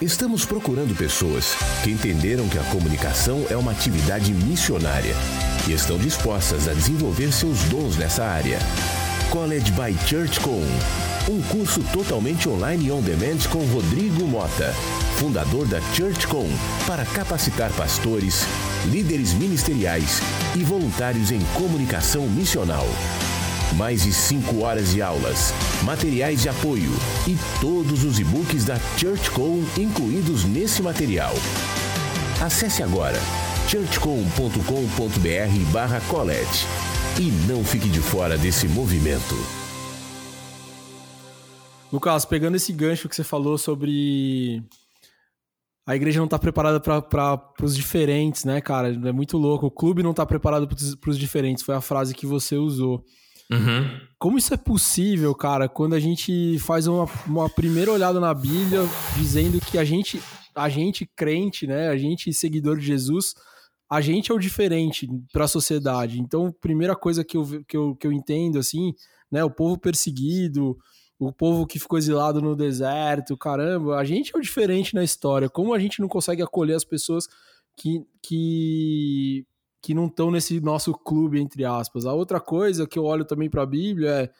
Estamos 0.00 0.46
procurando 0.46 0.96
pessoas 0.96 1.54
que 1.84 1.90
entenderam 1.90 2.48
que 2.48 2.58
a 2.58 2.62
comunicação 2.64 3.44
é 3.50 3.56
uma 3.56 3.70
atividade 3.70 4.32
missionária 4.32 5.14
e 5.68 5.72
estão 5.72 5.98
dispostas 5.98 6.66
a 6.68 6.72
desenvolver 6.72 7.30
seus 7.30 7.62
dons 7.64 7.98
nessa 7.98 8.24
área. 8.24 8.58
College 9.28 9.70
by 9.72 9.94
Church 10.08 10.40
Com, 10.40 10.62
um 11.30 11.42
curso 11.42 11.82
totalmente 11.92 12.48
online 12.48 12.86
e 12.86 12.90
on 12.90 13.02
demand 13.02 13.46
com 13.50 13.58
Rodrigo 13.66 14.26
Mota, 14.26 14.72
fundador 15.18 15.66
da 15.66 15.82
Church 15.92 16.26
Com, 16.26 16.48
para 16.86 17.04
capacitar 17.04 17.70
pastores, 17.72 18.46
líderes 18.86 19.34
ministeriais 19.34 20.22
e 20.56 20.64
voluntários 20.64 21.30
em 21.30 21.40
comunicação 21.54 22.26
missional 22.26 22.86
mais 23.76 24.02
de 24.02 24.12
5 24.12 24.62
horas 24.62 24.92
de 24.92 25.02
aulas, 25.02 25.52
materiais 25.84 26.42
de 26.42 26.48
apoio 26.48 26.90
e 27.26 27.36
todos 27.60 28.04
os 28.04 28.18
e-books 28.18 28.64
da 28.64 28.78
ChurchCom 28.96 29.62
incluídos 29.78 30.44
nesse 30.44 30.82
material. 30.82 31.34
Acesse 32.40 32.82
agora 32.82 33.18
churchcom.com.br 33.68 35.72
barra 35.72 36.00
colete 36.08 36.66
e 37.18 37.30
não 37.46 37.64
fique 37.64 37.88
de 37.88 38.00
fora 38.00 38.38
desse 38.38 38.66
movimento. 38.66 39.34
Lucas, 41.92 42.24
pegando 42.24 42.56
esse 42.56 42.72
gancho 42.72 43.08
que 43.08 43.16
você 43.16 43.24
falou 43.24 43.58
sobre 43.58 44.62
a 45.86 45.96
igreja 45.96 46.20
não 46.20 46.26
está 46.26 46.38
preparada 46.38 46.78
para 46.78 47.52
os 47.62 47.74
diferentes, 47.74 48.44
né, 48.44 48.60
cara? 48.60 48.88
É 48.88 49.12
muito 49.12 49.36
louco. 49.36 49.66
O 49.66 49.70
clube 49.70 50.04
não 50.04 50.12
está 50.12 50.24
preparado 50.24 50.68
para 50.68 51.10
os 51.10 51.18
diferentes. 51.18 51.64
Foi 51.64 51.74
a 51.74 51.80
frase 51.80 52.14
que 52.14 52.26
você 52.26 52.56
usou. 52.56 53.04
Uhum. 53.50 54.00
Como 54.18 54.38
isso 54.38 54.52
é 54.52 54.56
possível, 54.56 55.34
cara, 55.34 55.68
quando 55.68 55.94
a 55.94 56.00
gente 56.00 56.58
faz 56.58 56.86
uma, 56.86 57.08
uma 57.26 57.48
primeira 57.48 57.90
olhada 57.90 58.20
na 58.20 58.34
Bíblia 58.34 58.80
dizendo 59.16 59.60
que 59.60 59.78
a 59.78 59.84
gente, 59.84 60.22
a 60.54 60.68
gente 60.68 61.06
crente, 61.16 61.66
né, 61.66 61.88
a 61.88 61.96
gente 61.96 62.32
seguidor 62.32 62.78
de 62.78 62.86
Jesus, 62.86 63.34
a 63.90 64.00
gente 64.00 64.30
é 64.30 64.34
o 64.34 64.38
diferente 64.38 65.08
para 65.32 65.46
a 65.46 65.48
sociedade. 65.48 66.20
Então, 66.20 66.54
primeira 66.60 66.94
coisa 66.94 67.24
que 67.24 67.36
eu, 67.36 67.64
que, 67.66 67.76
eu, 67.76 67.96
que 67.96 68.06
eu 68.06 68.12
entendo, 68.12 68.58
assim, 68.58 68.94
né, 69.30 69.42
o 69.42 69.50
povo 69.50 69.78
perseguido, 69.78 70.78
o 71.18 71.32
povo 71.32 71.66
que 71.66 71.78
ficou 71.78 71.98
exilado 71.98 72.40
no 72.40 72.54
deserto, 72.54 73.36
caramba, 73.36 73.96
a 73.96 74.04
gente 74.04 74.32
é 74.34 74.38
o 74.38 74.42
diferente 74.42 74.94
na 74.94 75.02
história. 75.02 75.48
Como 75.48 75.74
a 75.74 75.78
gente 75.78 76.00
não 76.00 76.08
consegue 76.08 76.42
acolher 76.42 76.74
as 76.74 76.84
pessoas 76.84 77.26
que, 77.76 78.04
que 78.22 79.44
que 79.82 79.94
não 79.94 80.06
estão 80.06 80.30
nesse 80.30 80.60
nosso 80.60 80.92
clube, 80.92 81.40
entre 81.40 81.64
aspas. 81.64 82.04
A 82.04 82.12
outra 82.12 82.40
coisa 82.40 82.86
que 82.86 82.98
eu 82.98 83.04
olho 83.04 83.24
também 83.24 83.48
para 83.48 83.62
a 83.62 83.66
Bíblia 83.66 84.10
é, 84.10 84.30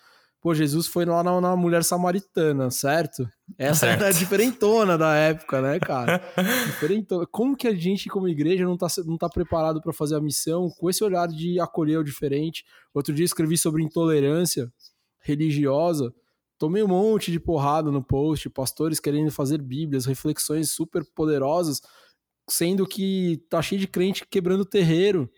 pô, 0.41 0.55
Jesus 0.55 0.87
foi 0.87 1.05
lá 1.05 1.23
na, 1.23 1.41
na 1.41 1.57
mulher 1.57 1.85
samaritana, 1.85 2.71
certo? 2.71 3.29
Essa 3.59 3.87
certo. 3.87 4.01
era 4.01 4.09
a 4.09 4.19
diferentona 4.19 4.97
da 4.97 5.15
época, 5.15 5.61
né, 5.61 5.79
cara? 5.79 6.23
diferentona. 6.67 7.27
Como 7.27 7.57
que 7.57 7.69
a 7.69 7.75
gente, 7.75 8.09
como 8.09 8.29
igreja, 8.29 8.65
não 8.65 8.77
tá, 8.77 8.87
não 9.05 9.19
tá 9.19 9.29
preparado 9.29 9.81
para 9.81 9.93
fazer 9.93 10.17
a 10.17 10.21
missão 10.21 10.71
com 10.71 10.89
esse 10.89 11.05
olhar 11.05 11.29
de 11.29 11.61
acolher 11.61 11.99
o 11.99 12.05
diferente? 12.05 12.65
Outro 12.95 13.15
dia 13.15 13.25
escrevi 13.25 13.57
sobre 13.59 13.83
intolerância 13.83 14.73
religiosa. 15.21 16.13
Tomei 16.59 16.83
um 16.83 16.89
monte 16.89 17.33
de 17.33 17.41
porrada 17.41 17.91
no 17.91 18.03
post, 18.03 18.49
pastores 18.51 19.01
querendo 19.01 19.31
fazer 19.31 19.63
bíblias, 19.63 20.05
reflexões 20.05 20.71
super 20.71 21.03
poderosas, 21.15 21.81
sendo 22.51 22.87
que 22.87 23.43
tá 23.49 23.63
cheio 23.63 23.81
de 23.81 23.87
crente 23.87 24.27
quebrando 24.29 24.65
terreiro, 24.65 25.31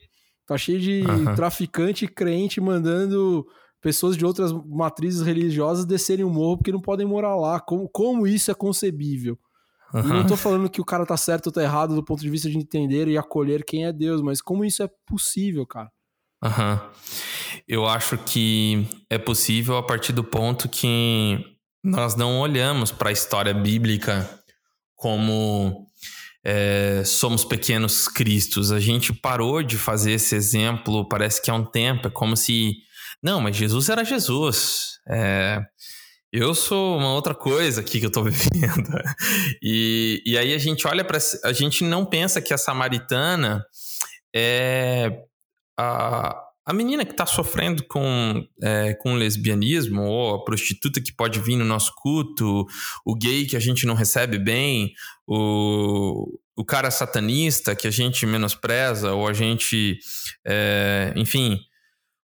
tá 0.46 0.56
cheio 0.56 0.80
de 0.80 1.02
uhum. 1.02 1.34
traficante 1.34 2.06
crente 2.06 2.60
mandando 2.60 3.46
pessoas 3.80 4.16
de 4.16 4.24
outras 4.24 4.52
matrizes 4.52 5.22
religiosas 5.22 5.84
descerem 5.84 6.24
o 6.24 6.30
morro 6.30 6.58
porque 6.58 6.72
não 6.72 6.80
podem 6.80 7.06
morar 7.06 7.36
lá. 7.36 7.60
Como, 7.60 7.88
como 7.88 8.26
isso 8.26 8.50
é 8.50 8.54
concebível? 8.54 9.38
Uhum. 9.92 10.04
E 10.04 10.08
não 10.08 10.26
tô 10.26 10.36
falando 10.36 10.70
que 10.70 10.80
o 10.80 10.84
cara 10.84 11.04
tá 11.04 11.16
certo 11.16 11.48
ou 11.48 11.52
tá 11.52 11.62
errado 11.62 11.94
do 11.94 12.04
ponto 12.04 12.22
de 12.22 12.30
vista 12.30 12.48
de 12.48 12.56
entender 12.56 13.08
e 13.08 13.18
acolher 13.18 13.64
quem 13.64 13.84
é 13.84 13.92
Deus, 13.92 14.22
mas 14.22 14.40
como 14.40 14.64
isso 14.64 14.82
é 14.82 14.88
possível, 15.06 15.66
cara? 15.66 15.90
Uhum. 16.42 16.80
Eu 17.68 17.86
acho 17.86 18.16
que 18.18 18.86
é 19.10 19.18
possível 19.18 19.76
a 19.76 19.82
partir 19.82 20.12
do 20.12 20.24
ponto 20.24 20.68
que 20.68 21.38
nós 21.84 22.14
não 22.14 22.40
olhamos 22.40 22.90
para 22.90 23.10
a 23.10 23.12
história 23.12 23.52
bíblica 23.52 24.28
como 24.94 25.86
é, 26.44 27.02
somos 27.04 27.44
pequenos 27.44 28.08
cristos. 28.08 28.72
A 28.72 28.80
gente 28.80 29.12
parou 29.12 29.62
de 29.62 29.78
fazer 29.78 30.12
esse 30.12 30.34
exemplo, 30.34 31.08
parece 31.08 31.40
que 31.40 31.50
há 31.50 31.54
um 31.54 31.64
tempo, 31.64 32.08
é 32.08 32.10
como 32.10 32.36
se. 32.36 32.74
Não, 33.22 33.40
mas 33.40 33.56
Jesus 33.56 33.88
era 33.88 34.04
Jesus. 34.04 34.98
É, 35.08 35.60
eu 36.32 36.54
sou 36.54 36.96
uma 36.98 37.12
outra 37.12 37.34
coisa 37.34 37.80
aqui 37.80 38.00
que 38.00 38.06
eu 38.06 38.10
tô 38.10 38.24
vivendo. 38.24 38.90
E, 39.62 40.22
e 40.24 40.36
aí 40.36 40.52
a 40.54 40.58
gente 40.58 40.86
olha 40.86 41.04
para. 41.04 41.18
A 41.44 41.52
gente 41.52 41.84
não 41.84 42.04
pensa 42.04 42.40
que 42.40 42.52
a 42.52 42.58
samaritana 42.58 43.64
é 44.34 45.10
a, 45.78 46.51
a 46.64 46.72
menina 46.72 47.04
que 47.04 47.10
está 47.10 47.26
sofrendo 47.26 47.84
com, 47.84 48.46
é, 48.62 48.94
com 48.94 49.14
lesbianismo, 49.14 50.02
ou 50.02 50.34
a 50.36 50.44
prostituta 50.44 51.00
que 51.00 51.12
pode 51.12 51.40
vir 51.40 51.56
no 51.56 51.64
nosso 51.64 51.92
culto, 51.96 52.66
o 53.04 53.14
gay 53.16 53.46
que 53.46 53.56
a 53.56 53.60
gente 53.60 53.84
não 53.84 53.94
recebe 53.94 54.38
bem, 54.38 54.92
o, 55.26 56.38
o 56.56 56.64
cara 56.64 56.90
satanista 56.90 57.74
que 57.74 57.88
a 57.88 57.90
gente 57.90 58.24
menospreza, 58.26 59.12
ou 59.12 59.26
a 59.26 59.32
gente, 59.32 59.98
é, 60.46 61.12
enfim, 61.16 61.58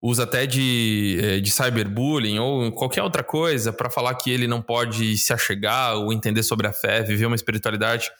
usa 0.00 0.24
até 0.24 0.46
de, 0.46 1.18
é, 1.22 1.40
de 1.40 1.50
cyberbullying 1.50 2.38
ou 2.38 2.72
qualquer 2.72 3.02
outra 3.02 3.22
coisa 3.22 3.72
para 3.72 3.90
falar 3.90 4.14
que 4.14 4.30
ele 4.30 4.48
não 4.48 4.62
pode 4.62 5.16
se 5.18 5.32
achegar 5.32 5.96
ou 5.96 6.12
entender 6.12 6.42
sobre 6.42 6.66
a 6.66 6.72
fé, 6.72 7.02
viver 7.02 7.26
uma 7.26 7.36
espiritualidade 7.36 8.10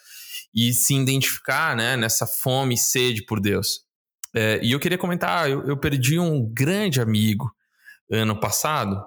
e 0.55 0.75
se 0.75 0.95
identificar 0.95 1.75
né, 1.75 1.97
nessa 1.97 2.27
fome 2.27 2.75
e 2.75 2.79
sede 2.79 3.25
por 3.25 3.41
Deus. 3.41 3.81
É, 4.35 4.61
e 4.63 4.73
eu 4.73 4.81
queria 4.81 4.99
comentar, 4.99 5.51
eu, 5.51 5.67
eu, 5.67 5.77
perdi 5.77 6.19
um 6.19 6.51
grande 6.53 7.01
amigo 7.01 7.53
ano 8.11 8.39
passado 8.39 9.03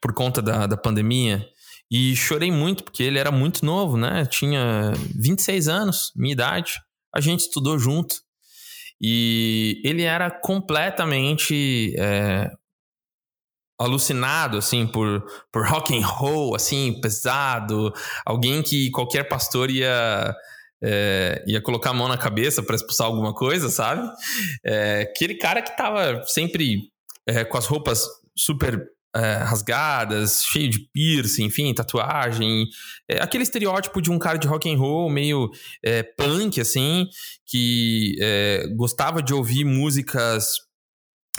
por 0.00 0.12
conta 0.12 0.42
da, 0.42 0.66
da 0.66 0.76
pandemia 0.76 1.46
e 1.90 2.14
chorei 2.14 2.52
muito 2.52 2.84
porque 2.84 3.02
ele 3.02 3.18
era 3.18 3.32
muito 3.32 3.64
novo, 3.64 3.96
né? 3.96 4.24
Tinha 4.26 4.92
26 5.16 5.66
anos, 5.66 6.12
minha 6.14 6.32
idade. 6.32 6.74
A 7.12 7.20
gente 7.20 7.40
estudou 7.40 7.78
junto. 7.78 8.16
E 9.00 9.80
ele 9.82 10.02
era 10.02 10.30
completamente 10.30 11.94
é, 11.98 12.50
alucinado, 13.80 14.58
assim, 14.58 14.86
por, 14.86 15.24
por 15.50 15.66
rock 15.66 15.98
and 15.98 16.06
roll, 16.06 16.54
assim, 16.54 17.00
pesado. 17.00 17.92
Alguém 18.26 18.62
que 18.62 18.90
qualquer 18.90 19.24
pastor 19.24 19.70
ia, 19.70 20.34
é, 20.82 21.44
ia 21.46 21.60
colocar 21.60 21.90
a 21.90 21.94
mão 21.94 22.08
na 22.08 22.16
cabeça 22.16 22.62
para 22.62 22.76
expulsar 22.76 23.06
alguma 23.06 23.34
coisa, 23.34 23.68
sabe? 23.68 24.08
É, 24.64 25.02
aquele 25.02 25.34
cara 25.34 25.60
que 25.60 25.76
tava 25.76 26.22
sempre 26.26 26.90
é, 27.26 27.44
com 27.44 27.58
as 27.58 27.66
roupas 27.66 28.06
super 28.36 28.82
é, 29.14 29.34
rasgadas, 29.38 30.42
cheio 30.44 30.70
de 30.70 30.78
piercing, 30.92 31.44
enfim, 31.44 31.74
tatuagem. 31.74 32.66
É, 33.08 33.22
aquele 33.22 33.42
estereótipo 33.42 34.00
de 34.00 34.10
um 34.10 34.18
cara 34.18 34.38
de 34.38 34.48
rock 34.48 34.72
and 34.72 34.78
roll 34.78 35.10
meio 35.10 35.50
é, 35.84 36.02
punk, 36.02 36.60
assim, 36.60 37.06
que 37.46 38.14
gostava 38.76 39.22
de 39.22 39.34
ouvir 39.34 39.64
músicas 39.64 40.54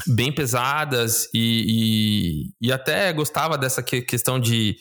bem 0.08 0.34
pesadas 0.34 1.28
e, 1.34 2.52
e, 2.62 2.68
e 2.68 2.72
até 2.72 3.12
gostava 3.14 3.58
dessa 3.58 3.82
que, 3.82 4.02
questão 4.02 4.40
de, 4.40 4.76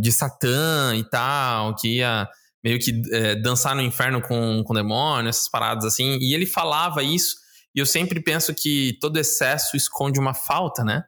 de 0.00 0.12
Satã 0.12 0.96
e 0.96 1.08
tal, 1.08 1.74
que 1.76 1.98
ia 1.98 2.26
meio 2.66 2.80
que 2.80 3.00
é, 3.12 3.36
dançar 3.36 3.76
no 3.76 3.80
inferno 3.80 4.20
com, 4.20 4.64
com 4.64 4.74
demônio, 4.74 5.28
essas 5.28 5.48
paradas 5.48 5.84
assim. 5.84 6.18
E 6.20 6.34
ele 6.34 6.44
falava 6.44 7.00
isso, 7.00 7.36
e 7.72 7.78
eu 7.78 7.86
sempre 7.86 8.20
penso 8.20 8.52
que 8.52 8.98
todo 9.00 9.18
excesso 9.18 9.76
esconde 9.76 10.18
uma 10.18 10.34
falta, 10.34 10.82
né? 10.82 11.04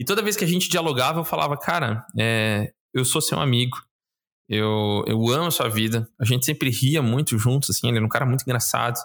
E 0.00 0.04
toda 0.04 0.22
vez 0.22 0.34
que 0.34 0.44
a 0.44 0.48
gente 0.48 0.70
dialogava, 0.70 1.20
eu 1.20 1.24
falava, 1.24 1.58
cara, 1.58 2.06
é, 2.18 2.72
eu 2.94 3.04
sou 3.04 3.20
seu 3.20 3.38
amigo. 3.38 3.76
Eu, 4.48 5.04
eu 5.06 5.28
amo 5.28 5.48
a 5.48 5.50
sua 5.50 5.68
vida. 5.68 6.08
A 6.18 6.24
gente 6.24 6.46
sempre 6.46 6.70
ria 6.70 7.02
muito 7.02 7.36
juntos, 7.36 7.68
assim. 7.68 7.88
Ele 7.88 7.98
era 7.98 8.06
um 8.06 8.08
cara 8.08 8.24
muito 8.24 8.40
engraçado. 8.40 8.98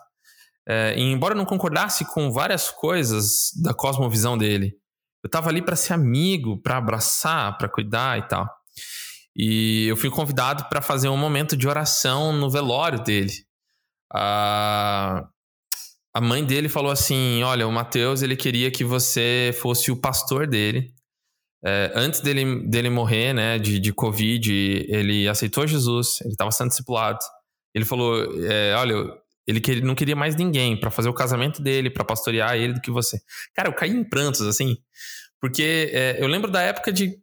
É, 0.66 0.98
embora 0.98 1.34
eu 1.34 1.38
não 1.38 1.44
concordasse 1.44 2.06
com 2.06 2.32
várias 2.32 2.72
coisas 2.72 3.52
da 3.62 3.74
cosmovisão 3.74 4.38
dele, 4.38 4.78
eu 5.22 5.30
tava 5.30 5.50
ali 5.50 5.62
para 5.62 5.76
ser 5.76 5.92
amigo, 5.92 6.62
para 6.62 6.78
abraçar, 6.78 7.58
para 7.58 7.68
cuidar 7.68 8.20
e 8.20 8.22
tal. 8.22 8.48
E 9.36 9.88
eu 9.88 9.98
fui 9.98 10.10
convidado 10.10 10.66
para 10.70 10.82
fazer 10.82 11.10
um 11.10 11.18
momento 11.18 11.58
de 11.58 11.68
oração 11.68 12.32
no 12.34 12.50
velório 12.50 13.04
dele. 13.04 13.34
Ah, 14.14 15.28
a 16.14 16.22
mãe 16.22 16.46
dele 16.46 16.70
falou 16.70 16.92
assim: 16.92 17.42
Olha, 17.44 17.68
o 17.68 17.72
Mateus 17.72 18.22
ele 18.22 18.36
queria 18.36 18.70
que 18.70 18.84
você 18.84 19.56
fosse 19.60 19.92
o 19.92 20.00
pastor 20.00 20.46
dele. 20.48 20.94
É, 21.66 21.92
antes 21.96 22.20
dele, 22.20 22.68
dele 22.68 22.90
morrer, 22.90 23.34
né, 23.34 23.58
de, 23.58 23.80
de 23.80 23.94
Covid, 23.94 24.52
ele 24.90 25.30
aceitou 25.30 25.66
Jesus, 25.66 26.20
ele 26.22 26.32
estava 26.32 26.52
sendo 26.52 26.70
discipulado. 26.70 27.20
Ele 27.74 27.86
falou: 27.86 28.22
é, 28.46 28.76
Olha, 28.76 28.96
ele, 29.48 29.60
que, 29.60 29.82
não 29.82 29.96
queria 29.96 30.16
mais 30.16 30.36
ninguém 30.36 30.80
para 30.80 30.92
fazer 30.92 31.10
o 31.10 31.14
casamento 31.14 31.62
dele, 31.62 31.90
para 31.90 32.06
pastorear 32.06 32.56
ele 32.56 32.74
do 32.74 32.82
que 32.82 32.92
você. 32.92 33.20
Cara, 33.56 33.70
eu 33.70 33.74
caí 33.74 33.92
em 33.92 34.04
prantos, 34.04 34.42
assim, 34.42 34.78
porque 35.42 35.90
é, 35.92 36.22
eu 36.22 36.28
lembro 36.28 36.52
da 36.52 36.62
época 36.62 36.92
de. 36.92 37.18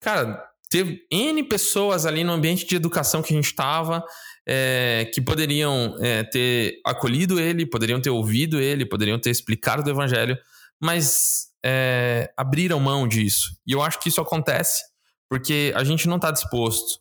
Cara, 0.00 0.42
teve 0.72 1.06
N 1.10 1.42
pessoas 1.44 2.06
ali 2.06 2.24
no 2.24 2.32
ambiente 2.32 2.66
de 2.66 2.74
educação 2.74 3.22
que 3.22 3.34
a 3.34 3.36
gente 3.36 3.44
estava 3.46 4.02
é, 4.48 5.10
que 5.12 5.20
poderiam 5.20 5.96
é, 6.00 6.24
ter 6.24 6.80
acolhido 6.86 7.38
ele, 7.38 7.66
poderiam 7.66 8.00
ter 8.00 8.08
ouvido 8.08 8.58
ele, 8.58 8.86
poderiam 8.86 9.18
ter 9.18 9.28
explicado 9.28 9.82
do 9.82 9.90
evangelho, 9.90 10.36
mas 10.80 11.48
é, 11.62 12.32
abriram 12.36 12.80
mão 12.80 13.06
disso. 13.06 13.54
E 13.66 13.72
eu 13.72 13.82
acho 13.82 14.00
que 14.00 14.08
isso 14.08 14.20
acontece 14.20 14.82
porque 15.28 15.72
a 15.76 15.84
gente 15.84 16.08
não 16.08 16.16
está 16.16 16.30
disposto 16.30 17.00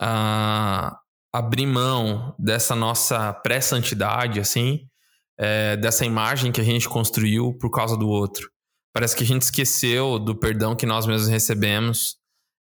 a 0.00 0.98
abrir 1.32 1.66
mão 1.66 2.34
dessa 2.38 2.74
nossa 2.74 3.32
pré-santidade, 3.32 4.40
assim, 4.40 4.86
é, 5.38 5.76
dessa 5.76 6.04
imagem 6.04 6.50
que 6.50 6.60
a 6.60 6.64
gente 6.64 6.88
construiu 6.88 7.56
por 7.58 7.70
causa 7.70 7.96
do 7.96 8.08
outro. 8.08 8.50
Parece 8.92 9.16
que 9.16 9.22
a 9.22 9.26
gente 9.26 9.42
esqueceu 9.42 10.18
do 10.18 10.34
perdão 10.34 10.74
que 10.74 10.84
nós 10.84 11.06
mesmos 11.06 11.28
recebemos 11.28 12.21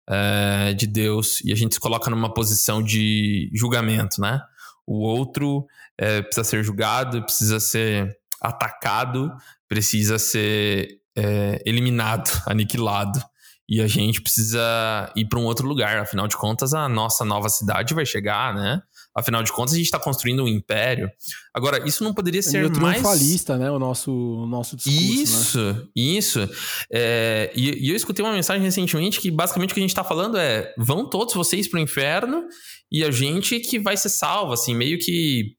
é, 0.09 0.73
de 0.73 0.87
Deus 0.87 1.41
e 1.45 1.53
a 1.53 1.57
gente 1.57 1.75
se 1.75 1.81
coloca 1.81 2.11
numa 2.11 2.33
posição 2.33 2.83
de 2.83 3.51
julgamento, 3.55 4.21
né? 4.21 4.41
O 4.87 5.01
outro 5.01 5.67
é, 5.99 6.23
precisa 6.23 6.45
ser 6.45 6.65
julgado, 6.65 7.23
precisa 7.23 7.61
ser 7.61 8.17
atacado, 8.41 9.31
precisa 9.69 10.19
ser 10.19 10.89
é, 11.17 11.63
eliminado, 11.67 12.31
aniquilado. 12.47 13.21
E 13.69 13.83
a 13.83 13.87
gente 13.87 14.23
precisa 14.23 15.13
ir 15.15 15.27
para 15.27 15.39
um 15.39 15.45
outro 15.45 15.69
lugar. 15.69 15.99
Afinal 15.99 16.27
de 16.27 16.39
contas, 16.39 16.73
a 16.73 16.89
nossa 16.89 17.23
nova 17.23 17.51
cidade 17.51 17.93
vai 17.93 18.07
chegar, 18.07 18.55
né? 18.55 18.81
Afinal 19.19 19.43
de 19.43 19.53
contas, 19.53 19.75
a 19.75 19.77
gente 19.77 19.87
está 19.87 19.99
construindo 19.99 20.45
um 20.45 20.49
império. 20.49 21.11
Agora, 21.53 21.87
isso 21.89 22.05
não 22.05 22.15
poderia 22.15 22.39
é 22.39 22.43
ser 22.43 22.61
meio 22.61 22.81
mais... 22.81 22.99
triunfalista, 23.01 23.59
né? 23.59 23.69
O 23.69 23.79
nosso, 23.79 24.13
o 24.13 24.47
nosso 24.47 24.77
discurso, 24.77 25.03
né? 25.03 25.23
Isso, 25.23 25.73
né? 25.73 25.83
isso. 25.97 26.51
É, 26.93 27.51
e, 27.53 27.87
e, 27.87 27.91
eu 27.91 27.97
escutei 27.97 28.25
uma 28.25 28.33
mensagem 28.33 28.63
recentemente 28.63 29.21
que 29.21 29.29
basicamente 29.29 29.73
o 29.73 29.75
que 29.75 29.81
a 29.81 29.83
gente 29.83 29.91
está 29.91 30.05
falando 30.05 30.39
é 30.39 30.73
vão 30.79 31.05
todos 31.11 31.35
vocês 31.35 31.67
para 31.67 31.79
o 31.79 31.83
inferno 31.83 32.45
e 32.93 33.03
a 33.03 33.11
gente 33.11 33.59
que 33.59 33.79
vai 33.81 33.97
ser 33.97 34.09
salvo, 34.09 34.53
assim, 34.53 34.73
meio 34.73 34.99
que 35.01 35.57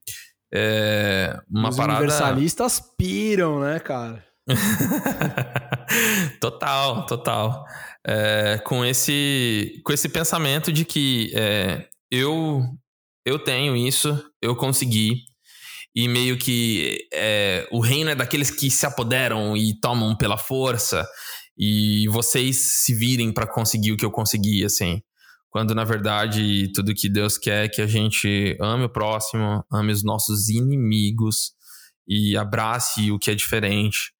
é, 0.54 1.38
uma 1.50 1.68
Os 1.68 1.76
parada... 1.76 2.00
universalistas 2.00 2.80
piram, 2.96 3.60
né, 3.60 3.78
cara? 3.78 4.24
total, 6.40 7.04
total. 7.04 7.64
É, 8.06 8.58
com, 8.64 8.82
esse, 8.84 9.80
com 9.84 9.92
esse 9.92 10.08
pensamento 10.08 10.72
de 10.72 10.86
que 10.86 11.30
é, 11.34 11.86
eu 12.10 12.64
eu 13.24 13.38
tenho 13.38 13.76
isso, 13.76 14.22
eu 14.40 14.56
consegui. 14.56 15.24
E 15.94 16.08
meio 16.08 16.38
que 16.38 16.98
é, 17.12 17.66
o 17.72 17.80
reino 17.80 18.10
é 18.10 18.14
daqueles 18.14 18.50
que 18.50 18.70
se 18.70 18.86
apoderam 18.86 19.56
e 19.56 19.78
tomam 19.80 20.16
pela 20.16 20.38
força. 20.38 21.06
E 21.58 22.06
vocês 22.08 22.56
se 22.84 22.94
virem 22.94 23.32
para 23.32 23.46
conseguir 23.46 23.92
o 23.92 23.96
que 23.96 24.04
eu 24.04 24.10
consegui, 24.10 24.64
assim. 24.64 25.02
Quando 25.50 25.74
na 25.74 25.84
verdade 25.84 26.70
tudo 26.72 26.94
que 26.94 27.08
Deus 27.08 27.36
quer 27.36 27.64
é 27.64 27.68
que 27.68 27.82
a 27.82 27.86
gente 27.86 28.56
ame 28.60 28.84
o 28.84 28.88
próximo, 28.88 29.64
ame 29.70 29.92
os 29.92 30.04
nossos 30.04 30.48
inimigos 30.48 31.52
e 32.06 32.36
abrace 32.36 33.10
o 33.10 33.18
que 33.18 33.32
é 33.32 33.34
diferente. 33.34 34.12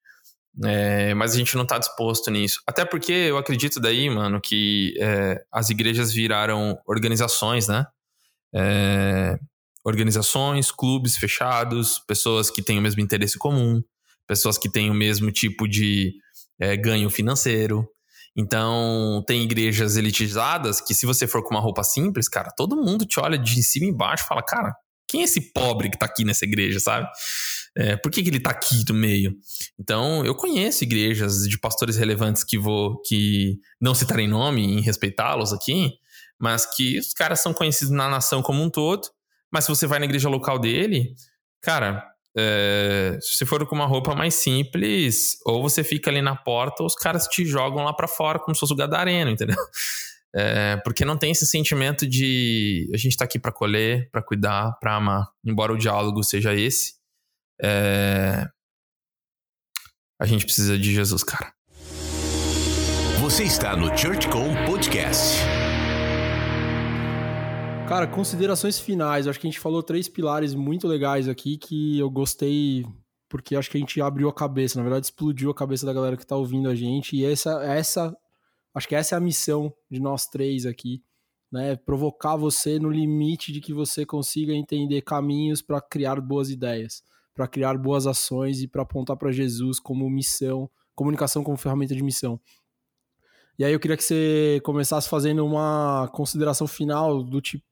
É, 0.65 1.13
mas 1.13 1.33
a 1.33 1.37
gente 1.37 1.55
não 1.55 1.63
está 1.63 1.77
disposto 1.77 2.29
nisso. 2.29 2.61
Até 2.67 2.83
porque 2.83 3.13
eu 3.13 3.37
acredito 3.37 3.79
daí, 3.79 4.09
mano, 4.09 4.41
que 4.41 4.93
é, 4.99 5.41
as 5.49 5.69
igrejas 5.69 6.11
viraram 6.11 6.77
organizações, 6.85 7.69
né? 7.69 7.85
É, 8.53 9.37
organizações, 9.83 10.71
clubes 10.71 11.17
fechados, 11.17 11.99
pessoas 12.07 12.49
que 12.49 12.61
têm 12.61 12.79
o 12.79 12.81
mesmo 12.81 13.01
interesse 13.01 13.37
comum, 13.37 13.81
pessoas 14.27 14.57
que 14.57 14.69
têm 14.69 14.89
o 14.89 14.93
mesmo 14.93 15.31
tipo 15.31 15.67
de 15.67 16.13
é, 16.59 16.75
ganho 16.77 17.09
financeiro. 17.09 17.87
Então, 18.35 19.23
tem 19.27 19.43
igrejas 19.43 19.97
elitizadas 19.97 20.79
que, 20.79 20.93
se 20.93 21.05
você 21.05 21.27
for 21.27 21.43
com 21.43 21.53
uma 21.53 21.59
roupa 21.59 21.83
simples, 21.83 22.29
cara, 22.29 22.49
todo 22.55 22.77
mundo 22.77 23.05
te 23.05 23.19
olha 23.19 23.37
de 23.37 23.61
cima 23.61 23.85
e 23.85 23.89
embaixo 23.89 24.23
e 24.23 24.27
fala, 24.27 24.41
cara, 24.41 24.73
quem 25.07 25.21
é 25.21 25.23
esse 25.25 25.51
pobre 25.51 25.89
que 25.89 25.97
tá 25.97 26.05
aqui 26.05 26.23
nessa 26.23 26.45
igreja, 26.45 26.79
sabe? 26.79 27.09
É, 27.75 27.97
por 27.97 28.09
que, 28.09 28.23
que 28.23 28.29
ele 28.29 28.39
tá 28.39 28.51
aqui 28.51 28.85
no 28.87 28.95
meio? 28.95 29.33
Então, 29.77 30.25
eu 30.25 30.33
conheço 30.33 30.85
igrejas 30.85 31.47
de 31.47 31.59
pastores 31.59 31.97
relevantes 31.97 32.43
que 32.43 32.57
vou, 32.57 33.01
que 33.01 33.59
não 33.79 33.93
citarei 33.93 34.27
nome 34.27 34.63
em 34.63 34.79
respeitá-los 34.79 35.51
aqui, 35.51 35.91
mas 36.41 36.65
que 36.65 36.97
os 36.97 37.13
caras 37.13 37.39
são 37.39 37.53
conhecidos 37.53 37.91
na 37.91 38.09
nação 38.09 38.41
como 38.41 38.61
um 38.61 38.69
todo. 38.69 39.07
Mas 39.51 39.65
se 39.65 39.69
você 39.69 39.85
vai 39.85 39.99
na 39.99 40.05
igreja 40.05 40.27
local 40.27 40.57
dele, 40.57 41.13
cara, 41.61 42.03
é, 42.37 43.17
se 43.21 43.45
for 43.45 43.65
com 43.67 43.75
uma 43.75 43.85
roupa 43.85 44.15
mais 44.15 44.35
simples, 44.35 45.37
ou 45.45 45.61
você 45.61 45.83
fica 45.83 46.09
ali 46.09 46.21
na 46.21 46.35
porta, 46.35 46.81
ou 46.81 46.87
os 46.87 46.95
caras 46.95 47.27
te 47.27 47.45
jogam 47.45 47.83
lá 47.83 47.93
para 47.93 48.07
fora 48.07 48.39
como 48.39 48.55
se 48.55 48.59
fosse 48.59 48.73
o 48.73 48.77
gadareno, 48.77 49.31
entendeu? 49.31 49.57
É, 50.33 50.77
porque 50.85 51.03
não 51.03 51.17
tem 51.17 51.33
esse 51.33 51.45
sentimento 51.45 52.07
de 52.07 52.89
a 52.93 52.95
gente 52.95 53.17
tá 53.17 53.25
aqui 53.25 53.37
para 53.37 53.51
colher, 53.51 54.09
para 54.13 54.21
cuidar, 54.21 54.77
para 54.79 54.95
amar. 54.95 55.27
Embora 55.43 55.73
o 55.73 55.77
diálogo 55.77 56.23
seja 56.23 56.55
esse, 56.55 56.93
é, 57.61 58.47
a 60.17 60.25
gente 60.25 60.45
precisa 60.45 60.77
de 60.77 60.93
Jesus, 60.93 61.21
cara. 61.21 61.51
Você 63.19 63.43
está 63.43 63.75
no 63.75 63.95
ChurchCom 63.97 64.65
Podcast. 64.65 65.60
Cara, 67.91 68.07
considerações 68.07 68.79
finais. 68.79 69.27
Acho 69.27 69.37
que 69.37 69.45
a 69.45 69.49
gente 69.49 69.59
falou 69.59 69.83
três 69.83 70.07
pilares 70.07 70.55
muito 70.55 70.87
legais 70.87 71.27
aqui 71.27 71.57
que 71.57 71.99
eu 71.99 72.09
gostei 72.09 72.85
porque 73.27 73.53
acho 73.53 73.69
que 73.69 73.75
a 73.75 73.81
gente 73.81 73.99
abriu 73.99 74.29
a 74.29 74.33
cabeça, 74.33 74.77
na 74.79 74.83
verdade 74.83 75.07
explodiu 75.07 75.51
a 75.51 75.53
cabeça 75.53 75.85
da 75.85 75.91
galera 75.91 76.15
que 76.15 76.25
tá 76.25 76.37
ouvindo 76.37 76.69
a 76.69 76.75
gente, 76.75 77.17
e 77.17 77.25
essa, 77.25 77.61
essa 77.65 78.15
acho 78.73 78.87
que 78.87 78.95
essa 78.95 79.15
é 79.15 79.17
a 79.17 79.21
missão 79.21 79.73
de 79.89 79.99
nós 79.99 80.25
três 80.25 80.65
aqui, 80.65 81.03
né? 81.51 81.75
Provocar 81.75 82.37
você 82.37 82.79
no 82.79 82.89
limite 82.89 83.51
de 83.51 83.59
que 83.59 83.73
você 83.73 84.05
consiga 84.05 84.53
entender 84.53 85.01
caminhos 85.01 85.61
para 85.61 85.81
criar 85.81 86.21
boas 86.21 86.49
ideias, 86.49 87.03
para 87.33 87.45
criar 87.45 87.77
boas 87.77 88.07
ações 88.07 88.61
e 88.61 88.69
para 88.69 88.83
apontar 88.83 89.17
para 89.17 89.33
Jesus 89.33 89.81
como 89.81 90.09
missão, 90.09 90.69
comunicação 90.95 91.43
como 91.43 91.57
ferramenta 91.57 91.93
de 91.93 92.01
missão. 92.01 92.39
E 93.59 93.65
aí 93.65 93.73
eu 93.73 93.79
queria 93.81 93.97
que 93.97 94.03
você 94.03 94.61
começasse 94.63 95.09
fazendo 95.09 95.45
uma 95.45 96.09
consideração 96.13 96.67
final 96.67 97.21
do 97.21 97.41
tipo 97.41 97.69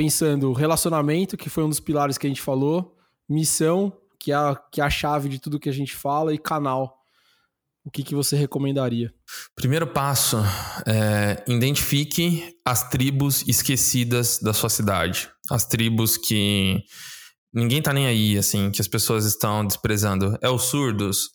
pensando 0.00 0.54
relacionamento, 0.54 1.36
que 1.36 1.50
foi 1.50 1.62
um 1.62 1.68
dos 1.68 1.78
pilares 1.78 2.16
que 2.16 2.26
a 2.26 2.30
gente 2.30 2.40
falou, 2.40 2.96
missão, 3.28 3.92
que 4.18 4.32
é 4.32 4.34
a, 4.34 4.56
que 4.72 4.80
é 4.80 4.84
a 4.84 4.88
chave 4.88 5.28
de 5.28 5.38
tudo 5.38 5.60
que 5.60 5.68
a 5.68 5.72
gente 5.72 5.94
fala, 5.94 6.32
e 6.32 6.38
canal. 6.38 6.96
O 7.84 7.90
que, 7.90 8.02
que 8.02 8.14
você 8.14 8.34
recomendaria? 8.34 9.12
Primeiro 9.54 9.86
passo 9.86 10.38
é 10.86 11.44
identifique 11.46 12.56
as 12.64 12.88
tribos 12.88 13.46
esquecidas 13.46 14.38
da 14.38 14.54
sua 14.54 14.70
cidade. 14.70 15.30
As 15.50 15.66
tribos 15.66 16.16
que 16.16 16.82
ninguém 17.52 17.82
tá 17.82 17.92
nem 17.92 18.06
aí, 18.06 18.38
assim, 18.38 18.70
que 18.70 18.80
as 18.80 18.88
pessoas 18.88 19.26
estão 19.26 19.66
desprezando. 19.66 20.38
É 20.40 20.48
os 20.48 20.62
surdos, 20.62 21.28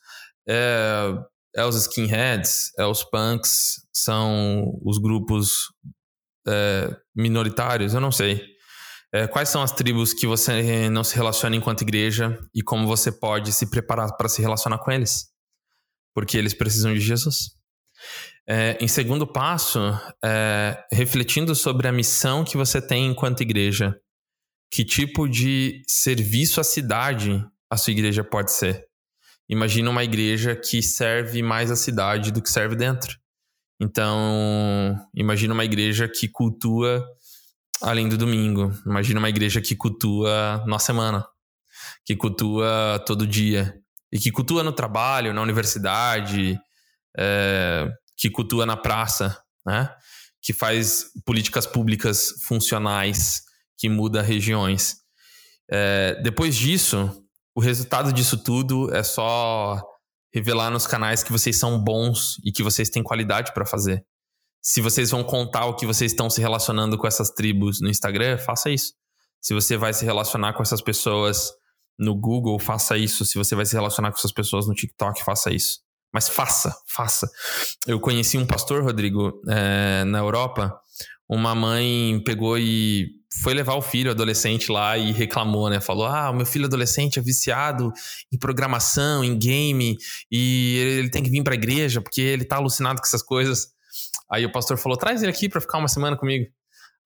é 0.47 1.13
é 1.55 1.63
os 1.63 1.76
skinheads, 1.76 2.72
é 2.78 2.86
os 2.86 3.03
punks, 3.03 3.76
são 3.93 4.78
os 4.84 4.97
grupos 4.97 5.72
é, 6.47 6.89
minoritários, 7.16 7.93
eu 7.93 8.01
não 8.01 8.11
sei. 8.11 8.55
É, 9.16 9.28
quais 9.28 9.47
são 9.47 9.61
as 9.61 9.72
tribos 9.72 10.13
que 10.13 10.28
você 10.28 10.89
não 10.89 11.01
se 11.01 11.16
relaciona 11.16 11.55
enquanto 11.55 11.84
igreja 11.84 12.38
e 12.53 12.61
como 12.61 12.86
você 12.86 13.09
pode 13.09 13.53
se 13.53 13.70
preparar 13.70 14.18
para 14.18 14.28
se 14.28 14.41
relacionar 14.41 14.78
com 14.80 14.91
eles? 14.91 15.30
Porque 16.13 16.38
eles 16.38 16.53
precisam 16.53 16.93
de 16.93 16.99
Jesus. 16.99 17.51
É, 18.45 18.78
em 18.82 18.89
segundo 18.89 19.26
passo, 19.26 19.80
é, 20.22 20.86
refletindo 20.91 21.55
sobre 21.55 21.88
a 21.88 21.93
missão 21.93 22.43
que 22.43 22.57
você 22.57 22.82
tem 22.82 23.07
enquanto 23.07 23.39
igreja, 23.39 23.97
que 24.70 24.84
tipo 24.84 25.30
de 25.30 25.82
serviço 25.88 26.59
à 26.59 26.63
cidade 26.66 27.41
a 27.70 27.78
sua 27.78 27.91
igreja 27.91 28.22
pode 28.22 28.51
ser? 28.51 28.86
Imagina 29.47 29.91
uma 29.91 30.03
igreja 30.03 30.57
que 30.57 30.84
serve 30.84 31.41
mais 31.41 31.72
a 31.72 31.78
cidade 31.78 32.34
do 32.34 32.41
que 32.41 32.49
serve 32.49 32.76
dentro. 32.76 33.18
Então, 33.80 34.93
imagina 35.16 35.53
uma 35.53 35.63
igreja 35.63 36.05
que 36.05 36.28
cultua 36.28 37.01
além 37.86 38.10
do 38.10 38.18
domingo. 38.18 38.74
Imagina 38.84 39.20
uma 39.20 39.30
igreja 39.30 39.62
que 39.62 39.76
cultua 39.76 40.64
na 40.66 40.80
semana, 40.80 41.26
que 42.04 42.16
cultua 42.16 43.02
todo 43.06 43.28
dia. 43.28 43.80
E 44.12 44.20
que 44.20 44.32
cultua 44.32 44.64
no 44.64 44.72
trabalho, 44.72 45.34
na 45.34 45.42
universidade, 45.42 46.60
é, 47.18 47.88
que 48.18 48.30
cultua 48.30 48.66
na 48.66 48.76
praça, 48.76 49.38
né? 49.66 49.94
Que 50.42 50.52
faz 50.52 51.12
políticas 51.26 51.68
públicas 51.68 52.34
funcionais, 52.44 53.44
que 53.78 53.88
muda 53.88 54.22
regiões. 54.22 54.98
É, 55.70 56.20
depois 56.24 56.56
disso, 56.56 57.24
o 57.54 57.60
resultado 57.60 58.12
disso 58.12 58.38
tudo 58.38 58.94
é 58.96 59.04
só 59.04 59.82
revelar 60.34 60.72
nos 60.72 60.88
canais 60.88 61.24
que 61.24 61.32
vocês 61.32 61.58
são 61.58 61.78
bons 61.78 62.38
e 62.44 62.52
que 62.52 62.64
vocês 62.64 62.90
têm 62.90 63.04
qualidade 63.04 63.54
para 63.54 63.66
fazer. 63.66 64.04
Se 64.68 64.82
vocês 64.82 65.11
vão 65.11 65.24
contar 65.24 65.68
o 65.68 65.76
que 65.76 65.86
vocês 65.86 66.11
estão 66.11 66.28
se 66.28 66.41
relacionando 66.41 66.97
com 66.97 67.05
essas 67.05 67.30
tribos 67.30 67.80
no 67.80 67.88
Instagram, 67.88 68.39
faça 68.39 68.72
isso. 68.72 68.93
Se 69.39 69.53
você 69.53 69.78
vai 69.78 69.93
se 69.93 70.03
relacionar 70.03 70.53
com 70.53 70.63
essas 70.63 70.82
pessoas 70.82 71.51
no 71.99 72.16
Google, 72.16 72.57
faça 72.57 72.97
isso. 72.97 73.24
Se 73.28 73.38
você 73.38 73.53
vai 73.53 73.63
se 73.68 73.76
relacionar 73.76 74.09
com 74.11 74.18
essas 74.18 74.32
pessoas 74.32 74.68
no 74.68 74.74
TikTok, 74.74 75.24
faça 75.24 75.53
isso. 75.53 75.82
Mas 76.11 76.28
faça, 76.28 76.76
faça. 76.88 77.30
Eu 77.86 77.99
conheci 77.99 78.39
um 78.39 78.45
pastor, 78.47 78.82
Rodrigo, 78.82 79.39
é, 79.47 80.03
na 80.03 80.18
Europa. 80.18 80.76
Uma 81.30 81.53
mãe 81.53 82.20
pegou 82.26 82.57
e 82.57 83.07
foi 83.43 83.53
levar 83.53 83.76
o 83.76 83.84
filho 83.84 84.09
adolescente 84.09 84.72
lá 84.72 84.97
e 84.97 85.11
reclamou, 85.11 85.70
né? 85.70 85.80
Falou: 85.80 86.07
Ah, 86.07 86.32
o 86.32 86.36
meu 86.36 86.45
filho 86.45 86.66
adolescente 86.66 87.20
é 87.20 87.22
viciado 87.22 87.93
em 88.34 88.38
programação, 88.39 89.24
em 89.24 89.38
game, 89.38 89.95
e 90.32 90.78
ele 90.97 91.11
tem 91.11 91.22
que 91.22 91.30
vir 91.30 91.43
para 91.43 91.53
a 91.53 91.57
igreja 91.57 92.01
porque 92.01 92.22
ele 92.22 92.45
tá 92.45 92.55
alucinado 92.55 92.99
com 92.99 93.05
essas 93.05 93.22
coisas. 93.22 93.75
Aí 94.32 94.46
o 94.46 94.52
pastor 94.52 94.78
falou: 94.78 94.98
Traz 94.98 95.22
ele 95.22 95.32
aqui 95.32 95.50
para 95.50 95.62
ficar 95.62 95.78
uma 95.78 95.88
semana 95.88 96.18
comigo. 96.18 96.46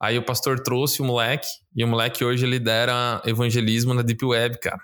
Aí 0.02 0.18
o 0.18 0.24
pastor 0.24 0.62
trouxe 0.62 1.02
o 1.02 1.06
moleque, 1.06 1.48
e 1.76 1.84
o 1.84 1.88
moleque 1.88 2.24
hoje 2.24 2.46
lidera 2.46 3.22
evangelismo 3.26 3.94
na 3.94 4.02
Deep 4.02 4.24
Web, 4.26 4.60
cara. 4.60 4.82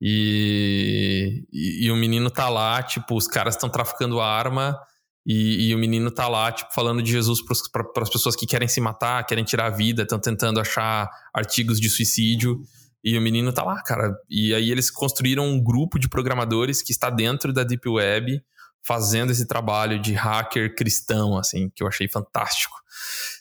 E, 0.00 1.44
e, 1.52 1.86
e 1.86 1.90
o 1.90 1.96
menino 1.96 2.30
tá 2.30 2.48
lá, 2.48 2.82
tipo, 2.82 3.16
os 3.16 3.26
caras 3.26 3.54
estão 3.54 3.68
traficando 3.68 4.20
arma 4.20 4.78
e, 5.24 5.68
e, 5.68 5.74
o 5.74 5.78
menino 5.78 6.10
tá 6.10 6.26
lá, 6.26 6.50
tipo, 6.50 6.74
falando 6.74 7.00
de 7.00 7.10
Jesus 7.10 7.40
para 7.70 8.02
as 8.02 8.10
pessoas 8.10 8.34
que 8.34 8.44
querem 8.44 8.66
se 8.66 8.80
matar, 8.80 9.24
querem 9.24 9.44
tirar 9.44 9.66
a 9.66 9.70
vida, 9.70 10.02
estão 10.02 10.18
tentando 10.18 10.58
achar 10.58 11.08
artigos 11.32 11.80
de 11.80 11.88
suicídio. 11.88 12.60
E 13.04 13.16
o 13.16 13.20
menino 13.20 13.52
tá 13.52 13.62
lá, 13.62 13.80
cara. 13.82 14.16
E 14.28 14.54
aí 14.54 14.70
eles 14.70 14.90
construíram 14.90 15.46
um 15.46 15.62
grupo 15.62 15.98
de 15.98 16.08
programadores 16.08 16.82
que 16.82 16.92
está 16.92 17.08
dentro 17.08 17.52
da 17.52 17.62
Deep 17.62 17.88
Web, 17.88 18.42
fazendo 18.84 19.30
esse 19.30 19.46
trabalho 19.46 20.00
de 20.00 20.12
hacker 20.12 20.74
cristão, 20.74 21.36
assim, 21.36 21.70
que 21.74 21.82
eu 21.82 21.88
achei 21.88 22.08
fantástico. 22.08 22.76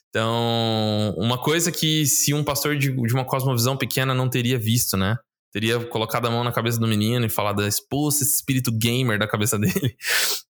Então, 0.09 1.13
uma 1.17 1.41
coisa 1.41 1.71
que 1.71 2.05
se 2.05 2.33
um 2.33 2.43
pastor 2.43 2.77
de, 2.77 2.91
de 2.91 3.13
uma 3.13 3.25
cosmovisão 3.25 3.77
pequena 3.77 4.13
não 4.13 4.29
teria 4.29 4.59
visto, 4.59 4.97
né? 4.97 5.17
Teria 5.51 5.79
colocado 5.85 6.27
a 6.27 6.31
mão 6.31 6.43
na 6.43 6.51
cabeça 6.51 6.79
do 6.79 6.87
menino 6.87 7.25
e 7.25 7.29
falado, 7.29 7.65
expulsa 7.65 8.23
esse 8.23 8.35
espírito 8.35 8.71
gamer 8.71 9.19
da 9.19 9.27
cabeça 9.27 9.57
dele. 9.57 9.95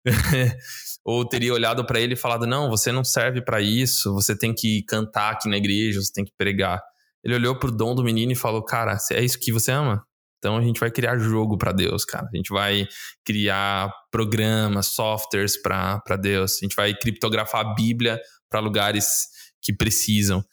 ou 1.03 1.25
teria 1.27 1.53
olhado 1.53 1.85
para 1.85 1.99
ele 1.99 2.13
e 2.13 2.17
falado: 2.17 2.45
Não, 2.45 2.69
você 2.69 2.91
não 2.91 3.03
serve 3.03 3.41
para 3.41 3.61
isso, 3.61 4.13
você 4.13 4.35
tem 4.35 4.53
que 4.53 4.83
cantar 4.83 5.33
aqui 5.33 5.49
na 5.49 5.57
igreja, 5.57 6.01
você 6.01 6.11
tem 6.11 6.25
que 6.25 6.33
pregar. 6.37 6.81
Ele 7.23 7.35
olhou 7.35 7.57
pro 7.57 7.71
dom 7.71 7.95
do 7.95 8.03
menino 8.03 8.31
e 8.31 8.35
falou: 8.35 8.63
Cara, 8.63 8.97
é 9.11 9.23
isso 9.23 9.39
que 9.39 9.51
você 9.51 9.71
ama? 9.71 10.03
Então 10.41 10.57
a 10.57 10.61
gente 10.61 10.79
vai 10.79 10.89
criar 10.89 11.19
jogo 11.19 11.55
para 11.55 11.71
Deus, 11.71 12.03
cara. 12.03 12.27
A 12.33 12.35
gente 12.35 12.51
vai 12.51 12.87
criar 13.23 13.93
programas, 14.09 14.87
softwares 14.87 15.61
para 15.61 16.17
Deus. 16.19 16.57
A 16.59 16.65
gente 16.65 16.75
vai 16.75 16.95
criptografar 16.95 17.61
a 17.61 17.73
Bíblia 17.75 18.19
para 18.49 18.59
lugares 18.59 19.27
que 19.61 19.71
precisam. 19.71 20.43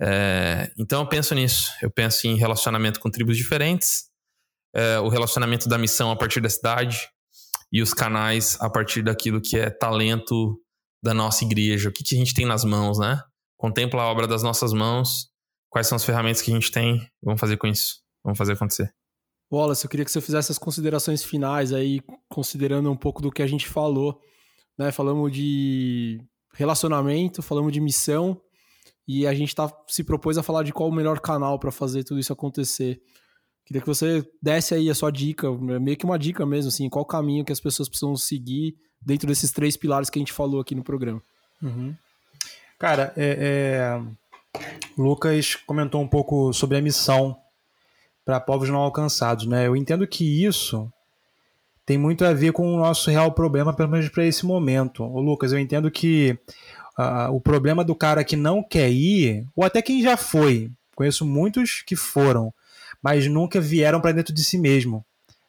É, 0.00 0.70
então 0.78 1.00
eu 1.00 1.08
penso 1.08 1.34
nisso. 1.34 1.72
Eu 1.82 1.90
penso 1.90 2.28
em 2.28 2.36
relacionamento 2.36 3.00
com 3.00 3.10
tribos 3.10 3.36
diferentes, 3.36 4.04
é, 4.72 5.00
o 5.00 5.08
relacionamento 5.08 5.68
da 5.68 5.76
missão 5.76 6.12
a 6.12 6.16
partir 6.16 6.40
da 6.40 6.48
cidade, 6.48 7.08
e 7.72 7.82
os 7.82 7.92
canais 7.92 8.56
a 8.60 8.70
partir 8.70 9.02
daquilo 9.02 9.40
que 9.40 9.58
é 9.58 9.70
talento 9.70 10.56
da 11.02 11.12
nossa 11.12 11.44
igreja. 11.44 11.88
O 11.88 11.92
que, 11.92 12.04
que 12.04 12.14
a 12.14 12.18
gente 12.18 12.34
tem 12.34 12.46
nas 12.46 12.64
mãos, 12.64 12.98
né? 12.98 13.20
Contempla 13.56 14.02
a 14.02 14.06
obra 14.06 14.28
das 14.28 14.42
nossas 14.42 14.72
mãos. 14.72 15.28
Quais 15.68 15.88
são 15.88 15.96
as 15.96 16.04
ferramentas 16.04 16.42
que 16.42 16.50
a 16.52 16.54
gente 16.54 16.70
tem? 16.70 17.08
Vamos 17.20 17.40
fazer 17.40 17.56
com 17.56 17.66
isso. 17.66 18.02
Vamos 18.22 18.38
fazer 18.38 18.52
acontecer. 18.52 18.92
Wallace, 19.52 19.84
eu 19.84 19.90
queria 19.90 20.04
que 20.04 20.10
você 20.10 20.20
fizesse 20.20 20.50
as 20.50 20.58
considerações 20.58 21.22
finais 21.22 21.72
aí, 21.72 22.00
considerando 22.28 22.90
um 22.90 22.96
pouco 22.96 23.20
do 23.20 23.30
que 23.30 23.42
a 23.42 23.46
gente 23.46 23.68
falou. 23.68 24.18
Né? 24.78 24.90
Falamos 24.90 25.30
de 25.30 26.20
relacionamento, 26.54 27.42
falamos 27.42 27.72
de 27.72 27.80
missão, 27.80 28.40
e 29.06 29.26
a 29.26 29.34
gente 29.34 29.54
tá, 29.54 29.70
se 29.86 30.02
propôs 30.02 30.38
a 30.38 30.42
falar 30.42 30.62
de 30.62 30.72
qual 30.72 30.88
o 30.88 30.94
melhor 30.94 31.20
canal 31.20 31.58
para 31.58 31.70
fazer 31.70 32.02
tudo 32.04 32.18
isso 32.18 32.32
acontecer. 32.32 33.00
Queria 33.64 33.82
que 33.82 33.86
você 33.86 34.26
desse 34.40 34.74
aí 34.74 34.88
a 34.88 34.94
sua 34.94 35.10
dica, 35.10 35.50
meio 35.52 35.96
que 35.96 36.04
uma 36.04 36.18
dica 36.18 36.46
mesmo, 36.46 36.68
assim, 36.68 36.88
qual 36.88 37.04
caminho 37.04 37.44
que 37.44 37.52
as 37.52 37.60
pessoas 37.60 37.88
precisam 37.88 38.16
seguir 38.16 38.76
dentro 39.00 39.26
desses 39.26 39.52
três 39.52 39.76
pilares 39.76 40.08
que 40.08 40.18
a 40.18 40.20
gente 40.20 40.32
falou 40.32 40.60
aqui 40.60 40.74
no 40.74 40.82
programa. 40.82 41.22
Uhum. 41.62 41.94
Cara, 42.78 43.12
é, 43.16 44.00
é... 44.56 44.60
Lucas 44.96 45.56
comentou 45.56 46.00
um 46.00 46.08
pouco 46.08 46.52
sobre 46.52 46.78
a 46.78 46.82
missão 46.82 47.36
para 48.24 48.40
povos 48.40 48.68
não 48.68 48.78
alcançados, 48.78 49.46
né? 49.46 49.66
Eu 49.66 49.76
entendo 49.76 50.06
que 50.06 50.44
isso 50.44 50.90
tem 51.84 51.98
muito 51.98 52.24
a 52.24 52.32
ver 52.32 52.52
com 52.52 52.74
o 52.74 52.78
nosso 52.78 53.10
real 53.10 53.32
problema, 53.32 53.74
pelo 53.74 53.90
menos 53.90 54.08
para 54.08 54.24
esse 54.24 54.46
momento. 54.46 55.04
Ô, 55.04 55.20
Lucas, 55.20 55.52
eu 55.52 55.58
entendo 55.58 55.90
que 55.90 56.38
uh, 56.98 57.32
o 57.32 57.40
problema 57.40 57.84
do 57.84 57.94
cara 57.94 58.24
que 58.24 58.36
não 58.36 58.62
quer 58.62 58.90
ir, 58.90 59.46
ou 59.54 59.64
até 59.64 59.82
quem 59.82 60.02
já 60.02 60.16
foi, 60.16 60.70
conheço 60.94 61.26
muitos 61.26 61.82
que 61.82 61.96
foram, 61.96 62.52
mas 63.02 63.26
nunca 63.26 63.60
vieram 63.60 64.00
para 64.00 64.12
dentro 64.12 64.32
de 64.32 64.44
si 64.44 64.56
mesmo. 64.56 65.04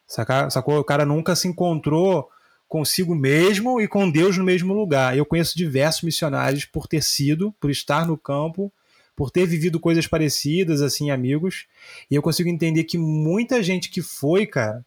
Saca? 0.07 0.49
Sacou? 0.49 0.79
O 0.79 0.83
cara 0.83 1.05
nunca 1.05 1.35
se 1.35 1.47
encontrou 1.47 2.27
consigo 2.67 3.13
mesmo 3.13 3.79
e 3.79 3.87
com 3.87 4.09
Deus 4.09 4.35
no 4.35 4.43
mesmo 4.43 4.73
lugar. 4.73 5.15
Eu 5.15 5.25
conheço 5.25 5.55
diversos 5.55 6.01
missionários 6.01 6.65
por 6.65 6.87
ter 6.87 7.03
sido, 7.03 7.53
por 7.59 7.69
estar 7.69 8.07
no 8.07 8.17
campo, 8.17 8.73
por 9.15 9.31
ter 9.31 9.45
vivido 9.45 9.79
coisas 9.79 10.07
parecidas, 10.07 10.81
assim, 10.81 11.11
amigos. 11.11 11.65
E 12.09 12.15
eu 12.15 12.21
consigo 12.21 12.49
entender 12.49 12.83
que 12.83 12.97
muita 12.97 13.61
gente 13.61 13.89
que 13.89 14.01
foi, 14.01 14.45
cara, 14.45 14.85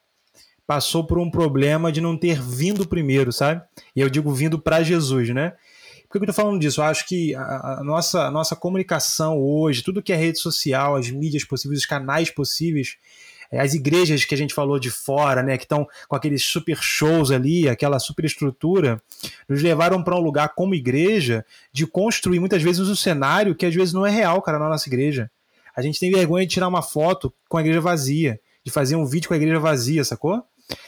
passou 0.67 1.07
por 1.07 1.19
um 1.19 1.31
problema 1.31 1.93
de 1.93 2.01
não 2.01 2.17
ter 2.17 2.43
vindo 2.43 2.89
primeiro, 2.89 3.33
sabe? 3.33 3.63
E 3.95 4.01
eu 4.01 4.11
digo 4.11 4.33
vindo 4.33 4.59
para 4.59 4.83
Jesus, 4.83 5.29
né? 5.31 5.53
Por 6.09 6.13
que 6.13 6.19
eu 6.19 6.31
estou 6.31 6.45
falando 6.45 6.61
disso? 6.61 6.81
Eu 6.81 6.85
acho 6.85 7.07
que 7.07 7.35
a, 7.35 7.83
nossa, 7.85 8.27
a 8.27 8.31
nossa 8.31 8.55
comunicação 8.55 9.39
hoje, 9.39 9.83
tudo 9.83 10.03
que 10.03 10.13
é 10.13 10.17
rede 10.17 10.39
social, 10.39 10.97
as 10.97 11.11
mídias 11.11 11.45
possíveis, 11.45 11.81
os 11.81 11.87
canais 11.87 12.31
possíveis, 12.31 12.97
as 13.53 13.75
igrejas 13.75 14.25
que 14.25 14.35
a 14.35 14.39
gente 14.39 14.55
falou 14.55 14.79
de 14.79 14.91
fora, 14.91 15.43
né, 15.43 15.57
que 15.57 15.65
estão 15.65 15.87
com 16.09 16.17
aqueles 16.17 16.43
super 16.45 16.79
shows 16.81 17.31
ali, 17.31 17.69
aquela 17.69 17.99
super 17.99 18.25
estrutura, 18.25 19.01
nos 19.49 19.63
levaram 19.63 20.03
para 20.03 20.17
um 20.17 20.21
lugar 20.21 20.55
como 20.55 20.75
igreja 20.75 21.45
de 21.73 21.87
construir 21.87 22.41
muitas 22.41 22.63
vezes 22.63 22.89
um 22.89 22.97
cenário 22.97 23.55
que 23.55 23.67
às 23.67 23.75
vezes 23.75 23.95
não 23.95 24.07
é 24.07 24.11
real, 24.11 24.43
cara, 24.43 24.59
na 24.59 24.69
nossa 24.69 24.89
igreja. 24.89 25.31
A 25.75 25.83
gente 25.83 26.01
tem 26.01 26.11
vergonha 26.11 26.47
de 26.47 26.53
tirar 26.55 26.69
uma 26.69 26.83
foto 26.83 27.33
com 27.49 27.59
a 27.59 27.61
igreja 27.61 27.81
vazia, 27.81 28.41
de 28.65 28.71
fazer 28.71 28.97
um 28.97 29.07
vídeo 29.07 29.29
com 29.29 29.35
a 29.35 29.37
igreja 29.37 29.61
vazia, 29.61 30.05
sacou? 30.05 30.43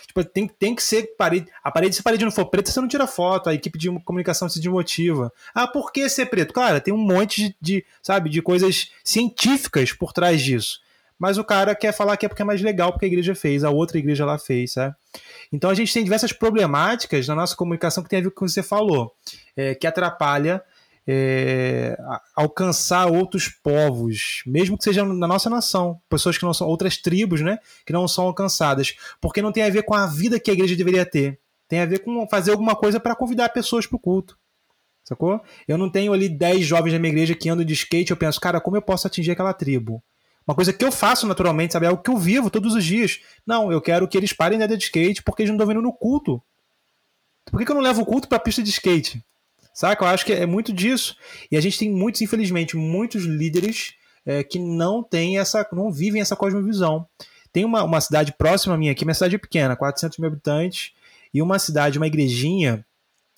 Tipo, 0.07 0.25
tem, 0.25 0.49
tem 0.49 0.75
que 0.75 0.83
ser 0.83 1.15
parede. 1.17 1.47
A 1.63 1.71
parede, 1.71 1.95
se 1.95 2.01
a 2.01 2.05
parede 2.05 2.25
não 2.25 2.33
for 2.33 2.47
preta, 2.47 2.71
você 2.71 2.81
não 2.81 2.89
tira 2.89 3.07
foto. 3.07 3.49
A 3.49 3.55
equipe 3.55 3.79
de 3.79 3.89
comunicação 4.01 4.49
se 4.49 4.59
desmotiva. 4.59 5.33
Ah, 5.55 5.67
por 5.67 5.93
que 5.93 6.09
ser 6.09 6.27
preto? 6.27 6.53
Cara, 6.53 6.81
tem 6.81 6.93
um 6.93 6.99
monte 6.99 7.43
de, 7.43 7.57
de, 7.61 7.87
sabe, 8.03 8.29
de 8.31 8.43
coisas 8.43 8.91
científicas 9.05 9.93
por 9.93 10.13
trás 10.13 10.43
disso. 10.43 10.81
Mas 11.19 11.37
o 11.37 11.45
cara 11.45 11.75
quer 11.75 11.93
falar 11.93 12.17
que 12.17 12.27
é 12.27 12.29
porque 12.29 12.43
é 12.43 12.45
mais 12.45 12.63
legal 12.63 12.93
porque 12.93 13.07
a 13.07 13.09
igreja 13.09 13.35
fez, 13.35 13.65
a 13.65 13.71
outra 13.71 13.99
igreja 13.99 14.25
lá 14.25 14.39
fez, 14.39 14.73
sabe? 14.73 14.95
Então 15.53 15.69
a 15.69 15.75
gente 15.75 15.93
tem 15.93 16.05
diversas 16.05 16.33
problemáticas 16.33 17.27
na 17.27 17.35
nossa 17.35 17.57
comunicação 17.57 18.03
que 18.03 18.09
tem 18.09 18.21
a 18.21 18.23
ver 18.23 18.31
com 18.31 18.45
o 18.45 18.47
que 18.47 18.53
você 18.53 18.63
falou, 18.63 19.13
é, 19.57 19.75
que 19.75 19.87
atrapalha 19.87 20.63
é, 21.11 21.99
alcançar 22.37 23.07
outros 23.07 23.49
povos, 23.49 24.43
mesmo 24.47 24.77
que 24.77 24.85
sejam 24.85 25.07
na 25.15 25.27
nossa 25.27 25.49
nação, 25.49 25.99
pessoas 26.07 26.37
que 26.37 26.45
não 26.45 26.53
são 26.53 26.69
outras 26.69 26.99
tribos, 26.99 27.41
né, 27.41 27.59
que 27.87 27.95
não 27.95 28.07
são 28.07 28.27
alcançadas, 28.27 28.95
porque 29.19 29.41
não 29.41 29.51
tem 29.51 29.63
a 29.63 29.71
ver 29.71 29.85
com 29.85 29.95
a 29.95 30.07
vida 30.07 30.39
que 30.39 30.51
a 30.51 30.55
igreja 30.55 30.77
deveria 30.77 31.07
ter, 31.07 31.41
tem 31.67 31.81
a 31.81 31.87
ver 31.87 32.01
com 32.01 32.29
fazer 32.29 32.51
alguma 32.51 32.77
coisa 32.77 33.01
para 33.01 33.17
convidar 33.17 33.49
pessoas 33.49 33.87
para 33.87 33.97
o 33.97 33.99
culto. 34.01 34.39
Sacou? 35.03 35.41
Eu 35.67 35.79
não 35.79 35.89
tenho 35.89 36.13
ali 36.13 36.29
10 36.29 36.67
jovens 36.67 36.93
da 36.93 36.99
minha 36.99 37.11
igreja 37.11 37.35
que 37.35 37.49
andam 37.49 37.65
de 37.65 37.73
skate, 37.73 38.11
eu 38.11 38.17
penso, 38.17 38.39
cara, 38.39 38.61
como 38.61 38.77
eu 38.77 38.83
posso 38.83 39.07
atingir 39.07 39.31
aquela 39.31 39.55
tribo? 39.55 40.03
Uma 40.49 40.55
coisa 40.55 40.73
que 40.73 40.83
eu 40.83 40.91
faço 40.91 41.27
naturalmente, 41.27 41.75
sabe? 41.75 41.85
É 41.85 41.91
o 41.91 41.99
que 41.99 42.09
eu 42.09 42.17
vivo 42.17 42.49
todos 42.49 42.75
os 42.75 42.83
dias. 42.83 43.21
Não, 43.47 43.71
eu 43.71 43.83
quero 43.83 44.09
que 44.09 44.17
eles 44.17 44.33
parem 44.33 44.57
de 44.57 44.65
andar 44.65 44.77
de 44.77 44.85
skate 44.85 45.23
porque 45.23 45.43
eles 45.43 45.51
não 45.51 45.57
estão 45.57 45.69
vindo 45.69 45.83
no 45.83 45.93
culto. 45.93 46.43
Por 47.51 47.59
que, 47.59 47.67
que 47.67 47.71
eu 47.71 47.75
não 47.75 47.83
levo 47.83 48.01
o 48.01 48.07
culto 48.07 48.27
para 48.27 48.39
a 48.39 48.41
pista 48.41 48.63
de 48.63 48.71
skate? 48.71 49.23
Saca? 49.75 50.03
Eu 50.03 50.09
acho 50.09 50.25
que 50.25 50.33
é 50.33 50.47
muito 50.47 50.73
disso. 50.73 51.15
E 51.53 51.57
a 51.59 51.61
gente 51.61 51.79
tem 51.79 51.91
muitos, 51.91 52.23
infelizmente, 52.23 52.79
muitos 52.79 53.25
líderes 53.25 53.93
é, 54.25 54.43
que 54.43 54.59
não 54.59 55.03
têm 55.03 55.39
essa, 55.39 55.69
não 55.71 55.93
vivem 55.93 56.23
essa 56.23 56.35
cosmovisão. 56.35 57.07
Tem 57.53 57.67
uma, 57.67 57.85
uma 57.85 58.01
cidade 58.01 58.33
próxima 58.33 58.75
a 58.75 58.79
minha 58.79 58.93
aqui, 58.93 59.05
minha 59.05 59.15
cidade 59.15 59.35
é 59.35 59.39
pequena, 59.39 59.77
400 59.77 60.17
mil 60.17 60.29
habitantes, 60.29 60.93
e 61.33 61.43
uma 61.43 61.59
cidade, 61.59 61.99
uma 61.99 62.07
igrejinha. 62.07 62.87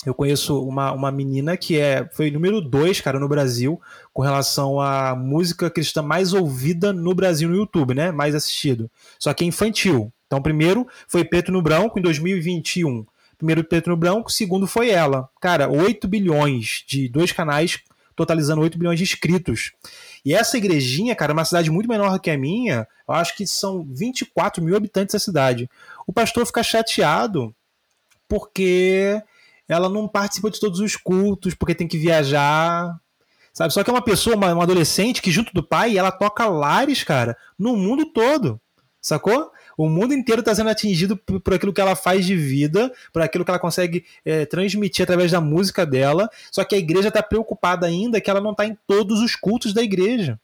Eu 0.04 0.14
conheço 0.14 0.62
uma, 0.62 0.92
uma 0.92 1.10
menina 1.10 1.56
que 1.56 1.78
é 1.78 2.08
foi 2.12 2.30
número 2.30 2.60
dois, 2.60 3.00
cara, 3.00 3.18
no 3.18 3.28
Brasil, 3.28 3.80
com 4.14 4.22
relação 4.22 4.80
à 4.80 5.14
música 5.14 5.68
cristã 5.68 6.00
mais 6.00 6.32
ouvida 6.32 6.92
no 6.92 7.14
Brasil 7.14 7.48
no 7.48 7.56
YouTube, 7.56 7.94
né? 7.94 8.10
Mais 8.10 8.34
assistido. 8.34 8.90
Só 9.18 9.34
que 9.34 9.44
é 9.44 9.46
infantil. 9.46 10.10
Então, 10.26 10.40
primeiro 10.40 10.86
foi 11.06 11.24
Preto 11.24 11.52
no 11.52 11.60
Branco 11.60 11.98
em 11.98 12.02
2021 12.02 13.04
primeiro 13.40 13.64
Preto 13.64 13.88
no 13.88 13.96
Branco, 13.96 14.30
segundo 14.30 14.66
foi 14.66 14.90
ela. 14.90 15.28
Cara, 15.40 15.66
8 15.66 16.06
bilhões 16.06 16.84
de 16.86 17.08
dois 17.08 17.32
canais, 17.32 17.80
totalizando 18.14 18.60
8 18.60 18.78
bilhões 18.78 18.98
de 18.98 19.04
inscritos. 19.04 19.72
E 20.22 20.34
essa 20.34 20.58
igrejinha, 20.58 21.16
cara, 21.16 21.32
é 21.32 21.34
uma 21.34 21.44
cidade 21.46 21.70
muito 21.70 21.88
menor 21.88 22.18
que 22.18 22.30
a 22.30 22.36
minha, 22.36 22.86
eu 23.08 23.14
acho 23.14 23.34
que 23.34 23.46
são 23.46 23.82
24 23.82 24.62
mil 24.62 24.76
habitantes 24.76 25.14
da 25.14 25.18
cidade. 25.18 25.70
O 26.06 26.12
pastor 26.12 26.44
fica 26.44 26.62
chateado 26.62 27.54
porque 28.28 29.22
ela 29.70 29.88
não 29.88 30.08
participa 30.08 30.50
de 30.50 30.58
todos 30.58 30.80
os 30.80 30.96
cultos, 30.96 31.54
porque 31.54 31.76
tem 31.76 31.86
que 31.86 31.96
viajar. 31.96 32.98
Sabe? 33.52 33.72
Só 33.72 33.84
que 33.84 33.90
é 33.90 33.92
uma 33.92 34.02
pessoa, 34.02 34.34
uma, 34.34 34.52
uma 34.52 34.64
adolescente, 34.64 35.22
que 35.22 35.30
junto 35.30 35.52
do 35.54 35.62
pai, 35.62 35.96
ela 35.96 36.10
toca 36.10 36.46
lares, 36.46 37.04
cara, 37.04 37.36
no 37.56 37.76
mundo 37.76 38.04
todo. 38.06 38.60
Sacou? 39.00 39.50
O 39.78 39.88
mundo 39.88 40.12
inteiro 40.12 40.40
está 40.40 40.52
sendo 40.52 40.70
atingido 40.70 41.16
por, 41.16 41.54
aquilo 41.54 41.72
que 41.72 41.80
ela 41.80 41.94
faz 41.94 42.26
de 42.26 42.34
vida, 42.34 42.92
por 43.12 43.22
aquilo 43.22 43.44
que 43.44 43.50
ela 43.50 43.60
consegue 43.60 44.04
é, 44.24 44.44
transmitir 44.44 45.04
através 45.04 45.30
da 45.30 45.40
música 45.40 45.86
dela. 45.86 46.28
Só 46.50 46.64
que 46.64 46.74
a 46.74 46.78
igreja 46.78 47.08
está 47.08 47.22
preocupada 47.22 47.86
ainda 47.86 48.20
que 48.20 48.28
ela 48.28 48.40
não 48.40 48.50
está 48.50 48.66
em 48.66 48.76
todos 48.88 49.20
os 49.20 49.36
cultos 49.36 49.72
da 49.72 49.82
igreja. 49.82 50.38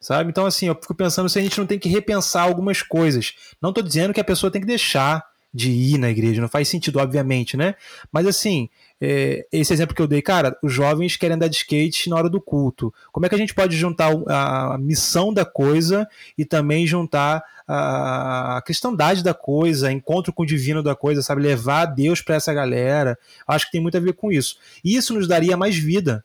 Sabe? 0.00 0.30
Então, 0.30 0.46
assim, 0.46 0.68
eu 0.68 0.74
fico 0.74 0.94
pensando 0.94 1.28
se 1.28 1.38
a 1.38 1.42
gente 1.42 1.58
não 1.58 1.66
tem 1.66 1.80
que 1.80 1.88
repensar 1.88 2.44
algumas 2.44 2.80
coisas. 2.80 3.34
Não 3.60 3.70
estou 3.70 3.82
dizendo 3.82 4.14
que 4.14 4.20
a 4.20 4.24
pessoa 4.24 4.52
tem 4.52 4.60
que 4.60 4.66
deixar 4.68 5.29
de 5.52 5.70
ir 5.70 5.98
na 5.98 6.10
igreja, 6.10 6.40
não 6.40 6.48
faz 6.48 6.68
sentido, 6.68 6.98
obviamente, 6.98 7.56
né? 7.56 7.74
Mas 8.12 8.26
assim, 8.26 8.68
é, 9.00 9.46
esse 9.50 9.72
exemplo 9.72 9.94
que 9.94 10.02
eu 10.02 10.06
dei, 10.06 10.22
cara, 10.22 10.56
os 10.62 10.72
jovens 10.72 11.16
querem 11.16 11.34
andar 11.34 11.48
de 11.48 11.56
skate 11.56 12.08
na 12.08 12.16
hora 12.16 12.28
do 12.28 12.40
culto. 12.40 12.94
Como 13.10 13.26
é 13.26 13.28
que 13.28 13.34
a 13.34 13.38
gente 13.38 13.54
pode 13.54 13.76
juntar 13.76 14.12
a, 14.28 14.78
missão 14.78 15.32
da 15.32 15.44
coisa 15.44 16.06
e 16.38 16.44
também 16.44 16.86
juntar 16.86 17.42
a, 17.66 18.58
a 18.58 18.62
cristandade 18.62 19.24
da 19.24 19.34
coisa, 19.34 19.90
encontro 19.90 20.32
com 20.32 20.42
o 20.42 20.46
divino 20.46 20.82
da 20.82 20.94
coisa, 20.94 21.22
sabe? 21.22 21.42
Levar 21.42 21.86
Deus 21.86 22.20
para 22.20 22.36
essa 22.36 22.54
galera. 22.54 23.18
Acho 23.46 23.66
que 23.66 23.72
tem 23.72 23.80
muito 23.80 23.96
a 23.96 24.00
ver 24.00 24.12
com 24.12 24.30
isso. 24.30 24.56
E 24.84 24.94
isso 24.94 25.14
nos 25.14 25.26
daria 25.26 25.56
mais 25.56 25.76
vida, 25.76 26.24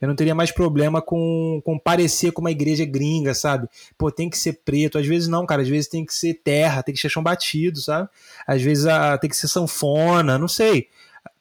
eu 0.00 0.08
não 0.08 0.16
teria 0.16 0.34
mais 0.34 0.50
problema 0.50 1.02
com, 1.02 1.60
com 1.62 1.78
parecer 1.78 2.32
com 2.32 2.40
uma 2.40 2.50
igreja 2.50 2.86
gringa, 2.86 3.34
sabe? 3.34 3.68
Pô, 3.98 4.10
tem 4.10 4.30
que 4.30 4.38
ser 4.38 4.60
preto. 4.64 4.96
Às 4.96 5.06
vezes 5.06 5.28
não, 5.28 5.44
cara. 5.44 5.60
Às 5.60 5.68
vezes 5.68 5.88
tem 5.88 6.06
que 6.06 6.14
ser 6.14 6.34
terra, 6.42 6.82
tem 6.82 6.94
que 6.94 7.00
ser 7.00 7.10
chão 7.10 7.22
batido, 7.22 7.78
sabe? 7.78 8.08
Às 8.46 8.62
vezes 8.62 8.86
a, 8.86 9.18
tem 9.18 9.28
que 9.28 9.36
ser 9.36 9.48
sanfona, 9.48 10.38
não 10.38 10.48
sei. 10.48 10.88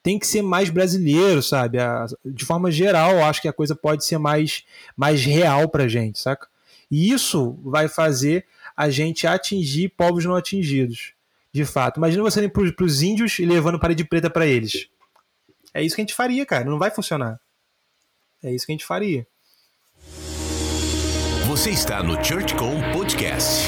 Tem 0.04 0.20
que 0.20 0.28
ser 0.28 0.42
mais 0.42 0.70
brasileiro, 0.70 1.42
sabe? 1.42 1.80
A, 1.80 2.06
de 2.26 2.46
forma 2.46 2.70
geral, 2.70 3.12
eu 3.12 3.24
acho 3.24 3.42
que 3.42 3.48
a 3.48 3.54
coisa 3.54 3.76
pode 3.76 4.04
ser 4.04 4.18
mais, 4.18 4.66
mais 4.96 5.24
real 5.24 5.70
pra 5.70 5.88
gente, 5.88 6.20
saca? 6.20 6.48
E 6.92 7.12
isso 7.14 7.58
vai 7.64 7.88
fazer 7.88 8.46
a 8.76 8.90
gente 8.90 9.26
atingir 9.26 9.90
povos 9.90 10.26
não 10.26 10.36
atingidos. 10.36 11.14
De 11.52 11.66
fato. 11.66 11.98
Imagina 11.98 12.22
você 12.22 12.44
ir 12.44 12.50
para 12.50 12.86
os 12.86 13.02
índios 13.02 13.40
e 13.40 13.46
levando 13.46 13.80
parede 13.80 14.04
preta 14.04 14.30
para 14.30 14.46
eles. 14.46 14.88
É 15.74 15.82
isso 15.82 15.96
que 15.96 16.02
a 16.02 16.04
gente 16.04 16.14
faria, 16.14 16.46
cara. 16.46 16.66
Não 16.66 16.78
vai 16.78 16.92
funcionar. 16.92 17.40
É 18.42 18.54
isso 18.54 18.66
que 18.66 18.72
a 18.72 18.76
gente 18.76 18.86
faria. 18.86 19.28
Você 21.48 21.72
está 21.72 22.02
no 22.02 22.24
ChurchCom 22.24 22.80
Podcast. 22.94 23.68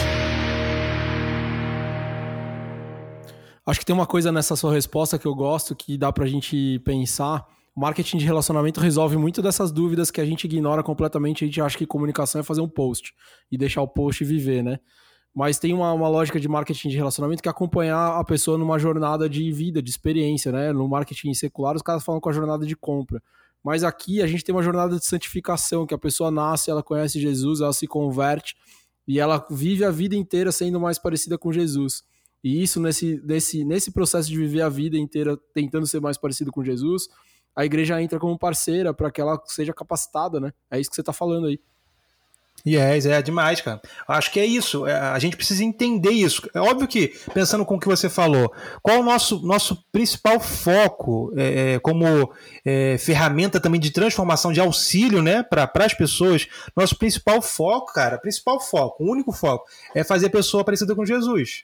Acho 3.66 3.80
que 3.80 3.86
tem 3.86 3.94
uma 3.94 4.08
coisa 4.08 4.32
nessa 4.32 4.56
sua 4.56 4.74
resposta 4.74 5.20
que 5.20 5.26
eu 5.26 5.36
gosto, 5.36 5.76
que 5.76 5.98
dá 5.98 6.12
pra 6.12 6.26
gente 6.26 6.80
pensar. 6.86 7.46
O 7.76 7.82
marketing 7.82 8.18
de 8.18 8.26
relacionamento 8.26 8.80
resolve 8.80 9.18
muito 9.18 9.42
dessas 9.42 9.72
dúvidas 9.74 10.10
que 10.10 10.22
a 10.22 10.26
gente 10.26 10.46
ignora 10.46 10.82
completamente. 10.82 11.44
A 11.44 11.48
gente 11.48 11.62
acha 11.62 11.78
que 11.78 11.86
comunicação 11.86 12.40
é 12.40 12.44
fazer 12.44 12.62
um 12.62 12.70
post 12.70 13.14
e 13.52 13.58
deixar 13.58 13.82
o 13.82 13.88
post 13.88 14.24
viver, 14.24 14.64
né? 14.64 14.80
Mas 15.34 15.60
tem 15.60 15.74
uma, 15.74 15.92
uma 15.92 16.08
lógica 16.08 16.40
de 16.40 16.48
marketing 16.48 16.90
de 16.90 16.98
relacionamento 16.98 17.44
que 17.44 17.50
é 17.50 17.52
acompanhar 17.52 18.20
a 18.20 18.24
pessoa 18.24 18.58
numa 18.58 18.80
jornada 18.80 19.30
de 19.30 19.52
vida, 19.52 19.82
de 19.82 19.90
experiência, 19.90 20.52
né? 20.52 20.72
No 20.72 20.88
marketing 20.88 21.34
secular, 21.34 21.76
os 21.76 21.82
caras 21.82 22.04
falam 22.04 22.22
com 22.22 22.30
a 22.30 22.34
jornada 22.34 22.66
de 22.66 22.76
compra. 22.76 23.22
Mas 23.64 23.84
aqui 23.84 24.22
a 24.22 24.28
gente 24.28 24.44
tem 24.44 24.54
uma 24.54 24.64
jornada 24.64 24.98
de 24.98 25.06
santificação, 25.06 25.86
que 25.86 25.94
a 25.94 25.98
pessoa 25.98 26.32
nasce, 26.32 26.72
ela 26.72 26.82
conhece 26.82 27.20
Jesus, 27.20 27.62
ela 27.62 27.74
se 27.74 27.88
converte 27.88 28.56
e 29.08 29.20
ela 29.20 29.46
vive 29.50 29.84
a 29.84 29.92
vida 29.92 30.16
inteira 30.16 30.52
sendo 30.52 30.80
mais 30.80 30.98
parecida 30.98 31.38
com 31.38 31.52
Jesus. 31.52 32.04
E 32.44 32.62
isso, 32.62 32.80
nesse, 32.80 33.22
nesse, 33.24 33.64
nesse 33.64 33.92
processo 33.92 34.30
de 34.30 34.38
viver 34.38 34.62
a 34.62 34.70
vida 34.70 34.98
inteira 34.98 35.38
tentando 35.54 35.86
ser 35.86 36.02
mais 36.02 36.18
parecido 36.18 36.52
com 36.52 36.64
Jesus, 36.64 37.08
a 37.56 37.66
igreja 37.66 38.02
entra 38.02 38.20
como 38.20 38.38
parceira 38.38 38.94
para 38.94 39.12
que 39.12 39.22
ela 39.22 39.40
seja 39.46 39.74
capacitada, 39.74 40.40
né? 40.40 40.52
É 40.70 40.80
isso 40.80 40.90
que 40.90 40.96
você 40.96 41.02
está 41.02 41.14
falando 41.14 41.48
aí. 41.48 41.60
Yes, 42.66 43.06
é 43.06 43.22
demais, 43.22 43.60
cara. 43.62 43.82
Acho 44.08 44.32
que 44.32 44.40
é 44.40 44.46
isso. 44.46 44.86
É, 44.86 44.94
a 44.94 45.18
gente 45.20 45.36
precisa 45.36 45.64
entender 45.64 46.12
isso. 46.12 46.48
É 46.54 46.60
óbvio 46.60 46.88
que, 46.88 47.14
pensando 47.34 47.66
com 47.66 47.76
o 47.76 47.80
que 47.80 47.88
você 47.88 48.10
falou, 48.10 48.54
qual 48.82 49.00
o 49.00 49.04
nosso, 49.04 49.40
nosso 49.46 49.84
principal 49.92 50.40
foco 50.40 51.34
é, 51.36 51.74
é 51.74 51.80
como 51.80 52.32
é, 52.66 52.98
ferramenta 52.98 53.60
também 53.60 53.80
de 53.80 53.92
transformação, 53.92 54.52
de 54.52 54.60
auxílio 54.60 55.22
né, 55.22 55.44
para 55.44 55.70
as 55.76 55.94
pessoas? 55.94 56.48
Nosso 56.76 56.96
principal 56.98 57.42
foco, 57.42 57.94
cara, 57.94 58.18
principal 58.18 58.60
foco, 58.60 59.04
o 59.04 59.12
único 59.12 59.32
foco, 59.32 59.66
é 59.96 60.04
fazer 60.04 60.28
a 60.28 60.32
pessoa 60.32 60.64
parecida 60.64 60.96
com 60.96 61.06
Jesus. 61.06 61.64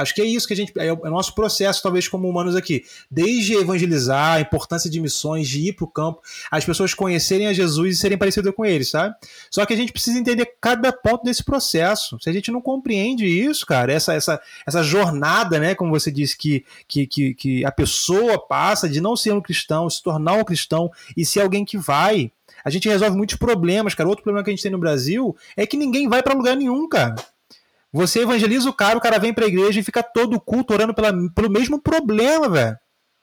Acho 0.00 0.14
que 0.14 0.22
é 0.22 0.24
isso 0.24 0.46
que 0.46 0.54
a 0.54 0.56
gente. 0.56 0.72
É 0.76 0.92
o 0.92 1.10
nosso 1.10 1.34
processo, 1.34 1.82
talvez, 1.82 2.08
como 2.08 2.28
humanos 2.28 2.56
aqui. 2.56 2.84
Desde 3.10 3.54
evangelizar, 3.54 4.36
a 4.36 4.40
importância 4.40 4.90
de 4.90 5.00
missões, 5.00 5.48
de 5.48 5.68
ir 5.68 5.72
para 5.74 5.84
o 5.84 5.88
campo, 5.88 6.20
as 6.50 6.64
pessoas 6.64 6.94
conhecerem 6.94 7.46
a 7.46 7.52
Jesus 7.52 7.96
e 7.96 8.00
serem 8.00 8.18
parecidas 8.18 8.54
com 8.54 8.64
ele, 8.64 8.84
sabe? 8.84 9.14
Só 9.50 9.64
que 9.64 9.74
a 9.74 9.76
gente 9.76 9.92
precisa 9.92 10.18
entender 10.18 10.54
cada 10.60 10.92
ponto 10.92 11.24
desse 11.24 11.44
processo. 11.44 12.18
Se 12.20 12.28
a 12.28 12.32
gente 12.32 12.50
não 12.50 12.60
compreende 12.60 13.26
isso, 13.26 13.66
cara, 13.66 13.92
essa, 13.92 14.14
essa, 14.14 14.40
essa 14.66 14.82
jornada, 14.82 15.58
né, 15.58 15.74
como 15.74 15.90
você 15.90 16.10
disse, 16.10 16.36
que, 16.36 16.64
que, 16.86 17.06
que, 17.06 17.34
que 17.34 17.64
a 17.64 17.72
pessoa 17.72 18.38
passa 18.38 18.88
de 18.88 19.00
não 19.00 19.16
ser 19.16 19.32
um 19.32 19.40
cristão, 19.40 19.88
se 19.88 20.02
tornar 20.02 20.34
um 20.34 20.44
cristão 20.44 20.90
e 21.16 21.24
ser 21.24 21.40
alguém 21.40 21.64
que 21.64 21.76
vai. 21.76 22.30
A 22.64 22.70
gente 22.70 22.88
resolve 22.88 23.16
muitos 23.16 23.36
problemas, 23.36 23.94
cara. 23.94 24.08
Outro 24.08 24.24
problema 24.24 24.44
que 24.44 24.50
a 24.50 24.52
gente 24.52 24.62
tem 24.62 24.72
no 24.72 24.78
Brasil 24.78 25.36
é 25.56 25.66
que 25.66 25.76
ninguém 25.76 26.08
vai 26.08 26.22
para 26.22 26.34
lugar 26.34 26.56
nenhum, 26.56 26.88
cara. 26.88 27.14
Você 27.92 28.20
evangeliza 28.20 28.68
o 28.68 28.72
cara, 28.72 28.98
o 28.98 29.00
cara 29.00 29.18
vem 29.18 29.32
pra 29.32 29.46
igreja 29.46 29.80
e 29.80 29.84
fica 29.84 30.02
todo 30.02 30.40
culto 30.40 30.74
orando 30.74 30.94
pela, 30.94 31.12
pelo 31.34 31.50
mesmo 31.50 31.80
problema, 31.80 32.48
velho. 32.48 32.76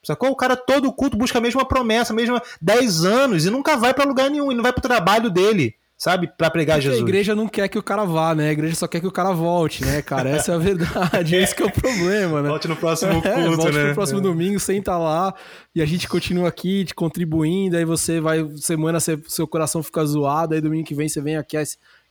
Sacou? 0.04 0.30
O 0.30 0.36
cara 0.36 0.56
todo 0.56 0.94
culto 0.94 1.18
busca 1.18 1.40
a 1.40 1.42
mesma 1.42 1.68
promessa, 1.68 2.14
a 2.14 2.16
mesma 2.16 2.42
10 2.62 3.06
anos 3.06 3.46
e 3.46 3.50
nunca 3.50 3.76
vai 3.76 3.94
para 3.94 4.06
lugar 4.06 4.30
nenhum, 4.30 4.52
e 4.52 4.56
não 4.56 4.64
vai 4.64 4.72
pro 4.72 4.82
trabalho 4.82 5.30
dele. 5.30 5.76
Sabe? 5.98 6.28
Para 6.28 6.50
pregar 6.50 6.78
Porque 6.78 6.90
Jesus. 6.90 7.04
A 7.04 7.08
igreja 7.08 7.36
não 7.36 7.48
quer 7.48 7.68
que 7.68 7.78
o 7.78 7.84
cara 7.84 8.04
vá, 8.04 8.36
né? 8.36 8.50
A 8.50 8.52
igreja 8.52 8.76
só 8.76 8.88
quer 8.88 9.00
que 9.00 9.08
o 9.08 9.12
cara 9.12 9.32
volte, 9.32 9.84
né, 9.84 10.02
cara? 10.02 10.30
Essa 10.30 10.52
é 10.52 10.56
a 10.56 10.58
verdade. 10.58 11.36
Esse 11.36 11.62
é 11.62 11.66
o 11.66 11.72
problema, 11.72 12.42
né? 12.42 12.50
Volte 12.50 12.68
no 12.68 12.76
próximo 12.76 13.14
culto, 13.22 13.28
é, 13.28 13.50
volte 13.56 13.78
né? 13.78 13.90
no 13.90 13.94
próximo 13.94 14.20
é. 14.20 14.22
domingo, 14.22 14.60
senta 14.60 14.98
lá 14.98 15.34
e 15.74 15.82
a 15.82 15.86
gente 15.86 16.08
continua 16.08 16.50
aqui 16.50 16.86
te 16.86 16.94
contribuindo. 16.94 17.78
Aí 17.78 17.86
você 17.86 18.20
vai, 18.20 18.48
semana 18.58 19.00
seu 19.00 19.48
coração 19.48 19.82
fica 19.82 20.06
zoado. 20.06 20.54
Aí 20.54 20.62
domingo 20.62 20.86
que 20.86 20.96
vem 20.96 21.08
você 21.08 21.22
vem 21.22 21.38
aqui, 21.38 21.58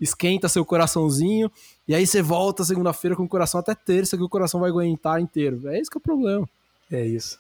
esquenta 0.01 0.49
seu 0.49 0.65
coraçãozinho. 0.65 1.51
E 1.87 1.95
aí 1.95 2.07
você 2.07 2.23
volta 2.23 2.65
segunda-feira 2.65 3.15
com 3.15 3.25
o 3.25 3.29
coração 3.29 3.61
até 3.61 3.75
terça, 3.75 4.17
que 4.17 4.23
o 4.23 4.29
coração 4.29 4.61
vai 4.61 4.71
aguentar 4.71 5.21
inteiro. 5.21 5.69
É 5.69 5.79
esse 5.79 5.91
que 5.91 5.99
é 5.99 6.01
o 6.01 6.03
problema. 6.03 6.49
É 6.91 7.05
isso. 7.05 7.39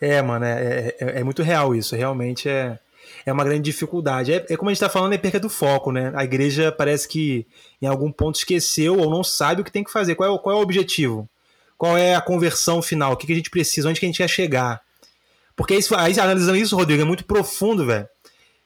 É, 0.00 0.20
mano, 0.20 0.44
é, 0.44 0.94
é, 1.00 1.20
é 1.20 1.24
muito 1.24 1.42
real 1.42 1.74
isso. 1.74 1.96
Realmente 1.96 2.48
é 2.48 2.78
é 3.24 3.32
uma 3.32 3.44
grande 3.44 3.62
dificuldade. 3.62 4.32
É, 4.32 4.46
é 4.48 4.56
como 4.56 4.70
a 4.70 4.72
gente 4.72 4.82
está 4.82 4.88
falando, 4.88 5.12
é 5.12 5.18
perca 5.18 5.40
do 5.40 5.48
foco, 5.48 5.92
né? 5.92 6.12
A 6.14 6.24
igreja 6.24 6.72
parece 6.72 7.08
que 7.08 7.46
em 7.80 7.86
algum 7.86 8.10
ponto 8.10 8.36
esqueceu 8.36 8.98
ou 8.98 9.10
não 9.10 9.24
sabe 9.24 9.60
o 9.62 9.64
que 9.64 9.72
tem 9.72 9.84
que 9.84 9.92
fazer. 9.92 10.14
Qual 10.14 10.28
é, 10.28 10.32
o, 10.32 10.38
qual 10.38 10.56
é 10.56 10.58
o 10.58 10.62
objetivo? 10.62 11.28
Qual 11.76 11.96
é 11.98 12.14
a 12.14 12.20
conversão 12.20 12.80
final? 12.80 13.12
O 13.12 13.16
que, 13.16 13.26
que 13.26 13.32
a 13.32 13.36
gente 13.36 13.50
precisa? 13.50 13.88
Onde 13.88 14.00
que 14.00 14.06
a 14.06 14.08
gente 14.08 14.18
quer 14.18 14.28
chegar? 14.28 14.80
Porque 15.56 15.74
isso, 15.74 15.94
aí, 15.94 16.18
analisando 16.18 16.56
isso, 16.56 16.76
Rodrigo, 16.76 17.02
é 17.02 17.04
muito 17.04 17.24
profundo, 17.24 17.86
velho. 17.86 18.08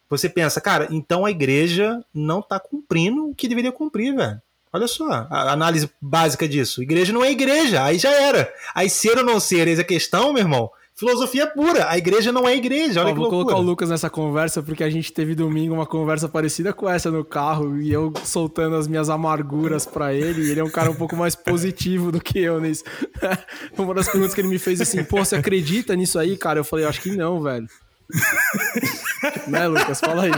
Você 0.09 0.29
pensa, 0.29 0.61
cara, 0.61 0.89
então 0.91 1.25
a 1.25 1.31
igreja 1.31 2.03
não 2.15 2.41
está 2.41 2.59
cumprindo 2.59 3.29
o 3.29 3.35
que 3.35 3.49
deveria 3.49 3.73
cumprir, 3.73 4.15
velho. 4.15 4.41
Olha 4.73 4.87
só, 4.87 5.27
a 5.31 5.53
análise 5.53 5.91
básica 6.01 6.47
disso. 6.47 6.83
Igreja 6.83 7.13
não 7.13 7.25
é 7.25 7.31
igreja, 7.31 7.83
aí 7.83 7.99
já 7.99 8.11
era. 8.11 8.53
Aí 8.75 8.89
ser 8.89 9.17
ou 9.19 9.25
não 9.25 9.41
ser, 9.41 9.67
eis 9.67 9.79
a 9.79 9.85
questão, 9.85 10.33
meu 10.33 10.43
irmão, 10.43 10.71
filosofia 10.99 11.47
pura. 11.47 11.89
A 11.89 11.97
igreja 11.97 12.33
não 12.33 12.49
é 12.49 12.57
igreja. 12.57 13.01
Olha 13.01 13.11
Ó, 13.11 13.13
que 13.13 13.19
vou 13.19 13.31
loucura. 13.31 13.45
colocar 13.45 13.57
o 13.57 13.63
Lucas 13.65 13.91
nessa 13.91 14.11
conversa 14.11 14.63
porque 14.63 14.83
a 14.83 14.91
gente 14.91 15.13
teve 15.13 15.35
domingo 15.35 15.73
uma 15.73 15.87
conversa 15.87 16.29
parecida 16.29 16.73
com 16.73 16.89
essa 16.89 17.11
no 17.11 17.25
carro 17.25 17.81
e 17.81 17.93
eu 17.93 18.13
soltando 18.25 18.75
as 18.75 18.89
minhas 18.89 19.09
amarguras 19.09 19.87
para 19.87 20.13
ele. 20.13 20.43
E 20.43 20.51
ele 20.51 20.61
é 20.61 20.65
um 20.65 20.71
cara 20.71 20.91
um 20.91 20.95
pouco 20.95 21.15
mais 21.15 21.37
positivo 21.37 22.11
do 22.11 22.21
que 22.21 22.41
eu 22.41 22.61
nisso. 22.61 22.83
uma 23.79 23.95
das 23.95 24.09
perguntas 24.09 24.35
que 24.35 24.41
ele 24.41 24.49
me 24.49 24.59
fez 24.59 24.81
assim: 24.81 25.05
pô, 25.05 25.19
você 25.25 25.37
acredita 25.37 25.95
nisso 25.95 26.19
aí, 26.19 26.37
cara? 26.37 26.59
Eu 26.59 26.65
falei: 26.65 26.85
acho 26.85 27.01
que 27.01 27.17
não, 27.17 27.41
velho. 27.41 27.69
né, 29.47 29.69
Lucas? 29.69 30.01
Fala 30.01 30.25
aí. 30.25 30.33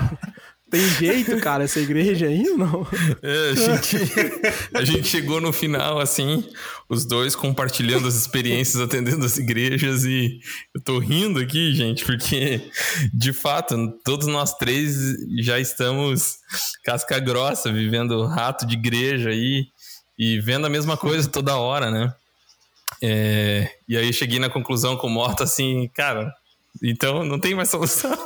Tem 0.70 0.88
jeito, 0.88 1.36
cara, 1.40 1.64
essa 1.64 1.80
igreja 1.80 2.26
aí 2.26 2.44
não? 2.44 2.86
É, 3.22 3.50
a, 3.50 3.54
gente, 3.54 3.96
a 4.74 4.84
gente 4.84 5.08
chegou 5.08 5.40
no 5.40 5.52
final, 5.52 5.98
assim, 5.98 6.48
os 6.88 7.04
dois 7.04 7.34
compartilhando 7.34 8.06
as 8.06 8.14
experiências 8.14 8.80
atendendo 8.80 9.26
as 9.26 9.36
igrejas 9.36 10.04
e 10.04 10.38
eu 10.74 10.80
tô 10.80 10.98
rindo 11.00 11.40
aqui, 11.40 11.74
gente, 11.74 12.04
porque 12.04 12.60
de 13.12 13.32
fato, 13.32 13.76
todos 14.04 14.28
nós 14.28 14.54
três 14.54 14.96
já 15.40 15.58
estamos 15.58 16.36
casca 16.84 17.18
grossa, 17.18 17.72
vivendo 17.72 18.24
rato 18.26 18.64
de 18.64 18.74
igreja 18.74 19.30
aí 19.30 19.66
e 20.16 20.38
vendo 20.40 20.66
a 20.66 20.70
mesma 20.70 20.96
coisa 20.96 21.28
toda 21.28 21.56
hora, 21.56 21.90
né? 21.90 22.14
É, 23.02 23.70
e 23.88 23.96
aí 23.96 24.12
cheguei 24.12 24.38
na 24.38 24.50
conclusão 24.50 24.96
com 24.96 25.06
o 25.06 25.10
Morta 25.10 25.44
assim, 25.44 25.88
cara, 25.94 26.32
então 26.82 27.24
não 27.24 27.40
tem 27.40 27.54
mais 27.54 27.70
solução. 27.70 28.16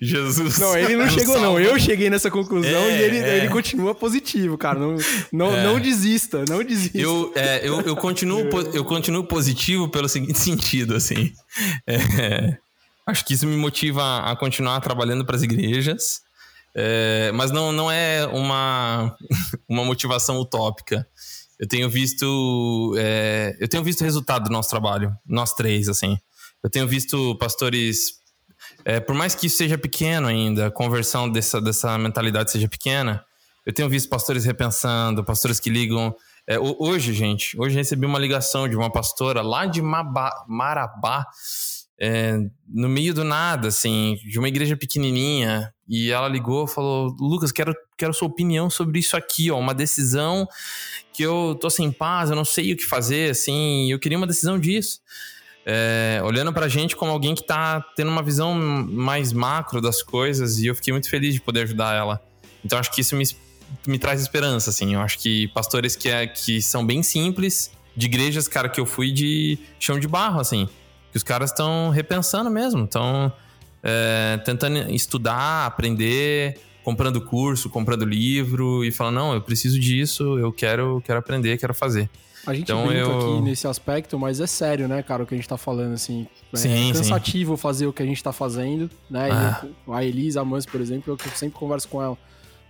Jesus. 0.00 0.58
Não, 0.58 0.76
ele 0.76 0.96
não 0.96 1.08
chegou, 1.10 1.38
não. 1.40 1.60
Eu 1.60 1.78
cheguei 1.78 2.08
nessa 2.08 2.30
conclusão 2.30 2.70
É, 2.70 2.98
e 2.98 3.02
ele, 3.02 3.16
é. 3.18 3.36
ele 3.38 3.48
continua 3.48 3.94
positivo, 3.94 4.56
cara. 4.56 4.78
Não, 4.78 4.96
não, 5.32 5.54
É. 5.54 5.64
não 5.64 5.78
desista, 5.78 6.44
não 6.48 6.62
desista. 6.62 6.96
Eu, 6.96 7.32
é, 7.34 7.60
eu, 7.66 7.80
eu, 7.82 7.96
continuo, 7.96 8.48
eu 8.72 8.84
continuo 8.84 9.24
positivo 9.24 9.88
pelo 9.88 10.08
seguinte 10.08 10.38
sentido, 10.38 10.94
assim. 10.94 11.32
É, 11.86 12.56
acho 13.06 13.24
que 13.24 13.34
isso 13.34 13.46
me 13.46 13.56
motiva 13.56 14.20
a 14.20 14.34
continuar 14.36 14.80
trabalhando 14.80 15.24
para 15.24 15.36
as 15.36 15.42
igrejas, 15.42 16.20
é, 16.74 17.30
mas 17.34 17.50
não, 17.50 17.70
não 17.72 17.90
é 17.90 18.26
uma, 18.26 19.14
uma 19.68 19.84
motivação 19.84 20.38
utópica. 20.38 21.06
Eu 21.58 21.66
tenho 21.66 21.90
visto 21.90 22.94
eu 23.58 23.68
tenho 23.68 23.82
visto 23.82 24.00
o 24.00 24.04
resultado 24.04 24.44
do 24.44 24.50
nosso 24.50 24.70
trabalho, 24.70 25.12
nós 25.26 25.52
três, 25.52 25.88
assim. 25.88 26.16
Eu 26.62 26.70
tenho 26.70 26.86
visto 26.86 27.36
pastores 27.36 28.18
é, 28.84 29.00
por 29.00 29.14
mais 29.14 29.34
que 29.34 29.46
isso 29.46 29.56
seja 29.56 29.76
pequeno 29.78 30.26
ainda, 30.28 30.66
a 30.66 30.70
conversão 30.70 31.28
dessa, 31.30 31.60
dessa 31.60 31.96
mentalidade 31.98 32.50
seja 32.50 32.68
pequena, 32.68 33.24
eu 33.66 33.72
tenho 33.72 33.88
visto 33.88 34.08
pastores 34.08 34.44
repensando, 34.44 35.24
pastores 35.24 35.60
que 35.60 35.68
ligam. 35.68 36.14
é, 36.46 36.58
ho- 36.58 36.76
hoje, 36.78 37.12
gente, 37.12 37.58
hoje 37.60 37.74
recebi 37.76 38.06
uma 38.06 38.18
ligação 38.18 38.66
de 38.68 38.74
uma 38.76 38.90
pastora 38.90 39.42
lá 39.42 39.66
de 39.66 39.82
Maba- 39.82 40.44
Marabá, 40.48 41.26
é, 42.00 42.38
no 42.66 42.88
meio 42.88 43.12
do 43.12 43.24
nada, 43.24 43.68
assim, 43.68 44.16
de 44.24 44.38
uma 44.38 44.46
igreja 44.48 44.76
pequenininha, 44.76 45.74
e 45.88 46.10
ela 46.12 46.28
ligou 46.28 46.64
e 46.64 46.68
falou: 46.68 47.14
Lucas, 47.18 47.50
quero, 47.50 47.74
quero 47.98 48.14
sua 48.14 48.28
opinião 48.28 48.70
sobre 48.70 49.00
isso 49.00 49.16
aqui, 49.16 49.50
ó, 49.50 49.58
uma 49.58 49.74
decisão 49.74 50.46
que 51.12 51.22
eu 51.24 51.58
tô 51.60 51.68
sem 51.68 51.90
paz, 51.90 52.30
eu 52.30 52.36
não 52.36 52.44
sei 52.44 52.72
o 52.72 52.76
que 52.76 52.84
fazer, 52.84 53.32
assim, 53.32 53.90
eu 53.90 53.98
queria 53.98 54.16
uma 54.16 54.26
decisão 54.28 54.58
disso 54.58 55.00
é, 55.70 56.22
olhando 56.24 56.50
pra 56.50 56.66
gente 56.66 56.96
como 56.96 57.12
alguém 57.12 57.34
que 57.34 57.44
tá 57.44 57.84
tendo 57.94 58.10
uma 58.10 58.22
visão 58.22 58.54
mais 58.54 59.34
macro 59.34 59.82
das 59.82 60.02
coisas 60.02 60.58
e 60.58 60.66
eu 60.66 60.74
fiquei 60.74 60.94
muito 60.94 61.10
feliz 61.10 61.34
de 61.34 61.42
poder 61.42 61.64
ajudar 61.64 61.94
ela. 61.94 62.22
Então 62.64 62.78
acho 62.78 62.90
que 62.90 63.02
isso 63.02 63.14
me, 63.14 63.24
me 63.86 63.98
traz 63.98 64.18
esperança, 64.22 64.70
assim. 64.70 64.94
Eu 64.94 65.00
acho 65.02 65.18
que 65.18 65.46
pastores 65.48 65.94
que, 65.94 66.08
é, 66.08 66.26
que 66.26 66.62
são 66.62 66.86
bem 66.86 67.02
simples, 67.02 67.70
de 67.94 68.06
igrejas, 68.06 68.48
cara, 68.48 68.66
que 68.66 68.80
eu 68.80 68.86
fui 68.86 69.12
de 69.12 69.58
chão 69.78 70.00
de 70.00 70.08
barro, 70.08 70.40
assim. 70.40 70.66
Que 71.12 71.18
os 71.18 71.22
caras 71.22 71.50
estão 71.50 71.90
repensando 71.90 72.50
mesmo, 72.50 72.84
estão 72.84 73.30
é, 73.82 74.40
tentando 74.46 74.90
estudar, 74.90 75.66
aprender, 75.66 76.58
comprando 76.82 77.20
curso, 77.20 77.68
comprando 77.68 78.06
livro 78.06 78.82
e 78.86 78.90
falando, 78.90 79.16
não, 79.16 79.34
eu 79.34 79.42
preciso 79.42 79.78
disso, 79.78 80.38
eu 80.38 80.50
quero, 80.50 81.02
quero 81.04 81.18
aprender, 81.18 81.58
quero 81.58 81.74
fazer. 81.74 82.08
A 82.48 82.54
gente 82.54 82.62
Então 82.62 82.86
brinca 82.86 83.00
eu- 83.00 83.18
aqui 83.34 83.42
nesse 83.42 83.66
aspecto, 83.66 84.18
mas 84.18 84.40
é 84.40 84.46
sério, 84.46 84.88
né, 84.88 85.02
cara, 85.02 85.22
o 85.22 85.26
que 85.26 85.34
a 85.34 85.36
gente 85.36 85.46
tá 85.48 85.58
falando, 85.58 85.92
assim. 85.92 86.26
É 86.50 86.56
Sim, 86.56 86.92
cansativo 86.94 87.58
fazer 87.58 87.86
o 87.86 87.92
que 87.92 88.02
a 88.02 88.06
gente 88.06 88.22
tá 88.24 88.32
fazendo, 88.32 88.90
né? 89.10 89.28
Ah. 89.30 89.66
Eu- 89.86 89.92
a 89.92 90.02
Elisa, 90.02 90.40
a 90.40 90.44
Mans, 90.46 90.64
por 90.64 90.80
exemplo, 90.80 91.12
eu 91.12 91.30
sempre 91.36 91.58
converso 91.58 91.86
com 91.88 92.02
ela. 92.02 92.16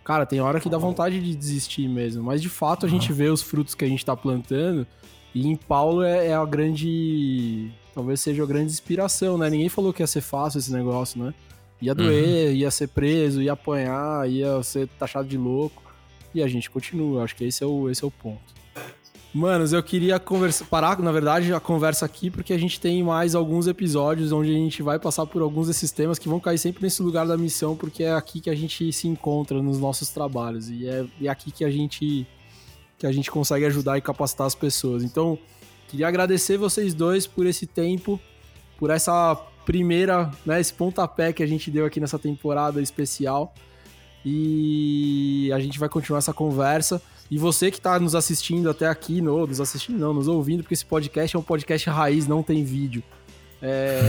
Cara, 0.02 0.26
tem 0.26 0.40
hora 0.40 0.58
que 0.58 0.68
dá 0.68 0.78
vontade 0.78 1.20
de 1.20 1.32
desistir 1.32 1.86
mesmo, 1.86 2.24
mas 2.24 2.42
de 2.42 2.48
fato 2.48 2.86
a 2.86 2.88
gente 2.88 3.12
vê 3.12 3.28
os 3.28 3.40
frutos 3.40 3.74
que 3.76 3.84
a 3.84 3.88
gente 3.88 4.04
tá 4.04 4.16
plantando 4.16 4.84
e 5.32 5.46
em 5.46 5.54
Paulo 5.54 6.02
é, 6.02 6.28
é 6.28 6.34
a 6.34 6.44
grande. 6.44 7.70
Talvez 7.94 8.20
seja 8.20 8.42
a 8.42 8.46
grande 8.46 8.72
inspiração, 8.72 9.38
né? 9.38 9.48
Ninguém 9.48 9.68
falou 9.68 9.92
que 9.92 10.02
ia 10.02 10.06
ser 10.08 10.22
fácil 10.22 10.58
esse 10.58 10.72
negócio, 10.72 11.22
né? 11.22 11.32
Ia 11.80 11.94
doer, 11.94 12.52
ia 12.56 12.70
ser 12.72 12.88
preso, 12.88 13.40
ia 13.40 13.52
apanhar, 13.52 14.28
ia 14.28 14.60
ser 14.64 14.88
taxado 14.98 15.28
de 15.28 15.36
louco. 15.36 15.82
E 16.34 16.42
a 16.42 16.48
gente 16.48 16.68
continua, 16.68 17.22
acho 17.22 17.36
que 17.36 17.44
esse 17.44 17.62
é 17.62 17.66
o, 17.66 17.88
esse 17.88 18.02
é 18.02 18.06
o 18.06 18.10
ponto. 18.10 18.58
Manos, 19.32 19.74
eu 19.74 19.82
queria 19.82 20.18
conversa, 20.18 20.64
parar, 20.64 20.98
na 21.00 21.12
verdade, 21.12 21.52
a 21.52 21.60
conversa 21.60 22.06
aqui, 22.06 22.30
porque 22.30 22.52
a 22.52 22.58
gente 22.58 22.80
tem 22.80 23.02
mais 23.02 23.34
alguns 23.34 23.66
episódios 23.66 24.32
onde 24.32 24.50
a 24.50 24.54
gente 24.54 24.82
vai 24.82 24.98
passar 24.98 25.26
por 25.26 25.42
alguns 25.42 25.66
desses 25.66 25.92
temas 25.92 26.18
que 26.18 26.28
vão 26.28 26.40
cair 26.40 26.56
sempre 26.56 26.82
nesse 26.82 27.02
lugar 27.02 27.26
da 27.26 27.36
missão, 27.36 27.76
porque 27.76 28.04
é 28.04 28.12
aqui 28.12 28.40
que 28.40 28.48
a 28.48 28.54
gente 28.54 28.90
se 28.90 29.06
encontra 29.06 29.62
nos 29.62 29.78
nossos 29.78 30.08
trabalhos. 30.08 30.70
E 30.70 30.88
é, 30.88 31.04
é 31.22 31.28
aqui 31.28 31.50
que 31.50 31.64
a 31.64 31.70
gente 31.70 32.26
que 32.96 33.06
a 33.06 33.12
gente 33.12 33.30
consegue 33.30 33.64
ajudar 33.64 33.96
e 33.96 34.00
capacitar 34.00 34.46
as 34.46 34.56
pessoas. 34.56 35.04
Então, 35.04 35.38
queria 35.86 36.08
agradecer 36.08 36.56
vocês 36.56 36.92
dois 36.92 37.28
por 37.28 37.46
esse 37.46 37.64
tempo, 37.64 38.18
por 38.76 38.90
essa 38.90 39.36
primeira, 39.64 40.30
né, 40.44 40.60
esse 40.60 40.74
pontapé 40.74 41.32
que 41.32 41.42
a 41.42 41.46
gente 41.46 41.70
deu 41.70 41.86
aqui 41.86 42.00
nessa 42.00 42.18
temporada 42.18 42.82
especial. 42.82 43.54
E 44.24 45.48
a 45.54 45.60
gente 45.60 45.78
vai 45.78 45.88
continuar 45.88 46.18
essa 46.18 46.32
conversa. 46.32 47.00
E 47.30 47.36
você 47.38 47.70
que 47.70 47.78
está 47.78 47.98
nos 48.00 48.14
assistindo 48.14 48.70
até 48.70 48.86
aqui, 48.86 49.20
no, 49.20 49.46
nos 49.46 49.60
assistindo 49.60 49.98
não, 49.98 50.14
nos 50.14 50.28
ouvindo, 50.28 50.62
porque 50.62 50.74
esse 50.74 50.86
podcast 50.86 51.36
é 51.36 51.38
um 51.38 51.42
podcast 51.42 51.88
raiz, 51.90 52.26
não 52.26 52.42
tem 52.42 52.64
vídeo. 52.64 53.02
É... 53.60 54.00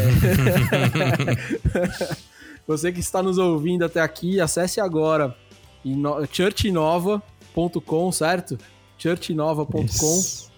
você 2.65 2.91
que 2.91 2.99
está 2.99 3.22
nos 3.22 3.38
ouvindo 3.38 3.84
até 3.84 4.01
aqui, 4.01 4.39
acesse 4.39 4.80
agora 4.80 5.36
churchnova.com, 6.32 8.11
certo? 8.11 8.57
churchnova.com. 8.97 10.49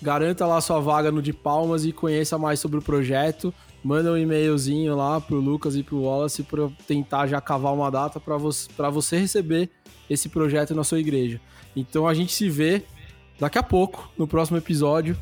Garanta 0.00 0.46
lá 0.46 0.60
sua 0.60 0.80
vaga 0.80 1.10
no 1.10 1.22
de 1.22 1.32
Palmas 1.32 1.84
e 1.84 1.92
conheça 1.92 2.36
mais 2.36 2.60
sobre 2.60 2.78
o 2.78 2.82
projeto. 2.82 3.54
Manda 3.82 4.12
um 4.12 4.16
e-mailzinho 4.16 4.94
lá 4.94 5.20
pro 5.20 5.40
Lucas 5.40 5.74
e 5.74 5.82
pro 5.82 6.02
Wallace 6.02 6.42
para 6.42 6.68
tentar 6.86 7.26
já 7.26 7.40
cavar 7.40 7.74
uma 7.74 7.90
data 7.90 8.20
para 8.20 8.36
pra 8.76 8.90
você 8.90 9.18
receber 9.18 9.70
esse 10.08 10.28
projeto 10.28 10.74
na 10.74 10.84
sua 10.84 11.00
igreja. 11.00 11.40
Então 11.74 12.06
a 12.06 12.14
gente 12.14 12.32
se 12.32 12.48
vê 12.48 12.84
daqui 13.40 13.58
a 13.58 13.62
pouco, 13.62 14.10
no 14.16 14.26
próximo 14.26 14.58
episódio. 14.58 15.18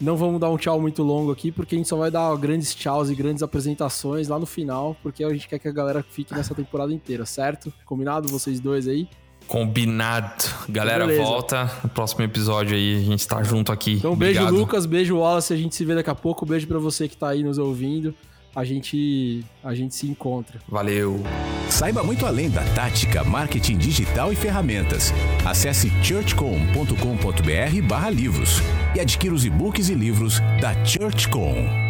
Não 0.00 0.16
vamos 0.16 0.40
dar 0.40 0.48
um 0.48 0.56
tchau 0.56 0.80
muito 0.80 1.02
longo 1.02 1.32
aqui, 1.32 1.50
porque 1.50 1.74
a 1.74 1.78
gente 1.78 1.88
só 1.88 1.96
vai 1.96 2.10
dar 2.10 2.34
grandes 2.36 2.72
tchauz 2.72 3.10
e 3.10 3.16
grandes 3.16 3.42
apresentações 3.42 4.28
lá 4.28 4.38
no 4.38 4.46
final, 4.46 4.96
porque 5.02 5.24
a 5.24 5.30
gente 5.30 5.48
quer 5.48 5.58
que 5.58 5.66
a 5.66 5.72
galera 5.72 6.04
fique 6.08 6.32
nessa 6.32 6.54
temporada 6.54 6.92
inteira, 6.92 7.26
certo? 7.26 7.72
Combinado 7.84 8.28
vocês 8.28 8.60
dois 8.60 8.86
aí? 8.86 9.08
Combinado. 9.48 10.44
Galera, 10.68 11.06
Beleza. 11.06 11.24
volta. 11.24 11.70
No 11.82 11.88
próximo 11.88 12.22
episódio 12.22 12.76
aí, 12.76 12.98
a 12.98 13.00
gente 13.00 13.26
tá 13.26 13.42
junto 13.42 13.72
aqui. 13.72 13.94
Então, 13.94 14.14
beijo, 14.14 14.38
Obrigado. 14.40 14.60
Lucas. 14.60 14.86
Beijo, 14.86 15.16
Wallace. 15.18 15.52
A 15.52 15.56
gente 15.56 15.74
se 15.74 15.84
vê 15.84 15.94
daqui 15.94 16.10
a 16.10 16.14
pouco. 16.14 16.46
Beijo 16.46 16.66
para 16.68 16.78
você 16.78 17.08
que 17.08 17.16
tá 17.16 17.30
aí 17.30 17.42
nos 17.42 17.58
ouvindo. 17.58 18.14
A 18.54 18.64
gente, 18.64 19.44
a 19.62 19.74
gente 19.74 19.94
se 19.94 20.06
encontra. 20.06 20.58
Valeu. 20.68 21.22
Saiba 21.70 22.02
muito 22.02 22.26
além 22.26 22.50
da 22.50 22.62
tática, 22.74 23.22
marketing 23.22 23.76
digital 23.78 24.32
e 24.32 24.36
ferramentas. 24.36 25.12
Acesse 25.44 25.90
churchcom.com.br/livros 26.02 28.62
e 28.96 29.00
adquira 29.00 29.34
os 29.34 29.44
e-books 29.44 29.90
e 29.90 29.94
livros 29.94 30.40
da 30.60 30.74
Churchcom. 30.84 31.87